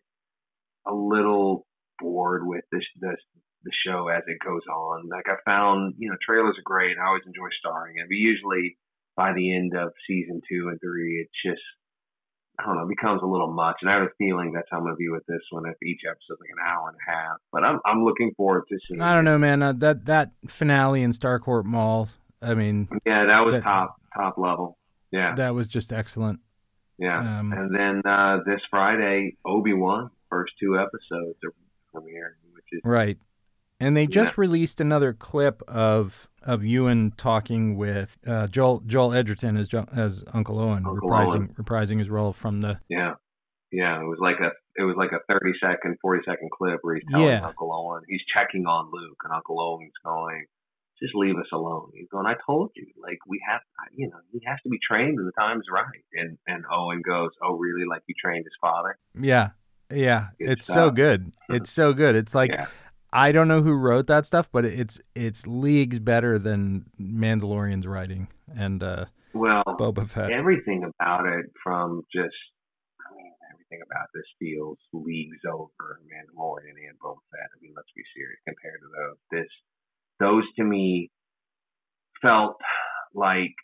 a 0.85 0.93
little 0.93 1.65
bored 1.99 2.45
with 2.45 2.63
this, 2.71 2.83
this 2.99 3.17
the 3.63 3.71
show 3.85 4.07
as 4.07 4.23
it 4.27 4.37
goes 4.43 4.65
on. 4.71 5.07
Like 5.09 5.25
I 5.27 5.35
found, 5.45 5.95
you 5.97 6.09
know, 6.09 6.17
trailers 6.25 6.57
are 6.57 6.65
great. 6.65 6.97
I 6.97 7.07
always 7.07 7.23
enjoy 7.25 7.49
starring 7.59 7.95
it, 7.97 8.07
but 8.09 8.15
usually 8.15 8.77
by 9.15 9.33
the 9.33 9.55
end 9.55 9.73
of 9.75 9.93
season 10.07 10.41
two 10.49 10.69
and 10.69 10.79
three, 10.81 11.21
it's 11.21 11.37
just 11.45 11.61
I 12.61 12.65
don't 12.67 12.77
know, 12.77 12.87
becomes 12.87 13.21
a 13.23 13.25
little 13.25 13.51
much. 13.51 13.77
And 13.81 13.89
I 13.89 13.93
have 13.95 14.03
a 14.03 14.09
feeling 14.17 14.51
that's 14.53 14.67
how 14.71 14.77
I'm 14.77 14.83
gonna 14.83 14.95
be 14.95 15.09
with 15.09 15.25
this 15.27 15.41
one. 15.49 15.63
If 15.65 15.75
each 15.85 16.01
episode's 16.07 16.39
like 16.41 16.49
an 16.51 16.63
hour 16.65 16.89
and 16.89 16.97
a 17.07 17.11
half, 17.11 17.37
but 17.51 17.63
I'm 17.63 17.79
I'm 17.85 18.03
looking 18.05 18.33
forward 18.37 18.63
to 18.69 18.77
seeing. 18.87 19.01
I 19.01 19.13
don't 19.15 19.25
know, 19.25 19.37
man. 19.37 19.61
Uh, 19.63 19.73
that 19.73 20.05
that 20.05 20.31
finale 20.47 21.01
in 21.03 21.11
Starcourt 21.11 21.65
Mall. 21.65 22.09
I 22.41 22.53
mean, 22.55 22.87
Yeah, 23.05 23.25
that 23.25 23.39
was 23.45 23.53
That- 23.55 23.63
top 23.63 23.95
top 24.15 24.37
level. 24.37 24.77
Yeah, 25.11 25.35
that 25.35 25.53
was 25.55 25.67
just 25.67 25.91
excellent. 25.91 26.39
yeah. 26.97 27.39
Um, 27.39 27.51
and 27.51 27.75
then 27.75 28.01
uh, 28.05 28.39
this 28.45 28.61
Friday, 28.69 29.35
Obi 29.45 29.73
Wan 29.73 30.09
first 30.29 30.53
two 30.59 30.77
episodes 30.79 31.37
are 31.43 31.53
premiering, 31.93 32.39
which 32.53 32.65
is 32.71 32.81
Right. 32.85 33.17
And 33.81 33.97
they 33.97 34.07
just 34.07 34.37
released 34.37 34.79
another 34.79 35.13
clip 35.13 35.61
of 35.67 36.29
of 36.43 36.63
Ewan 36.63 37.13
talking 37.17 37.77
with 37.77 38.17
uh, 38.25 38.47
Joel 38.47 38.81
Joel 38.85 39.13
Edgerton 39.13 39.57
as 39.57 39.69
as 39.93 40.23
Uncle 40.33 40.59
Owen, 40.59 40.85
Uncle 40.85 41.09
reprising 41.09 41.35
Owen. 41.35 41.55
reprising 41.59 41.99
his 41.99 42.09
role 42.09 42.31
from 42.33 42.61
the 42.61 42.79
Yeah, 42.89 43.13
yeah. 43.71 43.99
It 43.99 44.05
was 44.05 44.19
like 44.21 44.39
a 44.39 44.51
it 44.79 44.83
was 44.83 44.95
like 44.97 45.11
a 45.11 45.19
thirty 45.27 45.53
second, 45.59 45.97
forty 46.01 46.21
second 46.25 46.49
clip 46.51 46.79
where 46.83 46.95
he's 46.95 47.03
telling 47.09 47.27
Yeah. 47.27 47.45
Uncle 47.45 47.71
Owen 47.73 48.03
he's 48.07 48.21
checking 48.33 48.65
on 48.65 48.89
Luke, 48.91 49.17
and 49.23 49.33
Uncle 49.33 49.59
Owen's 49.59 49.91
going, 50.05 50.45
"Just 51.01 51.15
leave 51.15 51.35
us 51.37 51.49
alone." 51.51 51.89
He's 51.93 52.07
going, 52.11 52.25
"I 52.27 52.35
told 52.45 52.71
you, 52.75 52.85
like 53.01 53.17
we 53.27 53.41
have, 53.49 53.61
you 53.95 54.07
know, 54.09 54.17
he 54.31 54.41
has 54.45 54.59
to 54.63 54.69
be 54.69 54.77
trained 54.87 55.17
when 55.17 55.25
the 55.25 55.31
time's 55.39 55.65
right." 55.71 56.03
And 56.13 56.37
and 56.47 56.63
Owen 56.71 57.01
goes, 57.05 57.31
"Oh, 57.43 57.57
really? 57.57 57.85
Like 57.89 58.03
you 58.07 58.15
trained 58.23 58.45
his 58.45 58.53
father?" 58.61 58.97
yeah 59.19 59.49
yeah. 59.93 60.27
Good 60.39 60.49
it's 60.51 60.65
so 60.65 60.91
good. 60.91 61.31
It's 61.49 61.69
so 61.69 61.93
good. 61.93 62.15
It's 62.15 62.33
like 62.33 62.51
yeah, 62.51 62.67
I 63.13 63.31
don't 63.31 63.47
know 63.47 63.61
who 63.61 63.73
wrote 63.73 64.07
that 64.07 64.25
stuff, 64.25 64.49
but 64.51 64.65
it's 64.65 64.99
it's 65.15 65.45
leagues 65.45 65.99
better 65.99 66.39
than 66.39 66.85
Mandalorian's 66.99 67.85
writing 67.85 68.29
and 68.55 68.81
uh, 68.81 69.05
well, 69.33 69.63
Boba 69.65 70.09
Fett. 70.09 70.31
everything 70.31 70.83
about 70.83 71.25
it, 71.25 71.45
from 71.63 72.03
just, 72.13 72.35
I 72.99 73.15
mean, 73.15 73.31
everything 73.53 73.79
about 73.85 74.07
this 74.13 74.27
feels 74.39 74.77
leagues 74.93 75.39
over 75.47 75.99
Mandalorian 76.03 76.75
and 76.75 76.99
Boba 76.99 77.23
Fett. 77.31 77.49
I 77.55 77.57
mean, 77.61 77.73
let's 77.75 77.91
be 77.95 78.03
serious 78.15 78.39
compared 78.47 78.81
to 78.81 78.89
those. 78.91 79.17
This, 79.31 79.51
those 80.19 80.43
to 80.57 80.63
me 80.63 81.09
felt 82.21 82.57
like 83.13 83.55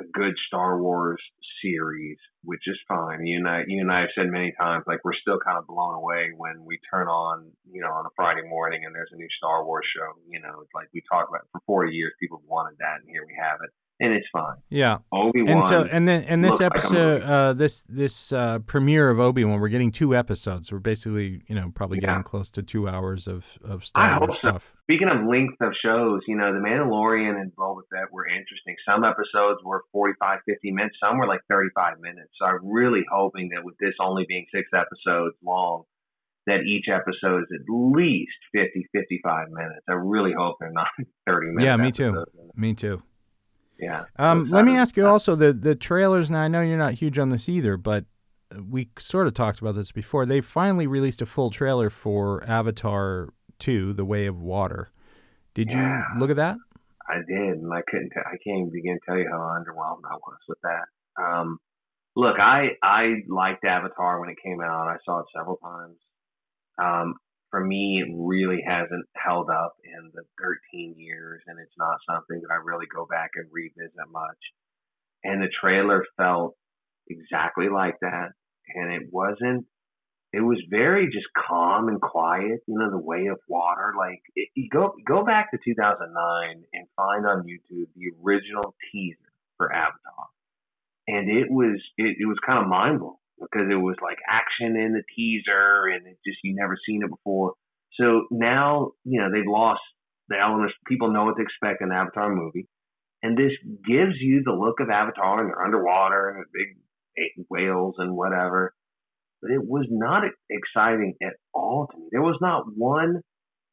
a 0.00 0.04
good 0.12 0.34
Star 0.46 0.80
Wars 0.80 1.20
series, 1.62 2.18
which 2.44 2.62
is 2.66 2.78
fine. 2.86 3.26
You 3.26 3.38
and 3.38 3.48
I, 3.48 3.64
you 3.66 3.80
and 3.80 3.90
I 3.90 4.00
have 4.00 4.14
said 4.14 4.30
many 4.30 4.54
times, 4.58 4.84
like 4.86 5.02
we're 5.04 5.18
still 5.20 5.38
kind 5.42 5.58
of 5.58 5.66
blown 5.66 5.94
away 5.94 6.30
when 6.36 6.64
we 6.64 6.78
turn 6.90 7.08
on, 7.08 7.50
you 7.70 7.82
know, 7.82 7.90
on 7.90 8.06
a 8.06 8.14
Friday 8.14 8.46
morning 8.46 8.84
and 8.86 8.94
there's 8.94 9.10
a 9.12 9.16
new 9.16 9.28
Star 9.38 9.64
Wars 9.64 9.86
show. 9.90 10.14
You 10.28 10.40
know, 10.40 10.62
it's 10.62 10.74
like 10.74 10.88
we 10.94 11.02
talked 11.10 11.30
about 11.30 11.46
for 11.50 11.60
40 11.66 11.92
years, 11.92 12.14
people 12.20 12.42
wanted 12.46 12.78
that, 12.78 13.02
and 13.02 13.10
here 13.10 13.26
we 13.26 13.34
have 13.42 13.58
it, 13.62 13.70
and 14.00 14.12
it's 14.12 14.26
fine. 14.32 14.56
Yeah. 14.70 14.98
Obi 15.12 15.42
Wan. 15.42 15.56
And 15.56 15.64
so 15.64 15.82
and 15.84 16.06
then 16.06 16.24
and 16.24 16.44
this 16.44 16.60
looked 16.60 16.76
like 16.76 16.84
episode 16.84 17.22
uh 17.22 17.52
this 17.52 17.82
this 17.88 18.32
uh 18.32 18.60
premiere 18.60 19.10
of 19.10 19.18
Obi-Wan 19.18 19.60
we're 19.60 19.68
getting 19.68 19.90
two 19.90 20.14
episodes. 20.14 20.70
We're 20.70 20.78
basically, 20.78 21.42
you 21.48 21.54
know, 21.54 21.72
probably 21.74 21.98
Yeah. 21.98 22.08
getting 22.08 22.22
close 22.22 22.50
to 22.52 22.62
2 22.62 22.88
hours 22.88 23.26
of 23.26 23.58
of 23.64 23.84
Star 23.84 24.18
Wars 24.20 24.34
so. 24.34 24.48
stuff. 24.48 24.72
Speaking 24.84 25.08
of 25.08 25.26
length 25.26 25.56
of 25.60 25.72
shows, 25.84 26.20
you 26.28 26.36
know, 26.36 26.52
The 26.52 26.60
Mandalorian 26.60 27.40
and 27.40 27.52
Boba 27.56 27.80
Fett 27.92 28.12
were 28.12 28.26
interesting. 28.26 28.76
Some 28.88 29.04
episodes 29.04 29.60
were 29.64 29.82
45, 29.92 30.40
50 30.46 30.70
minutes. 30.72 30.96
Some 31.02 31.18
were 31.18 31.26
like 31.26 31.40
35 31.50 32.00
minutes. 32.00 32.30
So 32.40 32.46
I'm 32.46 32.60
really 32.66 33.02
hoping 33.12 33.50
that 33.54 33.64
with 33.64 33.76
this 33.80 33.94
only 34.00 34.24
being 34.28 34.46
six 34.54 34.68
episodes 34.72 35.34
long, 35.44 35.84
that 36.46 36.60
each 36.62 36.86
episode 36.88 37.42
is 37.42 37.48
at 37.52 37.66
least 37.68 38.32
50, 38.54 38.88
55 38.94 39.50
minutes. 39.50 39.84
I 39.88 39.92
really 39.92 40.32
hope 40.32 40.56
they're 40.60 40.72
not 40.72 40.86
30 41.28 41.48
minutes. 41.48 41.64
Yeah, 41.64 41.76
me 41.76 41.90
too. 41.92 42.24
Me 42.54 42.72
too. 42.74 43.02
Yeah. 43.78 44.04
Um, 44.16 44.50
let 44.50 44.64
me 44.64 44.76
ask 44.76 44.96
you 44.96 45.06
also 45.06 45.34
the 45.36 45.52
the 45.52 45.74
trailers. 45.74 46.30
Now 46.30 46.40
I 46.40 46.48
know 46.48 46.60
you're 46.60 46.78
not 46.78 46.94
huge 46.94 47.18
on 47.18 47.28
this 47.28 47.48
either, 47.48 47.76
but 47.76 48.04
we 48.68 48.88
sort 48.98 49.26
of 49.26 49.34
talked 49.34 49.60
about 49.60 49.74
this 49.76 49.92
before. 49.92 50.26
They 50.26 50.40
finally 50.40 50.86
released 50.86 51.22
a 51.22 51.26
full 51.26 51.50
trailer 51.50 51.90
for 51.90 52.42
Avatar 52.48 53.28
Two: 53.58 53.92
The 53.92 54.04
Way 54.04 54.26
of 54.26 54.40
Water. 54.40 54.90
Did 55.54 55.72
Yeah. 55.72 56.02
you 56.14 56.20
look 56.20 56.30
at 56.30 56.36
that? 56.36 56.56
I 57.08 57.16
did, 57.26 57.58
and 57.58 57.72
I 57.72 57.82
couldn't. 57.88 58.10
T- 58.10 58.20
I 58.20 58.36
can't 58.44 58.58
even 58.60 58.70
begin 58.72 58.94
to 58.94 59.00
tell 59.06 59.16
you 59.18 59.28
how 59.30 59.38
underwhelmed 59.38 60.02
I 60.10 60.14
was 60.16 60.38
with 60.48 60.58
that. 60.62 61.22
Um, 61.22 61.58
look, 62.16 62.38
I 62.40 62.70
I 62.82 63.22
liked 63.28 63.64
Avatar 63.64 64.20
when 64.20 64.28
it 64.28 64.36
came 64.44 64.60
out. 64.60 64.88
I 64.88 64.96
saw 65.04 65.20
it 65.20 65.26
several 65.36 65.56
times. 65.56 65.96
Um, 66.78 67.14
for 67.50 67.64
me, 67.64 68.02
it 68.04 68.12
really 68.14 68.62
hasn't 68.66 69.06
held 69.16 69.48
up 69.50 69.74
in 69.84 70.10
the 70.14 70.22
13 70.40 70.94
years, 70.98 71.42
and 71.46 71.58
it's 71.58 71.76
not 71.78 71.98
something 72.08 72.40
that 72.40 72.52
I 72.52 72.56
really 72.64 72.86
go 72.94 73.06
back 73.06 73.30
and 73.36 73.46
revisit 73.50 73.92
much. 74.10 74.38
And 75.24 75.42
the 75.42 75.48
trailer 75.60 76.04
felt 76.16 76.54
exactly 77.08 77.68
like 77.68 77.96
that, 78.02 78.30
and 78.74 78.92
it 78.92 79.08
wasn't. 79.10 79.66
It 80.30 80.42
was 80.42 80.62
very 80.68 81.06
just 81.06 81.26
calm 81.48 81.88
and 81.88 82.00
quiet, 82.02 82.60
you 82.66 82.78
know, 82.78 82.90
the 82.90 82.98
way 82.98 83.28
of 83.28 83.38
water. 83.48 83.94
Like 83.96 84.20
it, 84.36 84.50
you 84.54 84.68
go 84.70 84.92
go 85.06 85.24
back 85.24 85.50
to 85.50 85.58
2009 85.64 86.64
and 86.74 86.86
find 86.96 87.26
on 87.26 87.44
YouTube 87.44 87.88
the 87.96 88.12
original 88.22 88.74
teaser 88.92 89.32
for 89.56 89.72
Avatar, 89.72 90.28
and 91.08 91.30
it 91.30 91.50
was 91.50 91.80
it, 91.96 92.16
it 92.20 92.26
was 92.26 92.36
kind 92.46 92.62
of 92.62 92.68
mind 92.68 93.00
blowing 93.00 93.16
because 93.40 93.68
it 93.70 93.76
was 93.76 93.96
like 94.02 94.18
action 94.28 94.76
in 94.76 94.92
the 94.92 95.02
teaser, 95.14 95.86
and 95.86 96.06
it 96.06 96.18
just 96.26 96.38
you 96.42 96.54
never 96.54 96.76
seen 96.86 97.02
it 97.02 97.10
before. 97.10 97.54
So 97.94 98.26
now 98.30 98.92
you 99.04 99.20
know 99.20 99.28
they've 99.32 99.46
lost 99.46 99.80
the 100.28 100.36
elements. 100.38 100.74
People 100.86 101.12
know 101.12 101.24
what 101.24 101.36
to 101.36 101.42
expect 101.42 101.82
in 101.82 101.90
an 101.90 101.96
Avatar 101.96 102.34
movie, 102.34 102.68
and 103.22 103.36
this 103.36 103.52
gives 103.86 104.14
you 104.20 104.42
the 104.44 104.52
look 104.52 104.80
of 104.80 104.90
Avatar, 104.90 105.40
and 105.40 105.50
they're 105.50 105.64
underwater 105.64 106.30
and 106.30 106.44
big 106.52 107.46
whales 107.48 107.96
and 107.98 108.16
whatever 108.16 108.74
but 109.40 109.50
it 109.50 109.60
was 109.64 109.86
not 109.90 110.24
exciting 110.50 111.14
at 111.22 111.34
all 111.54 111.88
to 111.90 111.98
me. 111.98 112.06
There 112.10 112.22
was 112.22 112.38
not 112.40 112.64
one, 112.76 113.20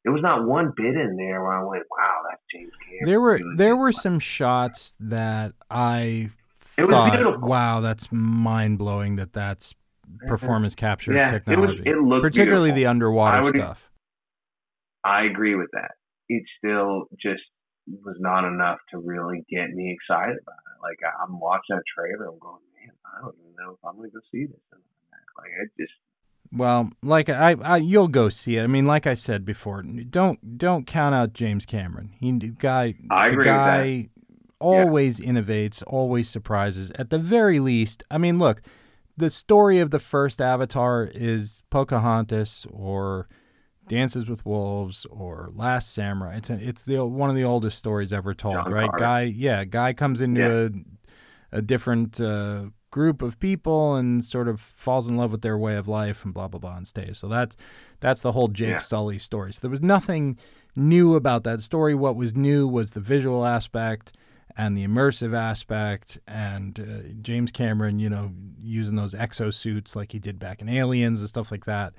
there 0.04 0.12
was 0.12 0.22
not 0.22 0.46
one 0.46 0.72
bit 0.76 0.94
in 0.94 1.16
there 1.16 1.42
where 1.42 1.52
I 1.52 1.64
went, 1.64 1.84
"Wow, 1.90 2.22
that's 2.28 2.42
James 2.52 2.72
Cameron. 2.84 3.06
There 3.06 3.20
were 3.20 3.40
there 3.56 3.76
were 3.76 3.92
some 3.92 4.18
shots 4.18 4.94
that 5.00 5.52
I 5.70 6.30
It 6.78 6.82
was 6.82 6.90
thought, 6.90 7.12
beautiful. 7.12 7.48
wow, 7.48 7.80
that's 7.80 8.08
mind 8.12 8.78
blowing 8.78 9.16
that 9.16 9.32
that's 9.32 9.72
mm-hmm. 9.72 10.28
performance 10.28 10.74
capture 10.74 11.12
Yeah, 11.12 11.20
it 11.20 11.58
was- 11.58 11.78
technology, 11.78 11.82
it 11.86 11.96
looked 11.98 12.22
particularly 12.22 12.70
beautiful. 12.70 12.76
the 12.76 12.86
underwater 12.86 13.36
I 13.36 13.42
would- 13.42 13.56
stuff. 13.56 13.90
I 15.04 15.22
agree 15.24 15.54
with 15.54 15.70
that. 15.72 15.92
It 16.28 16.42
still 16.58 17.04
just 17.22 17.42
was 18.02 18.16
not 18.18 18.44
enough 18.44 18.78
to 18.90 18.98
really 18.98 19.44
get 19.48 19.70
me 19.70 19.92
excited 19.94 20.36
about 20.42 20.56
it. 20.56 20.82
Like 20.82 20.98
I'm 21.22 21.38
watching 21.38 21.76
that 21.76 21.82
trailer, 21.96 22.26
I'm 22.32 22.38
going, 22.40 22.58
man, 22.80 22.92
I 23.04 23.20
don't 23.22 23.34
even 23.40 23.54
know 23.56 23.72
if 23.72 23.78
I'm 23.84 23.96
going 23.96 24.10
to 24.10 24.14
go 24.14 24.20
see 24.32 24.46
this. 24.46 24.58
Like 25.38 25.50
it 25.62 25.70
just 25.80 25.92
Well, 26.52 26.90
like 27.02 27.28
I, 27.28 27.54
I, 27.62 27.76
you'll 27.76 28.08
go 28.08 28.28
see 28.28 28.56
it. 28.56 28.64
I 28.64 28.66
mean, 28.66 28.86
like 28.86 29.06
I 29.06 29.14
said 29.14 29.44
before, 29.44 29.82
don't 29.82 30.58
don't 30.58 30.86
count 30.86 31.14
out 31.14 31.32
James 31.32 31.64
Cameron. 31.66 32.10
He 32.18 32.32
the 32.32 32.48
guy, 32.48 32.94
I 33.10 33.30
the 33.30 33.36
guy 33.44 34.08
always 34.58 35.20
innovates, 35.20 35.82
always 35.86 36.28
surprises. 36.28 36.90
At 36.96 37.10
the 37.10 37.18
very 37.18 37.60
least, 37.60 38.02
I 38.10 38.18
mean, 38.18 38.38
look, 38.38 38.62
the 39.16 39.30
story 39.30 39.78
of 39.78 39.90
the 39.90 39.98
first 39.98 40.40
Avatar 40.40 41.04
is 41.14 41.62
Pocahontas 41.70 42.66
or 42.70 43.28
Dances 43.88 44.26
with 44.26 44.44
Wolves 44.44 45.06
or 45.10 45.50
Last 45.54 45.94
Samurai. 45.94 46.36
It's 46.36 46.50
a, 46.50 46.54
it's 46.54 46.82
the 46.82 47.04
one 47.04 47.30
of 47.30 47.36
the 47.36 47.44
oldest 47.44 47.78
stories 47.78 48.12
ever 48.12 48.34
told, 48.34 48.56
John 48.56 48.72
right? 48.72 48.90
Carter. 48.90 49.04
Guy, 49.04 49.20
yeah, 49.22 49.64
guy 49.64 49.92
comes 49.92 50.20
into 50.20 50.66
a 51.52 51.56
a 51.58 51.62
different 51.62 52.20
uh, 52.20 52.64
group 52.90 53.22
of 53.22 53.38
people 53.38 53.94
and 53.94 54.24
sort 54.24 54.48
of 54.48 54.60
falls 54.60 55.06
in 55.06 55.16
love 55.16 55.30
with 55.30 55.42
their 55.42 55.56
way 55.56 55.76
of 55.76 55.86
life 55.86 56.24
and 56.24 56.34
blah 56.34 56.48
blah 56.48 56.58
blah 56.58 56.76
and 56.76 56.86
stays. 56.86 57.18
So 57.18 57.28
that's 57.28 57.56
that's 58.00 58.22
the 58.22 58.32
whole 58.32 58.48
Jake 58.48 58.70
Yeah. 58.70 58.78
Sully 58.78 59.18
story. 59.18 59.52
So 59.52 59.60
there 59.60 59.70
was 59.70 59.82
nothing 59.82 60.36
new 60.74 61.14
about 61.14 61.44
that 61.44 61.62
story. 61.62 61.94
What 61.94 62.16
was 62.16 62.34
new 62.34 62.66
was 62.66 62.90
the 62.90 63.00
visual 63.00 63.46
aspect 63.46 64.12
and 64.56 64.76
the 64.76 64.86
immersive 64.86 65.34
aspect 65.36 66.18
and 66.26 66.80
uh, 66.80 67.12
James 67.20 67.52
Cameron, 67.52 67.98
you 67.98 68.08
know, 68.08 68.32
using 68.58 68.96
those 68.96 69.14
exosuits 69.14 69.94
like 69.94 70.12
he 70.12 70.18
did 70.18 70.38
back 70.38 70.60
in 70.60 70.68
Aliens 70.68 71.20
and 71.20 71.28
stuff 71.28 71.50
like 71.50 71.64
that. 71.66 71.92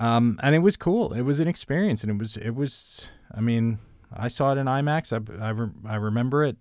Um, 0.00 0.38
and 0.42 0.54
it 0.54 0.58
was 0.58 0.76
cool. 0.76 1.12
It 1.12 1.22
was 1.22 1.40
an 1.40 1.48
experience, 1.48 2.02
and 2.02 2.10
it 2.10 2.18
was 2.18 2.36
it 2.36 2.50
was. 2.50 3.08
I 3.32 3.40
mean, 3.40 3.78
I 4.12 4.28
saw 4.28 4.52
it 4.52 4.58
in 4.58 4.66
IMAX. 4.66 5.12
I 5.12 5.44
I, 5.44 5.50
re- 5.50 5.70
I 5.86 5.94
remember 5.96 6.44
it 6.44 6.56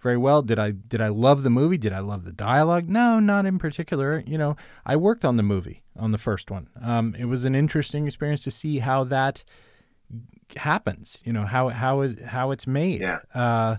very 0.00 0.16
well. 0.16 0.42
Did 0.42 0.58
I 0.58 0.72
did 0.72 1.00
I 1.00 1.08
love 1.08 1.42
the 1.42 1.50
movie? 1.50 1.78
Did 1.78 1.92
I 1.92 2.00
love 2.00 2.24
the 2.24 2.32
dialogue? 2.32 2.88
No, 2.88 3.20
not 3.20 3.46
in 3.46 3.58
particular. 3.58 4.22
You 4.26 4.38
know, 4.38 4.56
I 4.84 4.96
worked 4.96 5.24
on 5.24 5.36
the 5.36 5.42
movie 5.42 5.82
on 5.96 6.10
the 6.12 6.18
first 6.18 6.50
one. 6.50 6.68
Um, 6.82 7.14
it 7.18 7.26
was 7.26 7.44
an 7.44 7.54
interesting 7.54 8.06
experience 8.06 8.42
to 8.44 8.50
see 8.50 8.80
how 8.80 9.04
that 9.04 9.44
happens. 10.56 11.22
You 11.24 11.32
know 11.32 11.46
how 11.46 11.68
how 11.68 12.00
is 12.00 12.16
how 12.26 12.50
it's 12.50 12.66
made. 12.66 13.00
Yeah. 13.00 13.18
Uh, 13.34 13.76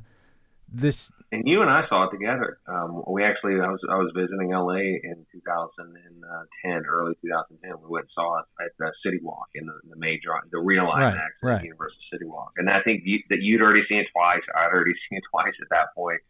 this 0.72 1.12
and 1.32 1.44
you 1.46 1.62
and 1.62 1.70
I 1.70 1.84
saw 1.90 2.08
it 2.08 2.12
together. 2.12 2.60
Um, 2.68 3.04
we 3.08 3.24
actually, 3.24 3.60
I 3.60 3.68
was 3.68 3.82
I 3.90 3.96
was 3.96 4.12
visiting 4.16 4.52
LA 4.52 4.96
in 5.04 5.26
2010, 5.34 6.86
early 6.86 7.14
2010. 7.22 7.72
We 7.84 7.90
went 7.90 8.04
and 8.04 8.12
saw 8.16 8.40
it 8.40 8.46
at 8.64 8.72
the 8.80 8.92
City 9.04 9.20
Walk 9.22 9.48
in 9.54 9.66
the, 9.66 9.74
the 9.90 9.98
major, 9.98 10.30
the 10.52 10.60
real 10.60 10.86
Right, 10.86 11.14
IMAX 11.14 11.30
right. 11.44 11.56
at 11.56 11.64
Universal 11.64 12.00
City 12.12 12.26
Walk. 12.26 12.54
And 12.58 12.70
I 12.70 12.82
think 12.82 13.02
you, 13.06 13.20
that 13.30 13.40
you'd 13.42 13.62
already 13.62 13.84
seen 13.90 14.00
it 14.00 14.08
twice. 14.14 14.42
I'd 14.56 14.72
already 14.74 14.94
seen 15.10 15.18
it 15.18 15.24
twice 15.30 15.54
at 15.62 15.68
that 15.72 15.94
point. 15.96 16.22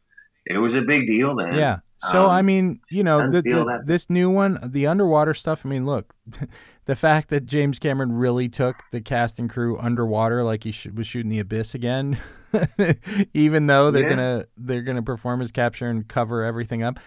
It 0.45 0.57
was 0.57 0.73
a 0.73 0.85
big 0.85 1.05
deal 1.05 1.35
then. 1.35 1.53
Yeah. 1.53 1.79
So 2.11 2.25
Um, 2.25 2.31
I 2.31 2.41
mean, 2.41 2.79
you 2.89 3.03
know, 3.03 3.29
the, 3.29 3.41
the, 3.41 3.81
this 3.85 4.09
new 4.09 4.29
one, 4.29 4.59
the 4.63 4.87
underwater 4.87 5.33
stuff. 5.33 5.65
I 5.65 5.69
mean, 5.69 5.85
look, 5.85 6.15
the 6.87 6.95
fact 6.95 7.29
that 7.29 7.45
James 7.45 7.77
Cameron 7.79 8.13
really 8.13 8.49
took 8.49 8.75
the 8.91 8.99
cast 9.01 9.37
and 9.39 9.49
crew 9.49 9.77
underwater, 9.77 10.43
like 10.43 10.63
he 10.63 10.71
sh- 10.71 10.87
was 10.93 11.05
shooting 11.07 11.29
the 11.29 11.39
abyss 11.39 11.75
again, 11.75 12.17
even 13.33 13.67
though 13.67 13.91
they're 13.91 14.03
Yeah. 14.03 14.09
gonna 14.09 14.45
they're 14.57 14.81
gonna 14.81 15.03
performance 15.03 15.51
capture 15.51 15.87
and 15.89 16.07
cover 16.07 16.43
everything 16.43 16.83
up. 16.83 16.99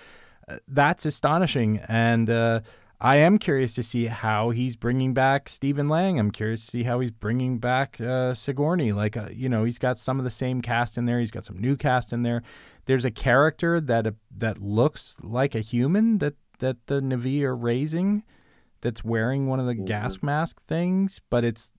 uh, 0.49 0.57
That's 0.69 1.05
astonishing, 1.07 1.79
and 1.89 2.29
uh, 2.31 2.61
I 3.01 3.17
am 3.17 3.39
curious 3.39 3.75
to 3.75 3.83
see 3.83 4.07
how 4.07 4.51
he's 4.51 4.77
bringing 4.77 5.15
back 5.15 5.49
Stephen 5.49 5.89
Lang. 5.89 6.19
I'm 6.19 6.31
curious 6.31 6.65
to 6.67 6.71
see 6.71 6.83
how 6.83 7.01
he's 7.01 7.11
bringing 7.11 7.59
back 7.59 7.99
uh, 8.01 8.35
Sigourney. 8.35 8.93
Like, 8.93 9.17
uh, 9.17 9.29
you 9.33 9.49
know, 9.49 9.65
he's 9.65 9.79
got 9.79 9.99
some 9.99 10.19
of 10.19 10.25
the 10.25 10.31
same 10.31 10.61
cast 10.61 10.99
in 10.99 11.07
there. 11.07 11.19
He's 11.19 11.31
got 11.31 11.45
some 11.45 11.59
new 11.59 11.77
cast 11.77 12.13
in 12.13 12.23
there. 12.25 12.43
There's 12.85 13.05
a 13.07 13.11
character 13.11 13.81
that 13.81 14.07
uh, 14.07 14.11
that 14.37 14.59
looks 14.61 15.17
like 15.23 15.55
a 15.55 15.61
human 15.61 16.19
that 16.19 16.35
that 16.59 16.87
the 16.89 17.01
Navi 17.01 17.43
are 17.43 17.57
raising, 17.57 18.23
that's 18.81 19.05
wearing 19.05 19.47
one 19.47 19.61
of 19.61 19.67
the 19.67 19.75
Mhm. 19.75 19.87
gas 19.87 20.23
mask 20.23 20.61
things, 20.67 21.21
but 21.31 21.45
it's 21.45 21.71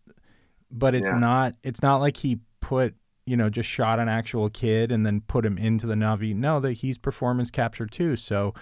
but 0.71 0.95
it's 0.95 1.09
Yeah. 1.09 1.17
not 1.19 1.55
it's 1.63 1.81
not 1.81 1.97
like 1.97 2.17
he 2.17 2.39
put 2.61 2.95
you 3.25 3.35
know 3.37 3.49
just 3.49 3.69
shot 3.69 3.99
an 3.99 4.07
actual 4.09 4.49
kid 4.49 4.91
and 4.91 5.05
then 5.05 5.21
put 5.21 5.45
him 5.45 5.57
into 5.57 5.85
the 5.87 5.95
Navi. 5.95 6.35
No, 6.35 6.59
that 6.59 6.73
he's 6.73 6.97
performance 6.97 7.51
capture 7.51 7.85
too. 7.85 8.15
So 8.15 8.53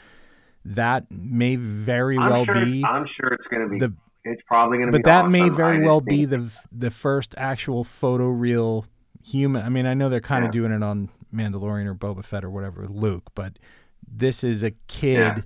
that 0.65 1.05
may 1.11 1.55
very 1.55 2.17
I'm 2.17 2.29
well 2.29 2.45
sure, 2.45 2.65
be 2.65 2.83
I'm 2.83 3.05
sure 3.19 3.29
it's 3.29 3.47
going 3.49 3.63
to 3.63 3.69
be. 3.69 3.79
the 3.79 3.93
it's 4.25 4.41
probably 4.47 4.77
going 4.79 4.91
to 4.91 4.97
be. 4.97 5.01
but 5.01 5.05
that 5.05 5.29
may 5.29 5.41
awesome. 5.43 5.53
I 5.53 5.57
very 5.57 5.85
well 5.85 6.01
be 6.01 6.25
the 6.25 6.51
the 6.71 6.91
first 6.91 7.33
actual 7.37 7.83
photoreal 7.83 8.85
human. 9.23 9.63
I 9.65 9.69
mean, 9.69 9.85
I 9.85 9.93
know 9.93 10.09
they're 10.09 10.19
kind 10.19 10.43
of 10.43 10.49
Yeah. 10.49 10.61
doing 10.61 10.71
it 10.73 10.83
on 10.83 11.09
Mandalorian 11.33 11.85
or 11.85 11.95
Boba 11.95 12.25
Fett 12.25 12.43
or 12.43 12.49
whatever, 12.49 12.87
Luke, 12.87 13.29
but 13.35 13.59
this 14.11 14.43
is 14.43 14.63
a 14.63 14.71
kid 14.87 15.19
Yeah. 15.19 15.41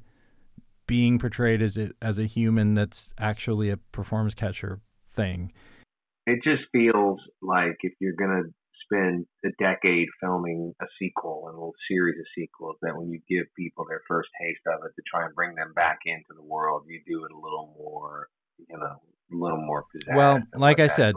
Being 0.86 1.18
portrayed 1.20 1.62
as 1.62 1.78
a 1.78 1.92
as 2.02 2.20
a 2.20 2.26
human 2.26 2.74
that's 2.74 3.14
actually 3.18 3.70
a 3.70 3.78
performance 3.78 4.34
capture 4.34 4.82
thing. 5.12 5.52
it 6.28 6.40
just 6.44 6.64
feels 6.72 7.20
like 7.42 7.78
if 7.82 7.94
you're 8.00 8.16
going 8.16 8.44
to 8.44 8.50
spend 8.86 9.26
a 9.46 9.50
decade 9.64 10.08
filming 10.20 10.74
a 10.82 10.86
sequel 11.00 11.44
and 11.48 11.54
a 11.56 11.58
little 11.58 11.74
series 11.90 12.20
of 12.20 12.26
sequels, 12.38 12.76
that 12.82 12.98
when 12.98 13.10
you 13.10 13.20
give 13.30 13.46
people 13.58 13.86
their 13.88 14.02
first 14.08 14.30
taste 14.42 14.60
of 14.68 14.84
it 14.86 14.92
to 14.96 15.02
try 15.10 15.26
and 15.26 15.34
bring 15.36 15.56
them 15.56 15.72
back 15.74 16.00
into 16.06 16.34
the 16.36 16.44
world, 16.44 16.84
you 16.88 17.00
do 17.08 17.24
it 17.24 17.32
a 17.32 17.36
little 17.36 17.74
more, 17.78 18.28
you 18.70 18.78
know, 18.78 18.84
a 18.86 19.36
little 19.36 19.62
more 19.62 19.86
pizzazz. 19.96 20.16
Well, 20.16 20.44
like 20.56 20.80
I 20.82 20.88
said, 20.88 21.16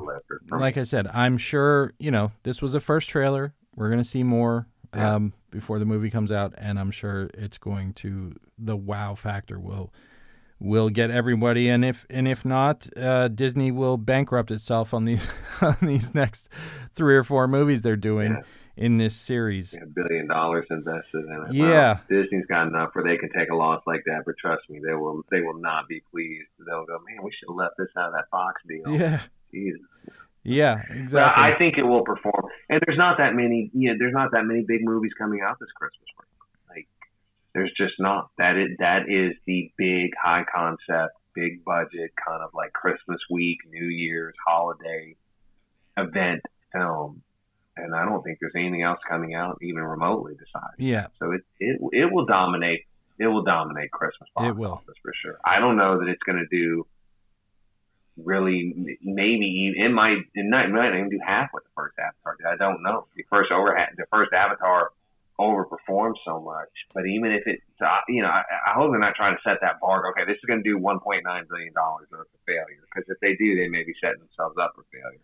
Like 0.49 0.77
me. 0.77 0.81
I 0.81 0.85
said, 0.85 1.09
I'm 1.13 1.39
sure 1.39 1.93
you 1.99 2.11
know 2.13 2.31
this 2.45 2.63
was 2.63 2.75
a 2.75 2.81
first 2.81 3.09
trailer. 3.11 3.53
We're 3.75 3.91
gonna 3.91 4.05
see 4.05 4.23
more 4.23 4.69
Yeah. 4.95 5.15
um, 5.17 5.33
before 5.57 5.79
the 5.79 5.87
movie 5.87 6.11
comes 6.11 6.31
out, 6.31 6.53
and 6.59 6.79
I'm 6.79 6.91
sure 6.91 7.31
it's 7.33 7.57
going 7.57 7.95
to 7.95 8.35
the 8.59 8.77
wow 8.77 9.15
factor 9.15 9.59
will 9.59 9.91
will 10.61 10.89
get 10.91 11.11
everybody. 11.11 11.69
And 11.71 11.83
if 11.85 12.05
and 12.11 12.29
if 12.29 12.45
not, 12.45 12.87
uh, 12.97 13.29
Disney 13.29 13.71
will 13.71 13.97
bankrupt 13.97 14.51
itself 14.51 14.93
on 14.93 15.07
these 15.07 15.27
on 15.63 15.77
these 15.83 16.15
next 16.15 16.51
three 16.95 17.17
or 17.17 17.25
four 17.25 17.49
movies 17.49 17.81
they're 17.83 17.97
doing 17.97 18.33
Yeah. 18.33 18.43
in 18.77 18.99
this 18.99 19.17
series. 19.17 19.73
a 19.75 19.87
billion 19.87 20.27
dollars 20.29 20.67
invested 20.71 21.25
in 21.25 21.47
it. 21.49 21.55
Yeah. 21.55 22.01
Well, 22.09 22.23
Disney's 22.23 22.47
got 22.47 22.67
enough 22.69 22.91
where 22.93 23.05
they 23.05 23.17
can 23.17 23.31
take 23.33 23.49
a 23.51 23.55
loss 23.57 23.83
like 23.87 24.03
that, 24.07 24.23
but 24.27 24.35
trust 24.39 24.69
me, 24.69 24.79
they 24.87 24.95
will. 24.95 25.23
They 25.31 25.41
will 25.41 25.59
not 25.59 25.89
be 25.89 26.03
pleased. 26.13 26.49
They'll 26.67 26.85
go, 26.85 26.99
man, 27.09 27.25
we 27.25 27.31
should 27.33 27.49
have 27.49 27.57
left 27.57 27.75
this 27.79 27.89
out 27.97 28.09
of 28.09 28.13
that 28.15 28.29
Fox 28.31 28.61
deal. 28.69 28.95
Yeah, 28.95 29.21
Jesus. 29.51 29.81
Yeah, 30.47 30.83
exactly. 30.91 31.43
I 31.43 31.57
think 31.59 31.77
it 31.79 31.83
will 31.83 32.05
perform. 32.05 32.45
And 32.69 32.81
there's 32.87 32.99
not 32.99 33.19
that 33.19 33.35
many, 33.35 33.71
you 33.75 33.91
know, 33.91 33.97
there's 33.99 34.15
not 34.15 34.31
that 34.33 34.45
many 34.45 34.65
big 34.67 34.81
movies 34.85 35.13
coming 35.19 35.41
out 35.47 35.59
this 35.61 35.69
Christmas 35.75 36.09
break. 36.17 36.29
Like, 36.69 36.89
there's 37.55 37.73
just 37.77 37.95
not. 37.99 38.31
That 38.39 38.57
is 38.57 38.69
that 38.79 39.09
is 39.09 39.35
the 39.47 39.71
big 39.77 40.11
high 40.23 40.45
concept, 40.55 41.15
big 41.35 41.65
budget 41.65 42.13
kind 42.27 42.43
of 42.43 42.51
like 42.55 42.73
Christmas 42.73 43.21
week, 43.31 43.59
New 43.71 43.87
Year's, 43.87 44.35
holiday 44.47 45.17
event 45.97 46.43
film. 46.73 47.23
And 47.79 47.95
I 47.95 48.05
don't 48.07 48.23
think 48.23 48.39
there's 48.41 48.55
anything 48.57 48.83
else 48.83 48.99
coming 49.07 49.35
out 49.35 49.59
even 49.61 49.83
remotely 49.83 50.33
besides. 50.33 50.75
yeah, 50.79 51.09
So 51.19 51.33
it 51.33 51.43
it 51.61 51.79
it 51.93 52.13
will 52.13 52.25
dominate. 52.27 52.81
It 53.19 53.27
will 53.29 53.45
dominate 53.45 53.91
Christmas 53.91 54.29
box 54.35 54.49
It 54.49 54.57
will. 54.57 54.73
office 54.73 54.95
for 55.03 55.13
sure. 55.23 55.39
I 55.45 55.59
don't 55.59 55.77
know 55.77 55.99
that 56.01 56.09
it's 56.09 56.23
going 56.23 56.37
to 56.39 56.47
do 56.55 56.87
really. 58.17 58.97
Maybe 59.03 59.75
might. 59.77 59.85
It 59.87 59.93
might, 59.93 60.17
it 60.35 60.47
might 60.49 60.91
not 60.91 60.95
even 60.95 61.11
do 61.11 61.21
half 61.25 61.49
what 61.53 61.65
the 61.65 61.71
first 61.75 61.97
Avatar. 61.99 62.37
I 62.51 62.57
don't 62.57 62.83
know. 62.83 63.07
The 63.17 63.25
first 63.31 63.53
over 63.53 63.77
the 63.97 64.07
first 64.11 64.33
Avatar 64.33 64.91
overperformed 65.39 66.17
so 66.25 66.41
much. 66.41 66.73
But 66.95 67.07
even 67.07 67.33
if 67.33 67.47
it, 67.47 67.61
you 68.09 68.23
know, 68.23 68.29
I, 68.29 68.43
I 68.69 68.73
hope 68.75 68.91
they're 68.91 69.01
not 69.01 69.15
trying 69.17 69.37
to 69.37 69.43
set 69.45 69.61
that 69.61 69.81
bar. 69.81 70.09
Okay, 70.11 70.25
this 70.25 70.37
is 70.41 70.47
going 70.49 70.63
to 70.63 70.69
do 70.69 70.79
1.9 70.79 71.23
billion 71.23 71.73
dollars, 71.75 72.09
or 72.13 72.25
it's 72.25 72.35
a 72.35 72.43
failure. 72.47 72.83
Because 72.89 73.09
if 73.09 73.21
they 73.21 73.37
do, 73.37 73.57
they 73.57 73.69
may 73.69 73.85
be 73.85 73.93
setting 74.01 74.21
themselves 74.21 74.57
up 74.57 74.73
for 74.75 74.85
failure. 74.89 75.21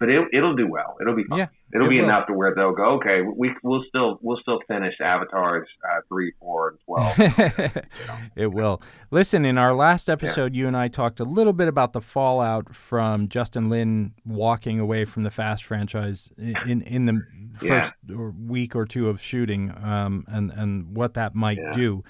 But 0.00 0.10
it, 0.10 0.28
it'll 0.32 0.54
do 0.54 0.68
well. 0.70 0.96
It'll 1.00 1.16
be 1.16 1.24
fun. 1.24 1.38
Yeah, 1.38 1.46
It'll 1.74 1.86
it 1.86 1.90
be 1.90 1.96
will. 1.98 2.04
enough 2.04 2.28
to 2.28 2.32
where 2.32 2.54
they'll 2.54 2.72
go. 2.74 2.96
Okay, 3.00 3.20
we 3.22 3.52
we'll 3.64 3.82
still 3.88 4.18
we'll 4.22 4.38
still 4.40 4.60
finish 4.68 4.94
Avatars 5.00 5.66
uh, 5.84 6.00
three, 6.08 6.32
four, 6.38 6.68
and 6.68 6.78
twelve. 6.86 7.82
it 8.36 8.52
will. 8.52 8.80
Listen, 9.10 9.44
in 9.44 9.58
our 9.58 9.74
last 9.74 10.08
episode, 10.08 10.54
you 10.54 10.66
and 10.68 10.76
I 10.76 10.86
talked 10.88 11.18
a 11.20 11.24
little 11.24 11.52
bit 11.52 11.66
about 11.68 11.92
the 11.92 12.00
fallout 12.00 12.74
from 12.74 13.28
Justin 13.28 13.68
Lin 13.68 14.12
walking 14.24 14.78
away 14.78 15.04
from 15.04 15.24
the 15.24 15.30
Fast 15.30 15.64
franchise 15.64 16.30
in 16.38 16.82
in 16.82 17.06
the 17.06 17.22
first 17.56 17.94
or 18.16 18.30
week 18.30 18.76
or 18.76 18.84
two 18.86 19.08
of 19.08 19.20
shooting, 19.20 19.72
um, 19.82 20.24
and 20.28 20.50
and 20.52 20.96
what 20.96 21.14
that 21.14 21.34
might 21.34 21.58
Yeah. 21.58 21.72
do. 21.72 22.04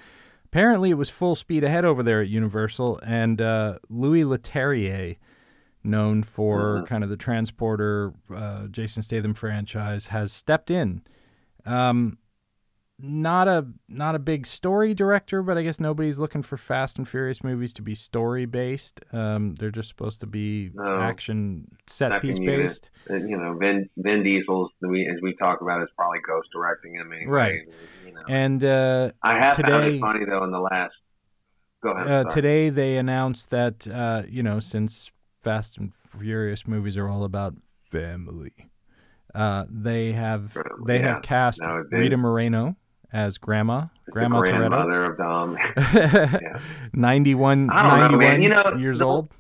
Apparently, 0.45 0.91
it 0.91 0.95
was 0.95 1.11
full 1.11 1.37
speed 1.37 1.63
ahead 1.65 1.85
over 1.85 2.03
there 2.03 2.21
at 2.23 2.29
Universal, 2.29 3.01
and 3.03 3.41
uh, 3.41 3.79
Louis 3.91 4.25
Leterrier, 4.25 5.17
known 5.89 6.23
for 6.23 6.83
Mhm. 6.83 6.87
kind 6.87 7.03
of 7.05 7.11
the 7.11 7.17
transporter 7.17 8.13
uh, 8.35 8.67
Jason 8.69 9.03
Statham 9.03 9.35
franchise, 9.35 10.07
has 10.09 10.31
stepped 10.33 10.71
in. 10.71 11.03
Um, 11.67 12.19
not 13.01 13.47
a 13.47 13.65
not 13.89 14.17
a 14.17 14.19
big 14.19 14.45
story 14.45 14.93
director, 14.93 15.41
but 15.41 15.57
I 15.57 15.63
guess 15.63 15.79
nobody's 15.79 16.19
looking 16.19 16.43
for 16.43 16.57
Fast 16.57 16.99
and 16.99 17.09
Furious 17.09 17.45
movies 17.45 17.73
to 17.75 17.83
be 17.83 17.95
story 17.95 18.45
based. 18.45 19.01
Um, 19.13 19.55
they're 19.55 19.71
just 19.71 19.89
supposed 19.89 20.19
to 20.21 20.27
be 20.27 20.73
No. 20.75 20.99
action 21.01 21.69
set 21.87 22.21
piece 22.21 22.41
based. 22.41 22.91
And, 23.09 23.31
you 23.31 23.37
know, 23.37 23.55
Vin 23.57 23.89
Vin 23.99 24.25
Diesel's 24.25 24.73
we 24.81 25.07
as 25.07 25.23
we 25.23 25.37
talk 25.37 25.61
about 25.63 25.81
is 25.83 25.89
probably 25.97 26.19
ghost 26.27 26.49
directing 26.53 26.95
him 26.95 27.13
anyway. 27.13 27.31
Right. 27.31 27.61
You 28.05 28.13
know. 28.15 28.23
And 28.29 28.65
uh, 28.65 29.13
I 29.23 29.35
have 29.39 29.55
found 29.55 29.67
today- 29.67 29.97
it 29.97 30.01
funny 30.01 30.25
though 30.25 30.43
in 30.43 30.51
the 30.51 30.61
last. 30.61 30.95
Go 31.81 31.91
ahead. 31.93 32.09
uh, 32.27 32.29
today 32.31 32.69
they 32.71 32.97
announced 32.97 33.51
that 33.51 33.87
uh, 33.87 34.23
you 34.29 34.43
know 34.43 34.59
since 34.59 35.13
Fast 35.49 35.79
and 35.79 35.95
Furious 35.95 36.67
movies 36.67 36.99
are 36.99 37.09
all 37.09 37.25
about 37.25 37.55
family, 37.91 38.53
uh, 39.35 39.65
they 39.71 40.13
have 40.13 40.55
they 40.87 40.97
yeah. 40.99 41.15
have 41.15 41.23
cast 41.23 41.59
Rita 41.91 42.19
Moreno 42.19 42.77
as 43.11 43.39
Grandma 43.39 43.87
Grandma 44.11 44.43
Toretto. 44.43 44.59
grandmother 44.59 45.05
of 45.07 45.17
Dom. 45.17 45.57
91, 46.93 47.71
I 47.71 47.99
don't 47.99 48.21
know, 48.21 48.31
You 48.33 48.49
know, 48.51 48.75
years 48.77 48.99
the- 48.99 49.07
old. 49.07 49.33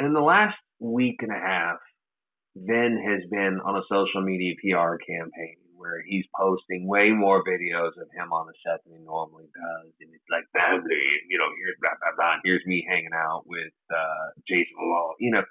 in 0.00 0.12
the 0.14 0.20
last 0.20 0.56
week 0.80 1.18
and 1.20 1.30
a 1.30 1.38
half, 1.38 1.76
Vin 2.56 3.00
has 3.08 3.20
been 3.30 3.60
on 3.64 3.76
a 3.76 3.82
social 3.88 4.22
media 4.22 4.54
PR 4.56 4.96
campaign 4.96 5.58
where 5.78 6.02
he's 6.02 6.26
posting 6.34 6.86
way 6.86 7.10
more 7.10 7.46
videos 7.46 7.94
of 7.96 8.10
him 8.10 8.34
on 8.34 8.50
the 8.50 8.56
set 8.66 8.82
than 8.84 8.98
he 8.98 9.04
normally 9.06 9.46
does. 9.54 9.94
And 10.02 10.10
it's 10.12 10.28
like 10.28 10.44
family, 10.50 10.98
and, 11.16 11.24
you 11.30 11.38
know, 11.38 11.48
here's 11.54 11.78
blah, 11.80 11.94
blah, 12.02 12.18
blah. 12.18 12.42
Here's 12.44 12.66
me 12.66 12.84
hanging 12.84 13.14
out 13.14 13.46
with 13.46 13.72
uh, 13.88 14.34
Jason 14.46 14.74
Momoa. 14.74 15.14
You 15.22 15.30
know, 15.38 15.44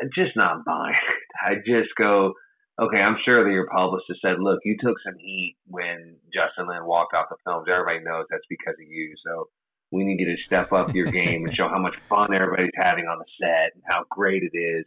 I'm 0.00 0.10
just 0.16 0.34
not 0.34 0.64
buying 0.64 0.96
it. 0.96 1.28
I 1.38 1.60
just 1.60 1.94
go, 1.96 2.32
okay, 2.80 2.98
I'm 2.98 3.18
sure 3.24 3.44
that 3.44 3.52
your 3.52 3.68
publicist 3.68 4.20
said, 4.20 4.40
look, 4.40 4.60
you 4.64 4.76
took 4.80 4.96
some 5.04 5.14
heat 5.18 5.56
when 5.66 6.16
Justin 6.32 6.66
Lin 6.66 6.84
walked 6.88 7.14
off 7.14 7.28
the 7.30 7.36
films. 7.44 7.68
Everybody 7.70 8.02
knows 8.02 8.26
that's 8.30 8.48
because 8.48 8.74
of 8.74 8.88
you. 8.88 9.14
So 9.24 9.48
we 9.92 10.04
need 10.04 10.18
you 10.18 10.34
to 10.34 10.42
step 10.42 10.72
up 10.72 10.94
your 10.94 11.06
game 11.06 11.44
and 11.44 11.54
show 11.54 11.68
how 11.68 11.78
much 11.78 11.96
fun 12.08 12.34
everybody's 12.34 12.74
having 12.74 13.06
on 13.06 13.18
the 13.20 13.30
set 13.38 13.74
and 13.74 13.82
how 13.86 14.04
great 14.10 14.42
it 14.42 14.56
is 14.56 14.84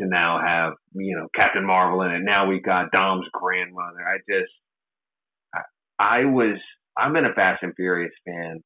to 0.00 0.06
now 0.06 0.40
have, 0.44 0.74
you 0.94 1.16
know, 1.16 1.28
Captain 1.34 1.64
Marvel 1.64 2.02
in 2.02 2.12
it. 2.12 2.22
Now 2.22 2.48
we've 2.48 2.62
got 2.62 2.90
Dom's 2.92 3.26
grandmother. 3.32 4.00
I 4.00 4.18
just, 4.28 4.52
I, 5.54 5.60
I 5.98 6.24
was, 6.24 6.58
I've 6.96 7.12
been 7.12 7.26
a 7.26 7.34
Fast 7.34 7.62
and 7.62 7.74
Furious 7.76 8.12
fan 8.26 8.60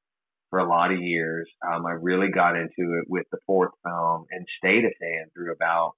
for 0.50 0.58
a 0.58 0.68
lot 0.68 0.92
of 0.92 1.00
years. 1.00 1.48
Um, 1.66 1.86
I 1.86 1.92
really 1.92 2.28
got 2.28 2.56
into 2.56 2.98
it 2.98 3.06
with 3.08 3.24
the 3.32 3.38
fourth 3.46 3.72
film 3.84 4.26
and 4.30 4.46
stayed 4.58 4.84
a 4.84 4.94
fan 5.00 5.30
through 5.34 5.52
about 5.52 5.92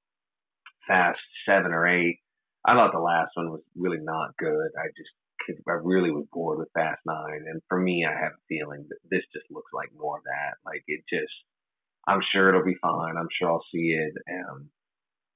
Fast 0.87 1.21
seven 1.49 1.73
or 1.73 1.87
eight. 1.87 2.19
I 2.65 2.75
thought 2.75 2.93
the 2.93 2.99
last 2.99 3.31
one 3.35 3.51
was 3.51 3.63
really 3.77 4.01
not 4.01 4.37
good. 4.39 4.69
I 4.79 4.89
just, 4.97 5.11
I 5.69 5.73
really 5.83 6.11
was 6.11 6.27
bored 6.33 6.59
with 6.59 6.73
Fast 6.73 7.01
Nine, 7.05 7.45
and 7.47 7.61
for 7.69 7.79
me, 7.79 8.07
I 8.09 8.13
have 8.13 8.33
a 8.33 8.49
feeling 8.49 8.87
that 8.89 8.99
this 9.11 9.25
just 9.35 9.45
looks 9.51 9.71
like 9.75 9.91
more 9.99 10.17
of 10.19 10.25
that. 10.25 10.57
Like 10.65 10.83
it 10.87 11.03
just, 11.11 11.33
I'm 12.07 12.21
sure 12.33 12.49
it'll 12.49 12.65
be 12.65 12.77
fine. 12.81 13.17
I'm 13.19 13.29
sure 13.39 13.51
I'll 13.51 13.65
see 13.73 13.93
it. 13.93 14.15
Um, 14.31 14.71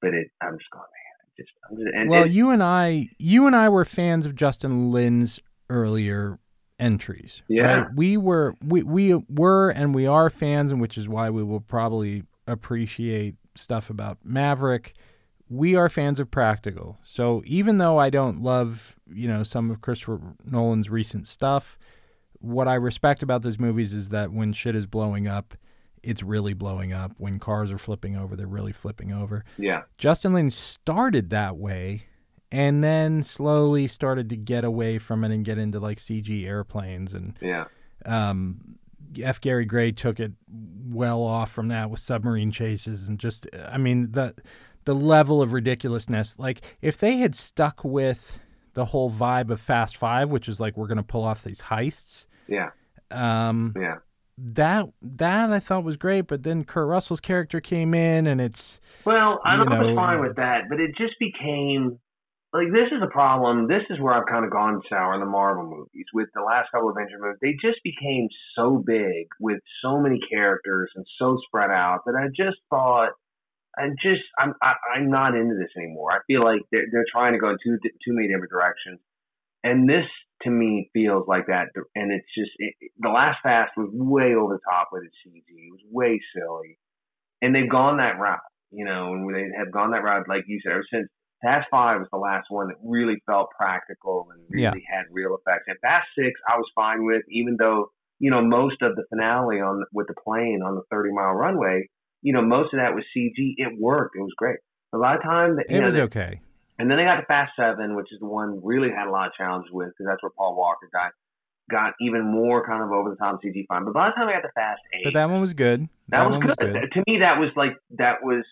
but 0.01 0.15
it, 0.15 0.29
I'm 0.41 0.59
just 0.59 0.71
going, 0.71 0.83
man. 0.83 1.15
I 1.21 1.43
just, 1.43 1.51
I'm 1.71 1.77
just 1.77 1.89
and 1.95 2.11
well, 2.11 2.25
it- 2.25 2.33
you 2.33 2.51
and 2.51 2.63
I, 2.63 3.09
you 3.19 3.47
and 3.47 3.55
I 3.57 3.69
were 3.69 3.85
fans 3.85 4.27
of 4.27 4.35
Justin 4.35 4.91
Lin's 4.91 5.41
earlier 5.71 6.39
entries. 6.79 7.43
Yeah. 7.49 7.63
right? 7.83 7.95
we 7.95 8.17
were, 8.17 8.55
we 8.65 8.83
we 8.83 9.15
were, 9.15 9.71
and 9.71 9.95
we 9.95 10.07
are 10.07 10.31
fans, 10.31 10.71
and 10.73 10.81
which 10.81 10.97
is 10.99 11.09
why 11.09 11.31
we 11.31 11.43
will 11.43 11.61
probably 11.61 12.23
appreciate 12.47 13.35
stuff 13.57 13.91
about 13.91 14.19
Maverick. 14.25 14.95
We 15.51 15.75
are 15.77 15.89
fans 15.89 16.21
of 16.21 16.31
practical. 16.31 16.99
So 17.05 17.43
even 17.47 17.79
though 17.79 17.99
I 17.99 18.11
don't 18.11 18.43
love, 18.43 18.97
you 19.11 19.27
know, 19.27 19.43
some 19.43 19.71
of 19.71 19.81
Christopher 19.81 20.21
Nolan's 20.45 20.91
recent 20.91 21.27
stuff, 21.27 21.79
what 22.41 22.69
I 22.69 22.75
respect 22.75 23.23
about 23.23 23.43
those 23.43 23.59
movies 23.59 23.93
is 23.95 24.11
that 24.11 24.31
when 24.31 24.53
shit 24.53 24.77
is 24.77 24.87
blowing 24.87 25.27
up, 25.27 25.55
it's 26.09 26.23
really 26.23 26.55
blowing 26.55 26.93
up. 26.93 27.13
When 27.19 27.39
cars 27.39 27.71
are 27.71 27.77
flipping 27.79 28.17
over, 28.17 28.35
they're 28.35 28.47
really 28.47 28.73
flipping 28.73 29.13
over. 29.13 29.45
yeah, 29.59 29.83
Justin 29.99 30.33
Lin 30.33 30.51
started 30.51 31.29
that 31.31 31.59
way 31.59 32.05
and 32.51 32.83
then 32.83 33.23
slowly 33.23 33.87
started 33.87 34.31
to 34.31 34.37
get 34.37 34.65
away 34.65 34.97
from 34.99 35.23
it 35.23 35.33
and 35.33 35.45
get 35.45 35.59
into 35.59 35.79
like 35.79 35.99
CG 35.99 36.47
airplanes 36.47 37.13
and 37.13 37.35
yeah, 37.43 37.67
um, 38.07 38.79
F. 39.21 39.39
Gary 39.41 39.67
Gray 39.67 39.93
took 39.93 40.19
it 40.19 40.33
well 40.89 41.23
off 41.23 41.51
from 41.51 41.69
that 41.69 41.91
with 41.91 42.01
submarine 42.01 42.51
chases 42.51 43.07
and 43.07 43.19
just 43.19 43.47
I 43.71 43.77
mean 43.77 44.13
the 44.13 44.35
the 44.87 44.95
level 44.95 45.43
of 45.43 45.53
ridiculousness 45.53 46.39
like 46.39 46.63
if 46.81 46.97
they 46.97 47.19
had 47.19 47.35
stuck 47.35 47.85
with 47.85 48.39
the 48.73 48.87
whole 48.87 49.11
vibe 49.11 49.51
of 49.51 49.61
Fast 49.61 49.99
5 49.99 50.31
which 50.31 50.49
is 50.49 50.59
like 50.59 50.77
we're 50.79 50.87
going 50.87 50.97
to 50.97 51.03
pull 51.03 51.25
off 51.25 51.45
these 51.45 51.61
heists 51.61 52.25
yeah, 52.47 52.71
um 53.11 53.75
yeah. 53.79 53.97
That 54.41 54.89
that 55.03 55.53
I 55.53 55.59
thought 55.59 55.85
was 55.85 55.97
great 55.97 56.23
but 56.23 56.45
then 56.45 56.65
Kurt 56.65 56.87
Russell's 56.87 57.21
character 57.21 57.61
came 57.61 57.93
in 57.93 58.27
and 58.27 58.41
it's 58.41 58.81
Well, 59.05 59.41
I 59.45 59.57
You 59.57 59.65
know, 59.65 59.87
was 59.87 59.97
fine 59.97 60.21
with 60.21 60.37
that, 60.37 60.69
but 60.69 60.79
it 60.79 60.97
just 60.97 61.15
became 61.19 61.99
like 62.53 62.69
this 62.73 62.89
is 62.93 63.03
a 63.03 63.11
problem. 63.11 63.69
This 63.69 63.83
is 63.91 64.01
where 64.01 64.15
I've 64.15 64.27
kind 64.27 64.45
of 64.45 64.51
gone 64.51 64.81
sour 64.89 65.15
in 65.15 65.21
the 65.21 65.27
Marvel 65.27 65.65
movies 65.65 66.07
with 66.15 66.29
the 66.35 66.41
last 66.41 66.71
couple 66.73 66.89
of 66.89 66.97
Avenger 66.97 67.19
movies. 67.19 67.39
They 67.43 67.53
just 67.61 67.83
became 67.85 68.29
so 68.57 68.83
big 68.85 69.27
with 69.39 69.59
so 69.83 70.01
many 70.01 70.19
characters 70.31 70.91
and 70.95 71.05
so 71.19 71.39
spread 71.47 71.71
out 71.71 72.01
that 72.07 72.15
I 72.15 72.29
just 72.29 72.59
thought. 72.71 73.11
I 73.77 73.89
just 74.03 74.23
I'm 74.39 74.55
I, 74.63 74.75
I'm 74.97 75.11
not 75.11 75.35
into 75.35 75.55
this 75.55 75.71
anymore. 75.77 76.13
I 76.13 76.19
feel 76.27 76.43
like 76.43 76.63
they're 76.73 76.87
they're 76.91 77.07
trying 77.13 77.33
to 77.35 77.39
go 77.39 77.51
in 77.51 77.59
too 77.63 77.79
too 77.83 78.15
many 78.15 78.29
different 78.29 78.51
directions, 78.51 79.01
and 79.63 79.89
this 79.89 80.07
to 80.43 80.51
me 80.51 80.91
feels 80.93 81.27
like 81.27 81.47
that. 81.47 81.69
And 81.95 82.13
it's 82.13 82.29
just 82.37 82.51
it, 82.59 82.75
the 82.99 83.09
last 83.09 83.39
Fast 83.43 83.73
was 83.77 83.91
way 83.93 84.35
over 84.35 84.55
the 84.55 84.61
top 84.71 84.89
with 84.93 85.05
its 85.05 85.17
CG. 85.27 85.43
It 85.49 85.73
was 85.73 85.81
way 85.91 86.21
silly, 86.35 86.79
and 87.43 87.55
they've 87.55 87.71
gone 87.71 87.99
that 87.99 88.19
route 88.19 88.41
you 88.71 88.85
know, 88.85 89.13
and 89.13 89.35
they 89.35 89.49
have 89.57 89.73
gone 89.73 89.93
that 89.93 90.03
route, 90.03 90.29
like 90.29 90.45
you 90.47 90.61
said, 90.63 90.73
ever 90.73 90.85
since 90.93 91.09
Fast 91.43 91.69
Five 91.71 92.01
was 92.01 92.09
the 92.13 92.19
last 92.19 92.47
one 92.51 92.69
that 92.69 92.77
really 92.83 93.23
felt 93.27 93.49
practical 93.57 94.27
and 94.33 94.43
really 94.51 94.85
had 94.89 95.05
real 95.11 95.37
effects. 95.37 95.65
And 95.67 95.79
Fast 95.81 96.09
Six, 96.17 96.39
I 96.47 96.57
was 96.57 96.67
fine 96.75 97.05
with, 97.05 97.23
even 97.31 97.57
though 97.59 97.91
you 98.19 98.31
know 98.31 98.43
most 98.43 98.83
of 98.83 98.97
the 98.97 99.05
finale 99.09 99.61
on 99.61 99.85
with 99.93 100.09
the 100.09 100.15
plane 100.25 100.61
on 100.65 100.75
the 100.75 100.83
30 100.91 101.13
mile 101.13 101.33
runway, 101.33 101.89
you 102.23 102.33
know, 102.33 102.43
most 102.43 102.75
of 102.75 102.81
that 102.81 102.95
was 102.95 103.05
CG. 103.17 103.55
It 103.57 103.79
worked. 103.79 104.17
It 104.17 104.23
was 104.23 104.35
great. 104.37 104.59
A 104.93 104.99
lot 104.99 105.17
of 105.17 105.23
time, 105.23 105.57
that, 105.57 105.67
it 105.69 105.81
know, 105.81 105.87
was 105.87 105.97
okay 105.97 106.41
and 106.79 106.91
then 106.91 106.97
they 106.97 107.05
got 107.05 107.17
to 107.17 107.27
Fast 107.27 107.53
Seven, 107.57 107.97
which 107.97 108.13
is 108.13 108.21
the 108.21 108.27
one 108.27 108.61
really 108.63 108.91
had 108.91 109.09
a 109.09 109.11
lot 109.11 109.27
of 109.27 109.33
challenges 109.35 109.71
with 109.73 109.89
because 109.89 110.07
that's 110.07 110.23
where 110.23 110.31
Paul 110.37 110.57
Walker 110.57 110.89
got 110.93 111.13
got 111.71 111.93
even 112.01 112.25
more 112.25 112.67
kind 112.67 112.83
of 112.83 112.91
over 112.91 113.11
the 113.11 113.17
top 113.17 113.41
CG 113.45 113.67
fine. 113.69 113.85
But 113.85 113.95
by 113.95 114.09
the 114.09 114.13
time 114.13 114.29
I 114.29 114.33
got 114.33 114.41
to 114.41 114.53
Fast 114.55 114.81
Eight, 114.95 115.05
but 115.05 115.15
that 115.15 115.29
one 115.29 115.41
was 115.41 115.55
good 115.55 115.89
that, 116.09 116.25
was 116.25 116.39
one 116.39 116.41
good. 116.41 116.49
was 116.49 116.73
good 116.73 116.93
To 116.93 117.05
me, 117.07 117.19
that 117.21 117.39
was 117.39 117.51
like 117.57 117.77
that 117.99 118.23
was 118.23 118.45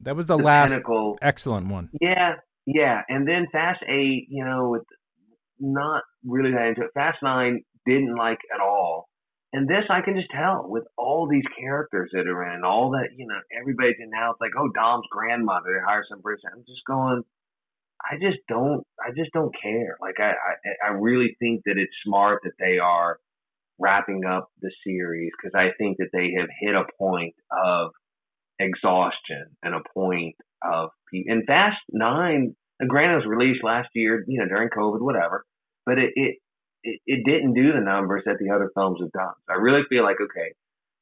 that 0.00 0.16
was 0.16 0.26
the, 0.26 0.36
the 0.36 0.42
last 0.42 0.70
pinnacle. 0.70 1.18
excellent 1.22 1.68
one 1.68 1.88
Yeah, 2.00 2.34
yeah. 2.66 3.02
And 3.08 3.26
then 3.26 3.46
Fast 3.52 3.82
Eight, 3.88 4.26
you 4.28 4.44
know, 4.44 4.70
with 4.70 4.82
not 5.60 6.02
really 6.26 6.50
that 6.50 6.68
into 6.68 6.82
it. 6.82 6.90
Fast 6.94 7.18
Nine 7.22 7.62
didn't 7.86 8.16
like 8.16 8.38
at 8.54 8.60
all. 8.60 9.08
And 9.54 9.68
this 9.68 9.84
I 9.90 10.00
can 10.00 10.16
just 10.16 10.30
tell 10.34 10.64
with 10.66 10.84
all 10.96 11.28
these 11.28 11.44
characters 11.60 12.10
that 12.14 12.26
are 12.26 12.54
in, 12.54 12.64
all 12.64 12.90
that 12.92 13.10
you 13.16 13.26
know, 13.26 13.38
everybody's 13.60 14.00
in 14.00 14.10
now. 14.10 14.30
It's 14.32 14.40
like, 14.40 14.56
oh, 14.58 14.68
Dom's 14.74 15.06
grandmother. 15.10 15.76
They 15.76 15.84
hire 15.84 16.04
some 16.08 16.22
person. 16.22 16.50
I'm 16.52 16.64
just 16.66 16.84
going. 16.86 17.22
I 18.10 18.16
just 18.16 18.38
don't. 18.48 18.84
I 19.00 19.10
just 19.16 19.32
don't 19.32 19.54
care. 19.60 19.96
Like 20.00 20.18
I, 20.18 20.32
I, 20.32 20.88
I 20.88 20.92
really 20.92 21.36
think 21.38 21.62
that 21.66 21.78
it's 21.78 21.92
smart 22.04 22.40
that 22.44 22.52
they 22.58 22.78
are 22.78 23.18
wrapping 23.78 24.24
up 24.24 24.48
the 24.60 24.70
series 24.84 25.32
because 25.36 25.54
I 25.56 25.70
think 25.78 25.98
that 25.98 26.10
they 26.12 26.32
have 26.38 26.48
hit 26.60 26.74
a 26.74 26.84
point 26.98 27.34
of 27.50 27.90
exhaustion 28.58 29.46
and 29.62 29.74
a 29.74 29.80
point 29.94 30.36
of 30.62 30.90
and 31.12 31.44
Fast 31.46 31.78
Nine. 31.90 32.54
Granted, 32.86 33.16
was 33.16 33.26
released 33.26 33.62
last 33.62 33.88
year, 33.94 34.24
you 34.26 34.40
know, 34.40 34.48
during 34.48 34.68
COVID, 34.68 35.00
whatever, 35.00 35.44
but 35.86 35.98
it 35.98 36.10
it 36.16 36.36
it, 36.82 37.00
it 37.06 37.24
didn't 37.24 37.54
do 37.54 37.72
the 37.72 37.80
numbers 37.80 38.24
that 38.26 38.38
the 38.40 38.50
other 38.50 38.70
films 38.74 38.98
have 39.00 39.12
done. 39.12 39.34
So 39.46 39.54
I 39.54 39.56
really 39.56 39.82
feel 39.88 40.02
like 40.02 40.16
okay, 40.20 40.54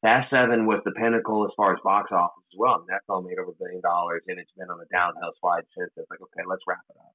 Fast 0.02 0.30
Seven 0.30 0.64
was 0.64 0.80
the 0.84 0.92
pinnacle 0.92 1.44
as 1.44 1.52
far 1.56 1.74
as 1.74 1.80
box 1.84 2.10
office 2.12 2.44
as 2.52 2.56
well. 2.58 2.80
And 2.80 2.88
that 2.88 3.04
film 3.06 3.26
made 3.26 3.38
over 3.38 3.52
a 3.52 3.60
billion 3.60 3.82
dollars, 3.82 4.22
and 4.26 4.38
it's 4.40 4.52
been 4.56 4.70
on 4.70 4.80
a 4.80 4.88
downhill 4.88 5.32
slide 5.40 5.68
since. 5.76 5.92
It's 5.96 6.10
like 6.10 6.20
okay, 6.20 6.44
let's 6.48 6.64
wrap 6.66 6.84
it 6.88 6.96
up. 6.96 7.12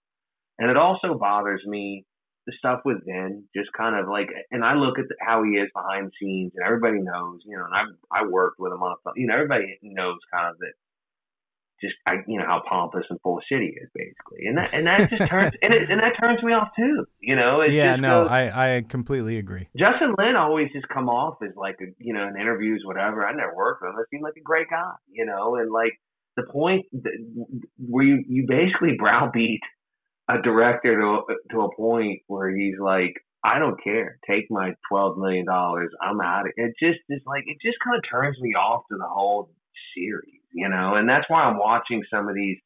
And 0.60 0.70
it 0.70 0.78
also 0.78 1.18
bothers 1.18 1.66
me 1.66 2.06
the 2.46 2.54
stuff 2.60 2.82
with 2.86 3.04
Vin, 3.06 3.46
just 3.56 3.74
kind 3.74 3.96
of 3.98 4.08
like, 4.08 4.30
and 4.52 4.64
I 4.64 4.76
look 4.76 5.00
at 5.00 5.10
the, 5.10 5.16
how 5.20 5.44
he 5.44 5.58
is 5.58 5.70
behind 5.74 6.08
the 6.08 6.16
scenes, 6.22 6.54
and 6.56 6.66
everybody 6.66 7.02
knows, 7.02 7.42
you 7.44 7.58
know, 7.58 7.66
and 7.66 7.74
I 7.74 8.22
I 8.22 8.28
worked 8.28 8.60
with 8.60 8.72
him 8.72 8.84
on 8.84 8.94
a 8.94 9.02
film, 9.02 9.18
you 9.18 9.26
know, 9.28 9.34
everybody 9.34 9.80
knows 9.82 10.20
kind 10.32 10.54
of 10.54 10.58
that 10.60 10.78
just 11.82 11.96
I, 12.08 12.16
you 12.28 12.40
know 12.40 12.46
how 12.46 12.62
pompous 12.68 13.04
and 13.10 13.20
full 13.22 13.38
of 13.38 13.44
shit 13.48 13.62
he 13.62 13.68
is, 13.68 13.90
basically, 13.94 14.48
and 14.48 14.58
that 14.58 14.74
and 14.74 14.88
that 14.88 15.10
just 15.10 15.30
turns 15.30 15.52
and, 15.62 15.74
it, 15.74 15.90
and 15.90 16.00
that 16.00 16.14
turns 16.20 16.42
me 16.44 16.54
off 16.54 16.70
too. 16.78 17.06
You 17.20 17.36
know, 17.36 17.62
it 17.62 17.72
yeah, 17.74 17.96
no, 17.96 18.24
goes- 18.24 18.32
I 18.32 18.78
I 18.78 18.82
completely 18.82 19.38
agree. 19.38 19.68
Justin 19.78 20.16
Lin 20.18 20.36
always 20.36 20.72
just 20.74 20.88
come 20.90 21.10
off 21.10 21.38
as 21.44 21.56
like 21.56 21.76
a 21.82 21.86
you 22.00 22.14
know 22.14 22.28
in 22.28 22.40
interviews 22.40 22.84
whatever. 22.86 23.26
I 23.26 23.34
never 23.34 23.56
worked 23.56 23.82
with 23.82 23.92
him. 23.92 24.00
It 24.00 24.08
seemed 24.10 24.24
like 24.24 24.38
a 24.38 24.42
great 24.44 24.70
guy, 24.70 24.94
you 25.12 25.26
know, 25.26 25.56
and 25.56 25.72
like 25.72 25.94
the 26.38 26.44
point 26.52 26.86
where 27.78 28.06
you 28.06 28.24
you 28.28 28.46
basically 28.48 28.96
browbeat 28.98 29.62
a 30.30 30.42
director 30.42 31.00
to 31.00 31.22
to 31.52 31.62
a 31.62 31.76
point 31.76 32.22
where 32.28 32.56
he's 32.56 32.80
like, 32.80 33.14
I 33.44 33.60
don't 33.60 33.82
care, 33.84 34.18
take 34.28 34.46
my 34.50 34.74
twelve 34.90 35.18
million 35.18 35.46
dollars, 35.46 35.92
I'm 36.02 36.20
out. 36.22 36.46
It 36.56 36.74
just 36.82 37.00
is 37.10 37.22
like 37.26 37.44
it 37.46 37.58
just 37.64 37.78
kind 37.84 37.98
of 37.98 38.04
turns 38.10 38.40
me 38.40 38.54
off 38.56 38.84
to 38.92 38.98
the 38.98 39.08
whole 39.08 39.52
series, 39.96 40.42
you 40.56 40.70
know, 40.70 40.96
and 40.96 41.08
that's 41.08 41.30
why 41.30 41.44
I'm 41.44 41.60
watching 41.60 42.02
some 42.12 42.28
of 42.28 42.36
these. 42.36 42.58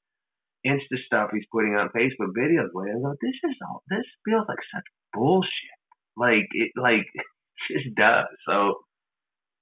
Insta 0.67 0.99
stuff 1.05 1.29
he's 1.31 1.47
putting 1.53 1.75
on 1.75 1.87
Facebook 1.95 2.35
videos 2.37 2.67
where 2.73 2.89
I 2.89 2.99
go, 2.99 3.15
this 3.21 3.39
is 3.49 3.55
all, 3.65 3.81
this 3.87 4.03
feels 4.25 4.43
like 4.49 4.59
such 4.75 4.83
bullshit. 5.13 5.79
Like 6.17 6.47
it, 6.51 6.71
like 6.75 7.07
it 7.15 7.25
just 7.71 7.95
does. 7.95 8.27
So 8.45 8.83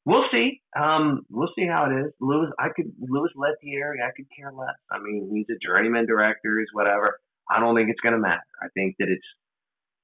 we'll 0.07 0.25
see. 0.32 0.61
Um, 0.80 1.21
we'll 1.30 1.51
see 1.55 1.67
how 1.67 1.86
it 1.91 1.99
is. 2.01 2.13
Lewis, 2.19 2.49
I 2.57 2.69
could 2.75 2.91
Louis 2.99 3.30
Leterrier, 3.38 4.01
I 4.01 4.11
could 4.15 4.25
care 4.36 4.51
less. 4.51 4.80
I 4.91 4.97
mean, 4.99 5.30
he's 5.32 5.55
a 5.55 5.59
journeyman 5.63 6.07
director, 6.07 6.59
is 6.59 6.69
whatever. 6.73 7.19
I 7.49 7.59
don't 7.59 7.75
think 7.75 7.89
it's 7.89 8.01
going 8.01 8.15
to 8.15 8.19
matter. 8.19 8.41
I 8.61 8.67
think 8.73 8.95
that 8.99 9.09
it's, 9.09 9.28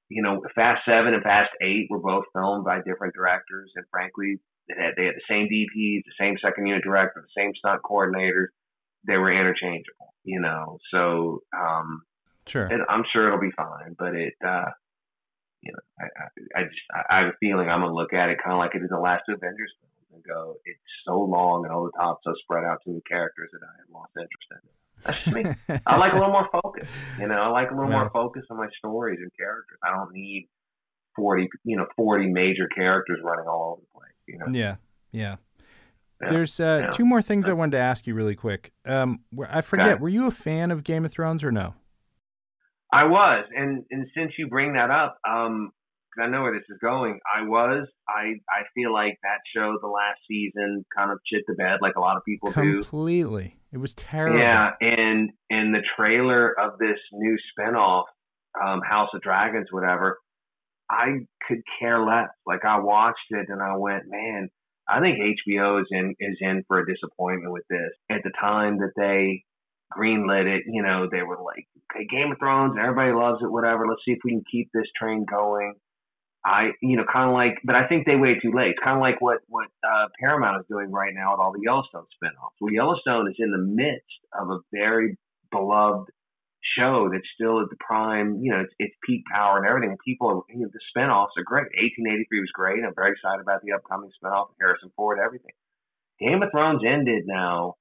you 0.08 0.22
know, 0.22 0.42
Fast 0.54 0.82
Seven 0.86 1.14
and 1.14 1.22
Fast 1.22 1.50
Eight 1.62 1.88
were 1.90 1.98
both 1.98 2.24
filmed 2.32 2.64
by 2.64 2.78
different 2.86 3.14
directors, 3.14 3.72
and 3.74 3.84
frankly, 3.90 4.38
they 4.68 4.74
had, 4.82 4.94
they 4.96 5.04
had 5.06 5.14
the 5.14 5.28
same 5.28 5.46
DPs, 5.46 6.02
the 6.04 6.18
same 6.18 6.36
second 6.42 6.66
unit 6.66 6.82
director, 6.84 7.24
the 7.26 7.40
same 7.40 7.52
stunt 7.56 7.82
coordinators. 7.82 8.46
They 9.06 9.16
were 9.18 9.32
interchangeable, 9.32 10.14
you 10.24 10.40
know. 10.40 10.78
So 10.90 11.40
um, 11.56 12.02
Sure. 12.46 12.66
and 12.66 12.82
I'm 12.88 13.04
sure 13.12 13.26
it'll 13.28 13.40
be 13.40 13.52
fine. 13.56 13.96
But 13.98 14.14
it, 14.14 14.34
uh, 14.46 14.70
you 15.62 15.72
know, 15.72 15.78
I, 16.00 16.04
I, 16.04 16.60
I 16.60 16.62
just 16.64 16.80
I, 16.94 17.00
I 17.10 17.18
have 17.20 17.28
a 17.28 17.36
feeling 17.40 17.68
I'm 17.68 17.80
gonna 17.80 17.94
look 17.94 18.12
at 18.12 18.28
it 18.28 18.38
kind 18.42 18.52
of 18.52 18.58
like 18.58 18.74
it 18.74 18.82
is 18.82 18.90
the 18.90 18.98
last 18.98 19.22
two 19.28 19.34
Avengers 19.34 19.72
films 19.80 20.12
and 20.12 20.22
go, 20.24 20.56
it's 20.64 20.78
so 21.06 21.18
long 21.20 21.64
and 21.64 21.72
over 21.74 21.88
the 21.92 21.98
top, 21.98 22.20
so 22.22 22.32
spread 22.42 22.64
out 22.64 22.78
to 22.84 22.92
the 22.92 23.00
characters 23.08 23.50
that 23.52 23.60
I 23.64 23.72
have 23.80 23.90
lost 23.92 24.12
interest 24.16 24.48
in. 24.52 24.60
That's 25.04 25.18
just 25.18 25.32
me. 25.32 25.44
I 25.86 25.96
like 25.96 26.12
a 26.12 26.16
little 26.16 26.32
more 26.32 26.48
focus. 26.52 26.88
You 27.18 27.28
know, 27.28 27.34
I 27.34 27.48
like 27.48 27.70
a 27.70 27.74
little 27.74 27.90
Yeah. 27.90 27.98
more 28.04 28.10
focus 28.12 28.44
on 28.50 28.58
my 28.58 28.68
stories 28.78 29.18
and 29.20 29.30
characters. 29.38 29.78
I 29.82 29.90
don't 29.96 30.12
need 30.12 30.48
forty, 31.16 31.48
you 31.64 31.76
know, 31.76 31.86
forty 31.96 32.26
major 32.28 32.68
characters 32.68 33.20
running 33.24 33.46
all 33.48 33.72
over 33.72 33.80
the 33.80 33.98
place. 33.98 34.13
You 34.26 34.38
know, 34.38 34.46
Yeah, 34.50 34.76
yeah. 35.12 35.36
Yeah, 36.22 36.28
There's 36.28 36.60
uh, 36.60 36.82
yeah. 36.84 36.90
two 36.90 37.04
more 37.04 37.20
things 37.20 37.48
I 37.48 37.52
wanted 37.52 37.76
to 37.76 37.82
ask 37.82 38.06
you 38.06 38.14
really 38.14 38.36
quick. 38.36 38.72
Um, 38.86 39.20
I 39.48 39.60
forget. 39.60 40.00
Were 40.00 40.08
you 40.08 40.26
a 40.26 40.30
fan 40.30 40.70
of 40.70 40.84
Game 40.84 41.04
of 41.04 41.12
Thrones 41.12 41.42
or 41.42 41.50
no? 41.50 41.74
I 42.92 43.04
was, 43.04 43.44
and 43.54 43.84
and 43.90 44.06
since 44.16 44.32
you 44.38 44.46
bring 44.46 44.74
that 44.74 44.90
up, 44.90 45.18
um, 45.28 45.72
'cause 46.14 46.22
I 46.24 46.28
know 46.28 46.42
where 46.42 46.52
this 46.52 46.62
is 46.70 46.78
going. 46.80 47.18
I 47.36 47.42
was. 47.42 47.88
I 48.08 48.34
I 48.48 48.62
feel 48.74 48.92
like 48.92 49.18
that 49.24 49.40
show, 49.54 49.76
the 49.82 49.88
last 49.88 50.20
season, 50.28 50.84
kind 50.96 51.10
of 51.10 51.18
shit 51.26 51.42
the 51.48 51.54
bed, 51.54 51.78
like 51.82 51.96
a 51.96 52.00
lot 52.00 52.16
of 52.16 52.24
people 52.24 52.50
do. 52.52 52.74
Completely. 52.82 53.56
It 53.72 53.78
was 53.78 53.94
terrible. 53.94 54.38
Yeah, 54.38 54.70
and 54.80 55.30
and 55.50 55.74
the 55.74 55.82
trailer 55.96 56.58
of 56.58 56.78
this 56.78 56.98
new 57.12 57.36
spinoff, 57.58 58.04
um, 58.64 58.80
House 58.82 59.10
of 59.12 59.20
Dragons, 59.22 59.66
whatever, 59.72 60.18
I 60.90 61.26
could 61.48 61.62
care 61.78 62.04
less. 62.04 62.28
Like 62.46 62.64
I 62.64 62.78
watched 62.80 63.30
it 63.30 63.46
and 63.48 63.62
I 63.62 63.76
went, 63.76 64.04
man, 64.06 64.48
I 64.88 65.00
think 65.00 65.18
HBO 65.18 65.80
is 65.80 65.88
in 65.90 66.14
is 66.20 66.36
in 66.40 66.64
for 66.68 66.78
a 66.78 66.86
disappointment 66.86 67.52
with 67.52 67.64
this. 67.68 67.90
At 68.10 68.22
the 68.22 68.32
time 68.38 68.78
that 68.78 68.92
they 68.96 69.44
greenlit 69.96 70.46
it, 70.46 70.64
you 70.66 70.82
know, 70.82 71.08
they 71.10 71.22
were 71.22 71.38
like, 71.42 71.66
okay, 71.92 72.06
Game 72.06 72.32
of 72.32 72.38
Thrones, 72.38 72.76
everybody 72.80 73.12
loves 73.12 73.42
it, 73.42 73.50
whatever. 73.50 73.86
Let's 73.88 74.02
see 74.04 74.12
if 74.12 74.18
we 74.24 74.32
can 74.32 74.44
keep 74.50 74.68
this 74.74 74.88
train 74.98 75.24
going. 75.24 75.74
I, 76.46 76.72
you 76.82 76.98
know, 76.98 77.04
kind 77.10 77.30
of 77.30 77.34
like, 77.34 77.56
but 77.64 77.74
I 77.74 77.88
think 77.88 78.04
they 78.04 78.16
waited 78.16 78.42
too 78.42 78.52
late. 78.54 78.74
Kind 78.82 78.96
of 78.96 79.00
like 79.00 79.20
what 79.20 79.38
what 79.48 79.68
uh, 79.82 80.08
Paramount 80.20 80.60
is 80.60 80.66
doing 80.68 80.90
right 80.92 81.14
now 81.14 81.32
with 81.32 81.40
all 81.40 81.52
the 81.52 81.62
Yellowstone 81.62 82.04
spinoffs. 82.22 82.60
Well, 82.60 82.72
Yellowstone 82.72 83.30
is 83.30 83.36
in 83.38 83.50
the 83.50 83.64
midst 83.64 84.20
of 84.38 84.50
a 84.50 84.58
very 84.70 85.16
beloved 85.50 86.10
show 86.78 87.08
that's 87.12 87.28
still 87.34 87.60
at 87.60 87.68
the 87.70 87.76
prime, 87.78 88.40
you 88.42 88.50
know, 88.50 88.60
it's, 88.60 88.72
it's 88.78 88.94
peak 89.04 89.22
power 89.30 89.58
and 89.58 89.66
everything. 89.66 89.96
People, 90.04 90.44
you 90.48 90.60
know, 90.60 90.70
the 90.72 90.80
spinoffs 90.96 91.36
are 91.36 91.44
great. 91.44 91.68
1883 91.76 92.40
was 92.40 92.50
great. 92.54 92.84
I'm 92.84 92.94
very 92.94 93.12
excited 93.12 93.40
about 93.40 93.62
the 93.62 93.72
upcoming 93.72 94.10
spinoff, 94.16 94.48
Harrison 94.58 94.90
Ford, 94.96 95.18
everything. 95.24 95.52
Game 96.20 96.42
of 96.42 96.50
Thrones 96.50 96.82
ended 96.86 97.24
now 97.26 97.74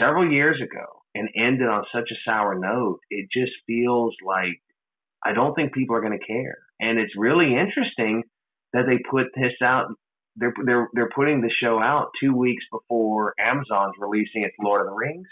several 0.00 0.30
years 0.30 0.60
ago 0.60 1.02
and 1.14 1.28
ended 1.36 1.68
on 1.68 1.84
such 1.92 2.10
a 2.10 2.18
sour 2.24 2.58
note. 2.58 3.00
It 3.10 3.28
just 3.32 3.52
feels 3.66 4.14
like 4.24 4.60
I 5.24 5.32
don't 5.32 5.54
think 5.54 5.74
people 5.74 5.96
are 5.96 6.00
going 6.00 6.18
to 6.18 6.26
care. 6.26 6.58
And 6.80 6.98
it's 6.98 7.12
really 7.16 7.56
interesting 7.56 8.22
that 8.72 8.84
they 8.86 8.98
put 9.10 9.26
this 9.34 9.54
out. 9.62 9.86
They're 10.36 10.52
they're 10.64 10.88
they're 10.92 11.10
putting 11.14 11.40
the 11.40 11.50
show 11.62 11.80
out 11.80 12.10
two 12.20 12.34
weeks 12.34 12.62
before 12.70 13.34
Amazon's 13.40 13.94
releasing 13.98 14.42
its 14.42 14.54
Lord 14.62 14.82
of 14.82 14.88
the 14.88 14.92
Rings 14.92 15.28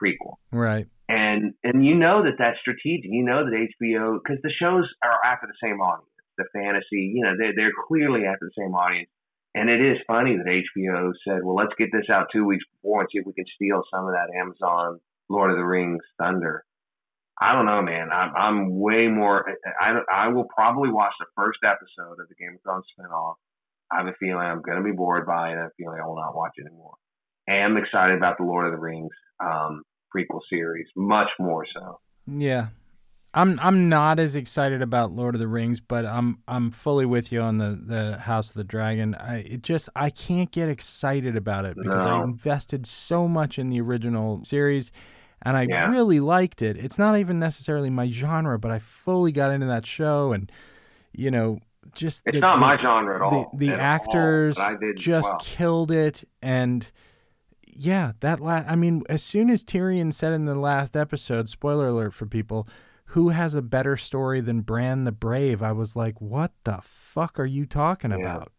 prequel. 0.00 0.34
Right. 0.52 0.86
And 1.08 1.54
and 1.62 1.86
you 1.86 1.94
know 1.94 2.24
that 2.24 2.34
that's 2.38 2.58
strategic. 2.60 3.10
You 3.10 3.24
know 3.24 3.44
that 3.44 3.54
HBO 3.54 4.18
because 4.18 4.42
the 4.42 4.50
shows 4.50 4.84
are 5.04 5.18
after 5.24 5.46
the 5.46 5.58
same 5.62 5.80
audience. 5.80 6.10
The 6.36 6.44
fantasy, 6.52 7.14
you 7.14 7.22
know, 7.22 7.34
they're 7.38 7.54
they're 7.54 7.72
clearly 7.86 8.26
after 8.26 8.50
the 8.50 8.62
same 8.62 8.74
audience. 8.74 9.08
And 9.54 9.70
it 9.70 9.80
is 9.80 9.96
funny 10.06 10.36
that 10.36 10.46
HBO 10.46 11.12
said, 11.24 11.40
"Well, 11.44 11.56
let's 11.56 11.72
get 11.78 11.88
this 11.92 12.10
out 12.10 12.26
two 12.32 12.44
weeks 12.44 12.64
before 12.74 13.00
and 13.00 13.08
see 13.10 13.18
if 13.18 13.26
we 13.26 13.32
can 13.32 13.46
steal 13.54 13.82
some 13.90 14.06
of 14.06 14.12
that 14.12 14.34
Amazon 14.36 15.00
Lord 15.30 15.50
of 15.50 15.56
the 15.56 15.64
Rings 15.64 16.02
thunder." 16.18 16.64
I 17.40 17.52
don't 17.52 17.66
know, 17.66 17.82
man. 17.82 18.10
I'm 18.12 18.34
I'm 18.34 18.78
way 18.78 19.08
more. 19.08 19.46
I 19.80 20.00
I 20.12 20.28
will 20.28 20.48
probably 20.54 20.90
watch 20.90 21.12
the 21.20 21.26
first 21.36 21.60
episode 21.64 22.20
of 22.20 22.28
the 22.28 22.34
Game 22.34 22.54
of 22.56 22.62
Thrones 22.62 22.84
spinoff. 22.98 23.34
I 23.92 23.98
have 23.98 24.06
a 24.06 24.14
feeling 24.18 24.44
I'm 24.44 24.62
going 24.62 24.78
to 24.78 24.84
be 24.84 24.96
bored 24.96 25.26
by 25.26 25.52
it. 25.52 25.56
I 25.56 25.66
a 25.66 25.70
feeling 25.76 26.00
I 26.02 26.06
will 26.06 26.16
not 26.16 26.34
watch 26.34 26.52
it 26.56 26.66
anymore. 26.66 26.94
I 27.48 27.56
am 27.58 27.76
excited 27.76 28.16
about 28.16 28.38
the 28.38 28.44
Lord 28.44 28.66
of 28.66 28.72
the 28.72 28.78
Rings 28.78 29.12
um, 29.38 29.82
prequel 30.14 30.40
series, 30.50 30.86
much 30.96 31.28
more 31.38 31.64
so. 31.74 32.00
Yeah. 32.26 32.68
I'm 33.34 33.60
I'm 33.60 33.90
not 33.90 34.18
as 34.18 34.34
excited 34.34 34.80
about 34.80 35.12
Lord 35.12 35.34
of 35.34 35.40
the 35.40 35.48
Rings, 35.48 35.78
but 35.78 36.06
I'm 36.06 36.38
I'm 36.48 36.70
fully 36.70 37.04
with 37.04 37.30
you 37.32 37.42
on 37.42 37.58
the, 37.58 37.78
the 37.84 38.16
House 38.18 38.48
of 38.48 38.54
the 38.54 38.64
Dragon. 38.64 39.14
I 39.14 39.40
it 39.40 39.62
just 39.62 39.90
I 39.94 40.08
can't 40.08 40.50
get 40.50 40.70
excited 40.70 41.36
about 41.36 41.66
it 41.66 41.76
because 41.76 42.06
I 42.06 42.22
invested 42.22 42.86
so 42.86 43.28
much 43.28 43.58
in 43.58 43.68
the 43.68 43.78
original 43.82 44.42
series 44.42 44.90
and 45.42 45.54
I 45.54 45.66
Yeah. 45.68 45.90
really 45.90 46.18
liked 46.20 46.62
it. 46.62 46.78
It's 46.78 46.98
not 46.98 47.18
even 47.18 47.38
necessarily 47.38 47.90
my 47.90 48.10
genre, 48.10 48.58
but 48.58 48.70
I 48.70 48.78
fully 48.78 49.32
got 49.32 49.52
into 49.52 49.66
that 49.66 49.84
show 49.84 50.32
and 50.32 50.50
you 51.12 51.30
know, 51.30 51.58
just 51.94 52.22
It's 52.24 52.36
the- 52.36 52.40
not 52.40 52.56
the- 52.56 52.60
my 52.66 52.78
genre 52.80 53.16
at 53.16 53.22
all. 53.22 53.50
the, 53.52 53.66
the 53.66 53.72
at 53.74 53.80
actors 53.80 54.56
did 54.80 54.96
just 54.96 55.28
well. 55.30 55.38
killed 55.42 55.90
it 55.90 56.24
and 56.40 56.90
yeah 57.78 58.12
that 58.20 58.40
last. 58.40 58.66
I 58.68 58.76
mean 58.76 59.02
as 59.08 59.22
soon 59.22 59.50
as 59.50 59.64
tyrion 59.64 60.12
said 60.12 60.32
in 60.32 60.44
the 60.44 60.54
last 60.54 60.96
episode 60.96 61.48
spoiler 61.48 61.88
alert 61.88 62.14
for 62.14 62.26
people 62.26 62.68
who 63.10 63.28
has 63.30 63.54
a 63.54 63.62
better 63.62 63.96
story 63.96 64.40
than 64.40 64.60
bran 64.62 65.04
the 65.04 65.12
brave 65.12 65.62
i 65.62 65.72
was 65.72 65.94
like 65.94 66.20
what 66.20 66.52
the 66.64 66.78
fuck 66.82 67.38
are 67.38 67.46
you 67.46 67.66
talking 67.66 68.10
Yeah. 68.10 68.16
about 68.18 68.52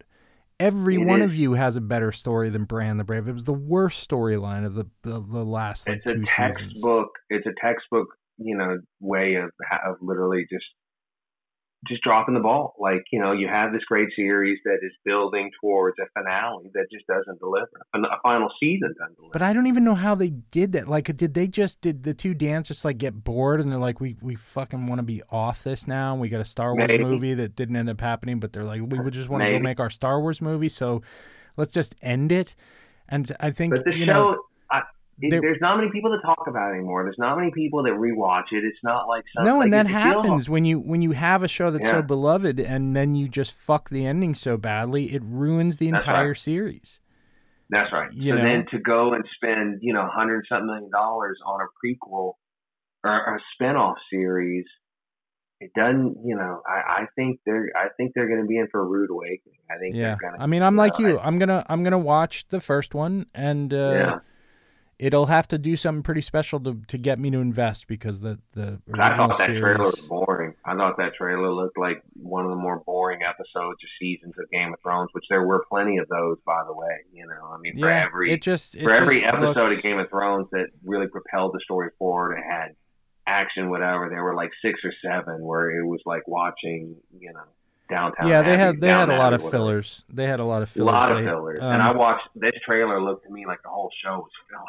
every 0.59 0.95
It 0.95 0.99
one 1.05 1.21
is. 1.21 1.25
of 1.25 1.35
you 1.35 1.53
has 1.53 1.75
a 1.75 1.81
better 1.81 2.11
story 2.11 2.49
than 2.49 2.63
bran 2.65 2.97
the 2.97 3.03
brave 3.03 3.27
it 3.27 3.33
was 3.33 3.43
the 3.43 3.53
worst 3.53 4.07
storyline 4.09 4.65
of 4.65 4.75
the, 4.75 4.85
the 5.03 5.19
the 5.19 5.45
last 5.45 5.87
like 5.87 5.97
It's 5.97 6.11
a 6.11 6.13
two 6.15 6.25
seasons 6.25 6.57
textbook. 6.57 7.09
It's 7.29 7.45
a 7.45 7.53
textbook, 7.61 8.07
you 8.37 8.57
know, 8.57 8.77
way 8.99 9.35
of 9.35 9.51
of 9.87 9.95
literally 10.01 10.45
just 10.51 10.65
just 11.87 12.01
dropping 12.01 12.33
the 12.33 12.39
ball. 12.39 12.75
Like 12.79 13.03
you 13.11 13.19
know, 13.19 13.31
you 13.33 13.47
have 13.47 13.71
this 13.71 13.83
great 13.87 14.09
series 14.15 14.59
that 14.65 14.79
is 14.81 14.91
building 15.05 15.51
towards 15.61 15.97
a 15.99 16.05
finale 16.19 16.71
that 16.73 16.87
just 16.91 17.05
doesn't 17.07 17.39
deliver. 17.39 17.69
A, 17.93 17.99
final 18.23 18.49
season 18.59 18.93
doesn't 18.99 19.15
deliver. 19.15 19.33
But 19.33 19.41
I 19.41 19.53
don't 19.53 19.67
even 19.67 19.83
know 19.83 19.95
how 19.95 20.15
they 20.15 20.29
did 20.29 20.71
that. 20.73 20.87
Like, 20.87 21.15
did 21.15 21.33
they 21.33 21.47
just 21.47 21.81
did 21.81 22.03
the 22.03 22.13
two 22.13 22.33
dance 22.33 22.67
just 22.69 22.83
like 22.83 22.97
get 22.97 23.23
bored 23.23 23.61
and 23.61 23.69
they're 23.69 23.77
like, 23.77 23.99
we 23.99 24.17
we 24.21 24.35
fucking 24.35 24.87
want 24.87 24.99
to 24.99 25.03
be 25.03 25.21
off 25.29 25.63
this 25.63 25.87
now. 25.87 26.15
We 26.15 26.29
got 26.29 26.41
a 26.41 26.45
Star 26.45 26.75
Wars 26.75 26.87
Maybe. 26.89 27.03
movie 27.03 27.33
that 27.35 27.55
didn't 27.55 27.75
end 27.75 27.89
up 27.89 28.01
happening, 28.01 28.39
but 28.39 28.53
they're 28.53 28.63
like, 28.63 28.81
we 28.81 28.99
would 28.99 29.13
just 29.13 29.29
want 29.29 29.43
to 29.43 29.49
go 29.49 29.59
make 29.59 29.79
our 29.79 29.89
Star 29.89 30.19
Wars 30.21 30.41
movie, 30.41 30.69
so 30.69 31.01
let's 31.57 31.73
just 31.73 31.95
end 32.01 32.31
it. 32.31 32.55
And 33.09 33.31
I 33.39 33.51
think 33.51 33.73
But 33.75 33.85
the 33.85 33.95
you 33.95 34.05
show, 34.05 34.13
know, 34.13 34.43
I, 34.71 34.81
there- 35.19 35.41
there's 35.41 35.61
not 35.61 35.77
many 35.77 35.89
people 35.91 36.11
that 36.11 36.21
talk 36.21 36.45
about 36.47 36.71
it 36.71 36.75
anymore. 36.75 37.03
There's 37.03 37.17
not 37.17 37.37
many 37.37 37.51
people 37.51 37.83
that 37.83 37.93
rewatch 37.93 38.51
it. 38.51 38.63
It's 38.63 38.83
not 38.83 39.07
like 39.07 39.25
something. 39.35 39.51
no, 39.51 39.61
and 39.61 39.71
like, 39.71 39.85
that 39.85 39.89
happens 39.91 40.49
when 40.49 40.63
you 40.65 40.79
when 40.79 41.01
you 41.01 41.11
have 41.11 41.43
a 41.43 41.47
show 41.47 41.71
that's 41.71 41.89
so 41.89 42.01
beloved 42.01 42.59
and 42.59 42.95
then 42.95 43.15
you 43.15 43.27
just 43.27 43.53
fuck 43.53 43.89
the 43.89 44.05
ending 44.05 44.35
so 44.35 44.57
badly, 44.57 45.13
it 45.13 45.21
ruins 45.23 45.77
the 45.77 45.89
That's 45.91 46.03
entire 46.03 46.27
right. 46.29 46.37
series. 46.37 46.99
That's 47.69 47.91
right. 47.91 48.11
You 48.13 48.31
so 48.33 48.37
know? 48.37 48.43
then 48.43 48.65
to 48.71 48.79
go 48.79 49.13
and 49.13 49.25
spend, 49.35 49.79
you 49.81 49.93
know, 49.93 50.07
hundred 50.07 50.45
something 50.47 50.67
million 50.67 50.89
dollars 50.91 51.37
on 51.45 51.59
a 51.61 51.65
prequel 51.85 52.33
or 53.03 53.11
a 53.35 53.39
spin-off 53.53 53.97
series, 54.09 54.65
it 55.59 55.71
doesn't, 55.75 56.17
you 56.23 56.35
know, 56.35 56.61
I, 56.67 57.01
I 57.01 57.05
think 57.15 57.39
they're 57.45 57.69
I 57.75 57.89
think 57.97 58.11
they're 58.15 58.29
gonna 58.29 58.45
be 58.47 58.57
in 58.57 58.67
for 58.71 58.79
a 58.81 58.85
rude 58.85 59.09
awakening. 59.09 59.57
I 59.69 59.77
think 59.79 59.95
Yeah, 59.95 60.15
they're 60.19 60.31
gonna 60.31 60.43
I 60.43 60.45
mean, 60.47 60.61
I'm 60.61 60.75
like 60.75 60.97
know, 60.99 61.07
you. 61.07 61.19
I'm 61.19 61.39
gonna 61.39 61.65
I'm 61.67 61.83
gonna 61.83 61.97
watch 61.99 62.47
the 62.49 62.61
first 62.61 62.93
one 62.93 63.25
and. 63.33 63.73
uh 63.73 63.77
Yeah. 63.77 64.19
It'll 64.99 65.27
have 65.27 65.47
to 65.49 65.59
do 65.59 65.75
something 65.75 66.01
pretty 66.01 66.21
special 66.21 66.59
to, 66.61 66.81
to 66.87 66.97
get 66.97 67.19
me 67.19 67.29
to 67.29 67.37
invest 67.39 67.85
because 67.87 68.19
the 68.21 68.39
the 68.53 68.79
I 68.95 69.15
thought 69.15 69.37
that 69.37 69.45
series. 69.45 69.61
trailer 69.61 69.77
was 69.85 70.01
boring. 70.01 70.55
I 70.65 70.75
thought 70.75 70.97
that 70.97 71.13
trailer 71.13 71.51
looked 71.53 71.77
like 71.77 72.01
one 72.15 72.45
of 72.45 72.49
the 72.49 72.55
more 72.57 72.79
boring 72.83 73.19
episodes 73.21 73.77
or 73.83 73.89
seasons 73.99 74.33
of 74.39 74.49
Game 74.49 74.73
of 74.73 74.79
Thrones, 74.81 75.09
which 75.11 75.25
there 75.29 75.43
were 75.43 75.63
plenty 75.69 75.97
of 75.99 76.07
those, 76.09 76.37
by 76.47 76.63
the 76.65 76.73
way. 76.73 76.97
You 77.13 77.27
know, 77.27 77.45
I 77.53 77.57
mean, 77.59 77.77
for 77.77 77.87
yeah, 77.87 78.05
every 78.07 78.31
it 78.31 78.41
just 78.41 78.75
it 78.75 78.83
for 78.85 78.91
every 78.91 79.23
episode 79.23 79.55
looks- 79.55 79.71
of 79.77 79.83
Game 79.83 79.99
of 79.99 80.09
Thrones 80.09 80.47
that 80.51 80.69
really 80.83 81.07
propelled 81.07 81.53
the 81.53 81.59
story 81.63 81.89
forward, 81.99 82.33
it 82.39 82.43
had 82.43 82.69
action, 83.27 83.69
whatever. 83.69 84.09
There 84.09 84.23
were 84.23 84.33
like 84.33 84.49
six 84.63 84.79
or 84.83 84.93
seven 85.05 85.41
where 85.45 85.69
it 85.79 85.85
was 85.85 86.01
like 86.07 86.27
watching, 86.27 86.95
you 87.19 87.33
know, 87.33 87.43
Downton. 87.87 88.27
yeah, 88.27 88.41
they 88.41 88.53
Abbey- 88.55 88.57
had 88.63 88.81
they 88.81 88.87
had 88.87 89.09
a 89.09 89.15
lot 89.15 89.27
Abbey, 89.27 89.35
of 89.35 89.43
whatever. 89.43 89.51
fillers. 89.63 90.03
They 90.09 90.25
had 90.25 90.39
a 90.39 90.43
lot 90.45 90.63
of 90.63 90.69
fillers. 90.69 90.89
A 90.89 90.91
lot 90.91 91.11
of 91.11 91.23
fillers, 91.23 91.59
um, 91.61 91.71
and 91.71 91.83
I 91.83 91.91
watched 91.91 92.27
this 92.33 92.53
trailer. 92.65 92.99
Looked 92.99 93.25
to 93.27 93.31
me 93.31 93.45
like 93.45 93.61
the 93.61 93.69
whole 93.69 93.91
show 94.03 94.15
was 94.17 94.31
filler. 94.49 94.63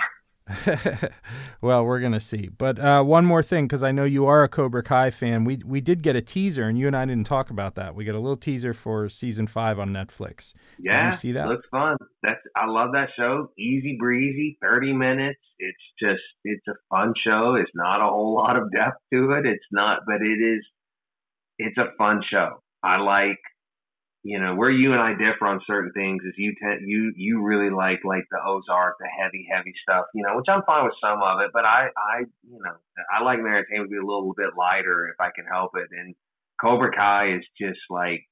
well, 1.60 1.84
we're 1.84 2.00
gonna 2.00 2.20
see. 2.20 2.48
But 2.48 2.78
uh, 2.78 3.02
one 3.02 3.24
more 3.24 3.42
thing, 3.42 3.66
because 3.66 3.82
I 3.82 3.92
know 3.92 4.04
you 4.04 4.26
are 4.26 4.42
a 4.42 4.48
Cobra 4.48 4.82
Kai 4.82 5.10
fan. 5.10 5.44
We 5.44 5.56
we 5.64 5.80
did 5.80 6.02
get 6.02 6.16
a 6.16 6.22
teaser, 6.22 6.64
and 6.64 6.78
you 6.78 6.86
and 6.86 6.96
I 6.96 7.04
didn't 7.04 7.26
talk 7.26 7.50
about 7.50 7.74
that. 7.76 7.94
We 7.94 8.04
got 8.04 8.14
a 8.14 8.20
little 8.20 8.36
teaser 8.36 8.72
for 8.72 9.08
season 9.08 9.46
five 9.46 9.78
on 9.78 9.90
Netflix. 9.90 10.54
Yeah, 10.78 11.10
You 11.10 11.16
see 11.16 11.32
that? 11.32 11.48
Looks 11.48 11.66
fun. 11.70 11.96
That's 12.22 12.40
I 12.56 12.66
love 12.66 12.90
that 12.92 13.08
show. 13.16 13.50
Easy 13.58 13.96
breezy, 13.98 14.58
thirty 14.60 14.92
minutes. 14.92 15.40
It's 15.58 15.78
just 16.00 16.22
it's 16.44 16.66
a 16.68 16.74
fun 16.90 17.14
show. 17.24 17.56
It's 17.60 17.70
not 17.74 18.00
a 18.00 18.10
whole 18.10 18.34
lot 18.42 18.56
of 18.56 18.70
depth 18.72 18.98
to 19.12 19.32
it. 19.32 19.46
It's 19.46 19.66
not, 19.70 20.00
but 20.06 20.16
it 20.22 20.40
is. 20.42 20.64
It's 21.58 21.76
a 21.78 21.86
fun 21.98 22.22
show. 22.30 22.62
I 22.82 22.98
like. 22.98 23.38
You 24.24 24.40
know 24.40 24.54
where 24.54 24.70
you 24.70 24.92
and 24.92 25.00
I 25.00 25.12
differ 25.12 25.46
on 25.46 25.60
certain 25.66 25.92
things 25.92 26.22
is 26.26 26.34
you 26.36 26.54
tend 26.60 26.82
you 26.86 27.12
you 27.16 27.42
really 27.42 27.70
like 27.70 28.00
like 28.04 28.26
the 28.30 28.38
Ozark, 28.44 28.96
the 28.98 29.06
heavy 29.06 29.46
heavy 29.50 29.72
stuff. 29.82 30.06
You 30.12 30.24
know, 30.24 30.36
which 30.36 30.48
I'm 30.48 30.62
fine 30.66 30.84
with 30.84 30.98
some 31.00 31.22
of 31.22 31.40
it, 31.40 31.50
but 31.52 31.64
I 31.64 31.88
I 31.96 32.26
you 32.42 32.58
know 32.58 32.74
I 33.14 33.22
like 33.22 33.38
my 33.38 33.62
to 33.62 33.88
be 33.88 33.96
a 33.96 34.00
little 34.00 34.34
bit 34.36 34.58
lighter 34.58 35.08
if 35.08 35.20
I 35.20 35.30
can 35.34 35.46
help 35.46 35.72
it. 35.76 35.88
And 35.92 36.14
Cobra 36.60 36.90
Kai 36.94 37.36
is 37.36 37.44
just 37.60 37.78
like 37.90 38.26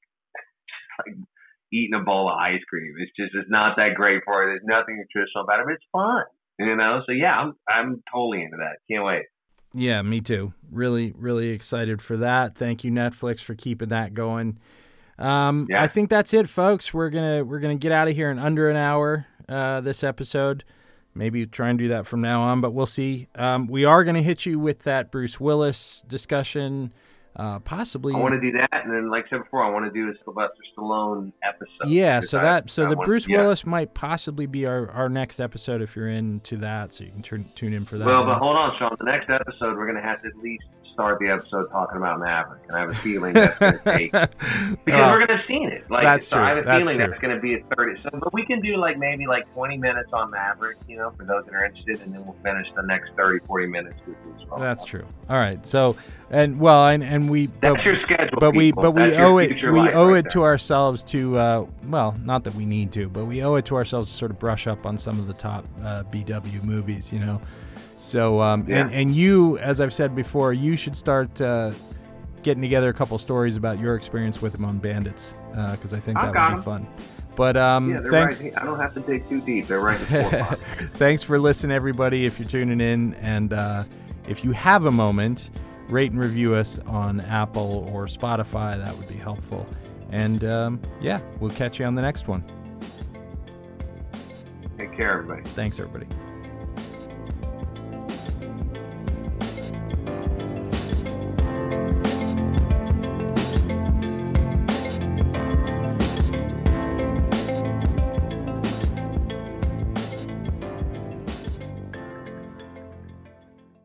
like 1.07 1.17
eating 1.73 1.95
a 1.95 2.05
bowl 2.05 2.29
of 2.29 2.37
ice 2.37 2.63
cream. 2.69 2.95
It's 2.99 3.13
just 3.17 3.35
it's 3.35 3.51
not 3.51 3.77
that 3.77 3.95
great 3.95 4.23
for 4.25 4.43
you. 4.43 4.59
There's 4.59 4.67
nothing 4.67 4.99
nutritional 4.99 5.45
about 5.45 5.61
it, 5.61 5.67
but 5.67 5.75
it's 5.75 5.93
fun. 5.93 6.25
You 6.59 6.75
know, 6.75 7.03
so 7.07 7.13
yeah, 7.13 7.39
I'm 7.39 7.55
I'm 7.69 8.03
totally 8.13 8.43
into 8.43 8.57
that. 8.57 8.79
Can't 8.91 9.05
wait. 9.05 9.27
Yeah, 9.75 10.01
me 10.03 10.21
too. 10.21 10.55
Really, 10.71 11.13
really 11.17 11.51
excited 11.51 12.01
for 12.01 12.17
that. 12.17 12.57
Thank 12.57 12.83
you, 12.83 12.91
Netflix, 12.91 13.41
for 13.41 13.55
keeping 13.55 13.91
that 13.91 14.15
going. 14.15 14.59
Um, 15.19 15.67
Yeah. 15.71 15.83
I 15.83 15.87
think 15.87 16.11
that's 16.11 16.35
it, 16.35 16.49
folks. 16.49 16.93
We're 16.93 17.11
gonna 17.11 17.45
we're 17.45 17.61
gonna 17.61 17.75
get 17.77 17.93
out 17.93 18.09
of 18.09 18.15
here 18.15 18.31
in 18.31 18.39
under 18.39 18.69
an 18.69 18.77
hour. 18.77 19.27
Uh, 19.49 19.81
this 19.81 20.03
episode, 20.05 20.65
maybe 21.15 21.47
try 21.47 21.69
and 21.69 21.79
do 21.79 21.89
that 21.89 22.07
from 22.07 22.21
now 22.21 22.43
on, 22.43 22.61
but 22.61 22.73
we'll 22.73 22.85
see. 22.87 23.29
Um, 23.37 23.67
we 23.69 23.85
are 23.85 24.03
gonna 24.05 24.23
hit 24.23 24.45
you 24.45 24.59
with 24.59 24.81
that 24.81 25.11
Bruce 25.13 25.39
Willis 25.39 26.03
discussion, 26.09 26.93
uh, 27.37 27.61
possibly. 27.61 28.13
I 28.13 28.19
want 28.19 28.35
to 28.35 28.41
do 28.41 28.51
that, 28.59 28.69
and 28.73 28.93
then 28.93 29.09
like 29.09 29.27
I 29.27 29.31
said 29.31 29.45
before, 29.45 29.63
I 29.65 29.71
want 29.71 29.85
to 29.85 29.91
do 29.93 30.11
a 30.11 30.15
Sylvester 30.25 30.63
Stallone 30.77 31.33
episode. 31.45 31.87
Yeah, 31.89 32.21
so 32.21 32.39
I- 32.39 32.43
that 32.43 32.71
so 32.71 32.87
I 32.87 32.91
the 32.91 32.97
want- 32.97 33.07
Bruce 33.07 33.29
yeah. 33.29 33.39
Willis 33.39 33.65
might 33.65 33.95
possibly 33.95 34.47
be 34.47 34.67
our, 34.67 34.91
our 34.91 35.09
next 35.09 35.39
episode 35.41 35.81
if 35.81 35.95
you're 35.97 36.09
into 36.09 36.57
that, 36.59 36.93
so 36.93 37.05
you 37.05 37.11
can 37.13 37.23
turn 37.23 37.45
tune 37.55 37.73
in 37.73 37.85
for 37.85 37.99
that. 37.99 38.05
Well, 38.07 38.25
but 38.27 38.39
hold 38.39 38.57
on, 38.57 38.77
Sean. 38.79 38.95
The 38.99 39.05
next 39.05 39.31
episode, 39.31 39.77
we're 39.77 39.87
gonna 39.87 40.03
have 40.07 40.21
to 40.23 40.29
at 40.29 40.37
least 40.39 40.65
start 40.97 41.19
the 41.21 41.29
episode 41.29 41.69
talking 41.71 41.99
about 41.99 42.19
Maverick, 42.19 42.63
and 42.69 42.77
I 42.77 42.81
have 42.81 42.89
a 42.89 42.95
feeling 42.95 43.35
that's 43.35 43.59
gonna 43.59 43.79
take 43.85 44.13
because 44.13 44.29
Well, 44.87 45.13
we're 45.13 45.21
gonna 45.27 45.37
have 45.37 45.47
seen 45.47 45.69
it. 45.69 45.85
Like, 45.91 46.05
that's 46.05 46.27
so 46.27 46.39
I 46.41 46.49
have 46.49 46.59
a 46.59 46.63
That's 46.63 46.81
feeling 46.81 46.97
true. 46.97 47.07
that's 47.09 47.21
gonna 47.21 47.39
be 47.39 47.55
a 47.57 47.61
thirty. 47.77 48.01
So, 48.01 48.09
but 48.15 48.33
we 48.33 48.47
can 48.47 48.61
do 48.63 48.77
like 48.79 48.97
maybe 48.99 49.27
like 49.27 49.53
twenty 49.53 49.77
minutes 49.77 50.11
on 50.15 50.31
Maverick, 50.31 50.79
you 50.89 50.97
know, 50.97 51.11
for 51.11 51.25
those 51.25 51.45
that 51.45 51.55
are 51.55 51.65
interested, 51.67 52.01
and 52.01 52.15
then 52.15 52.25
we'll 52.25 52.37
finish 52.43 52.67
the 52.75 52.83
next 52.83 53.11
30, 53.15 53.45
40 53.47 53.67
minutes 53.67 53.97
with 54.07 54.17
Bruce 54.23 54.47
Willis. 54.49 54.61
That's 54.63 54.85
true. 54.85 55.05
All 55.29 55.37
right. 55.39 55.65
So, 55.67 55.97
and 56.31 56.59
well, 56.59 56.89
and 56.89 57.05
and 57.05 57.29
we, 57.29 57.47
That's 57.61 57.77
but, 57.77 57.85
your 57.85 58.01
schedule. 58.03 58.39
but 58.41 58.55
we, 58.55 58.73
but 58.73 58.93
we 58.93 59.03
That's 59.03 59.17
your 59.17 59.27
owe 59.27 59.39
it, 59.39 59.51
we 59.51 59.81
owe 59.93 60.07
right 60.09 60.17
it 60.19 60.23
there. 60.23 60.31
to 60.31 60.43
ourselves 60.45 61.03
to, 61.05 61.37
uh, 61.39 61.67
well, 61.89 62.17
not 62.25 62.45
that 62.45 62.55
we 62.55 62.65
need 62.65 62.91
to, 62.93 63.09
but 63.11 63.27
we 63.27 63.43
owe 63.45 63.57
it 63.57 63.67
to 63.67 63.77
ourselves 63.77 64.11
to 64.11 64.17
sort 64.17 64.31
of 64.31 64.39
brush 64.39 64.67
up 64.67 64.87
on 64.87 64.97
some 64.97 65.19
of 65.19 65.27
the 65.27 65.35
top 65.35 65.67
uh, 65.83 66.05
BW 66.05 66.63
movies, 66.65 67.13
you 67.13 67.19
know. 67.21 67.41
So, 68.07 68.41
um, 68.41 68.61
and 68.61 68.69
Yeah. 68.69 68.89
and 68.93 69.11
you, 69.15 69.59
as 69.59 69.81
I've 69.81 69.93
said 69.93 70.15
before, 70.15 70.53
you 70.53 70.77
should 70.77 70.97
start 70.97 71.41
uh, 71.41 71.73
getting 72.45 72.63
together 72.63 72.89
a 72.89 72.93
couple 72.93 73.19
stories 73.19 73.57
about 73.57 73.81
your 73.81 73.97
experience 73.97 74.41
with 74.41 74.53
them 74.53 74.65
on 74.65 74.79
Bandits, 74.79 75.35
because 75.73 75.93
I 75.93 75.99
think 75.99 76.17
I've 76.17 76.33
that 76.33 76.51
would 76.51 76.57
be 76.59 76.63
fun. 76.63 76.87
But 77.35 77.57
um, 77.57 77.91
Yeah, 77.91 78.01
they're 78.01 78.11
thanks. 78.13 78.45
right. 78.45 78.53
I 78.57 78.65
don't 78.65 78.79
have 78.79 78.95
to 78.95 79.01
dig 79.01 79.29
too 79.29 79.41
deep. 79.41 79.67
They're 79.67 79.81
right 79.81 80.01
in 80.01 80.07
the 80.07 80.23
forefront. 80.31 80.61
Thanks 80.95 81.25
for 81.25 81.39
listening, 81.41 81.75
everybody. 81.75 82.25
If 82.27 82.39
you're 82.39 82.49
tuning 82.49 82.81
in, 82.81 83.15
and 83.15 83.53
uh, 83.53 83.83
if 84.29 84.45
you 84.45 84.53
have 84.53 84.85
a 84.85 84.93
moment, 84.93 85.51
rate 85.89 86.13
and 86.13 86.21
review 86.21 86.55
us 86.55 86.79
on 86.87 87.21
Apple 87.23 87.91
or 87.93 88.07
Spotify. 88.07 88.77
That 88.83 88.97
would 88.97 89.09
be 89.09 89.15
helpful. 89.17 89.67
And 90.13 90.45
um, 90.45 90.81
yeah, 91.01 91.19
we'll 91.41 91.51
catch 91.51 91.81
you 91.81 91.85
on 91.87 91.97
the 91.97 92.03
next 92.03 92.29
one. 92.29 92.45
Take 94.79 94.97
care, 94.97 95.11
everybody. 95.13 95.43
Thanks, 95.51 95.81
everybody. 95.81 96.07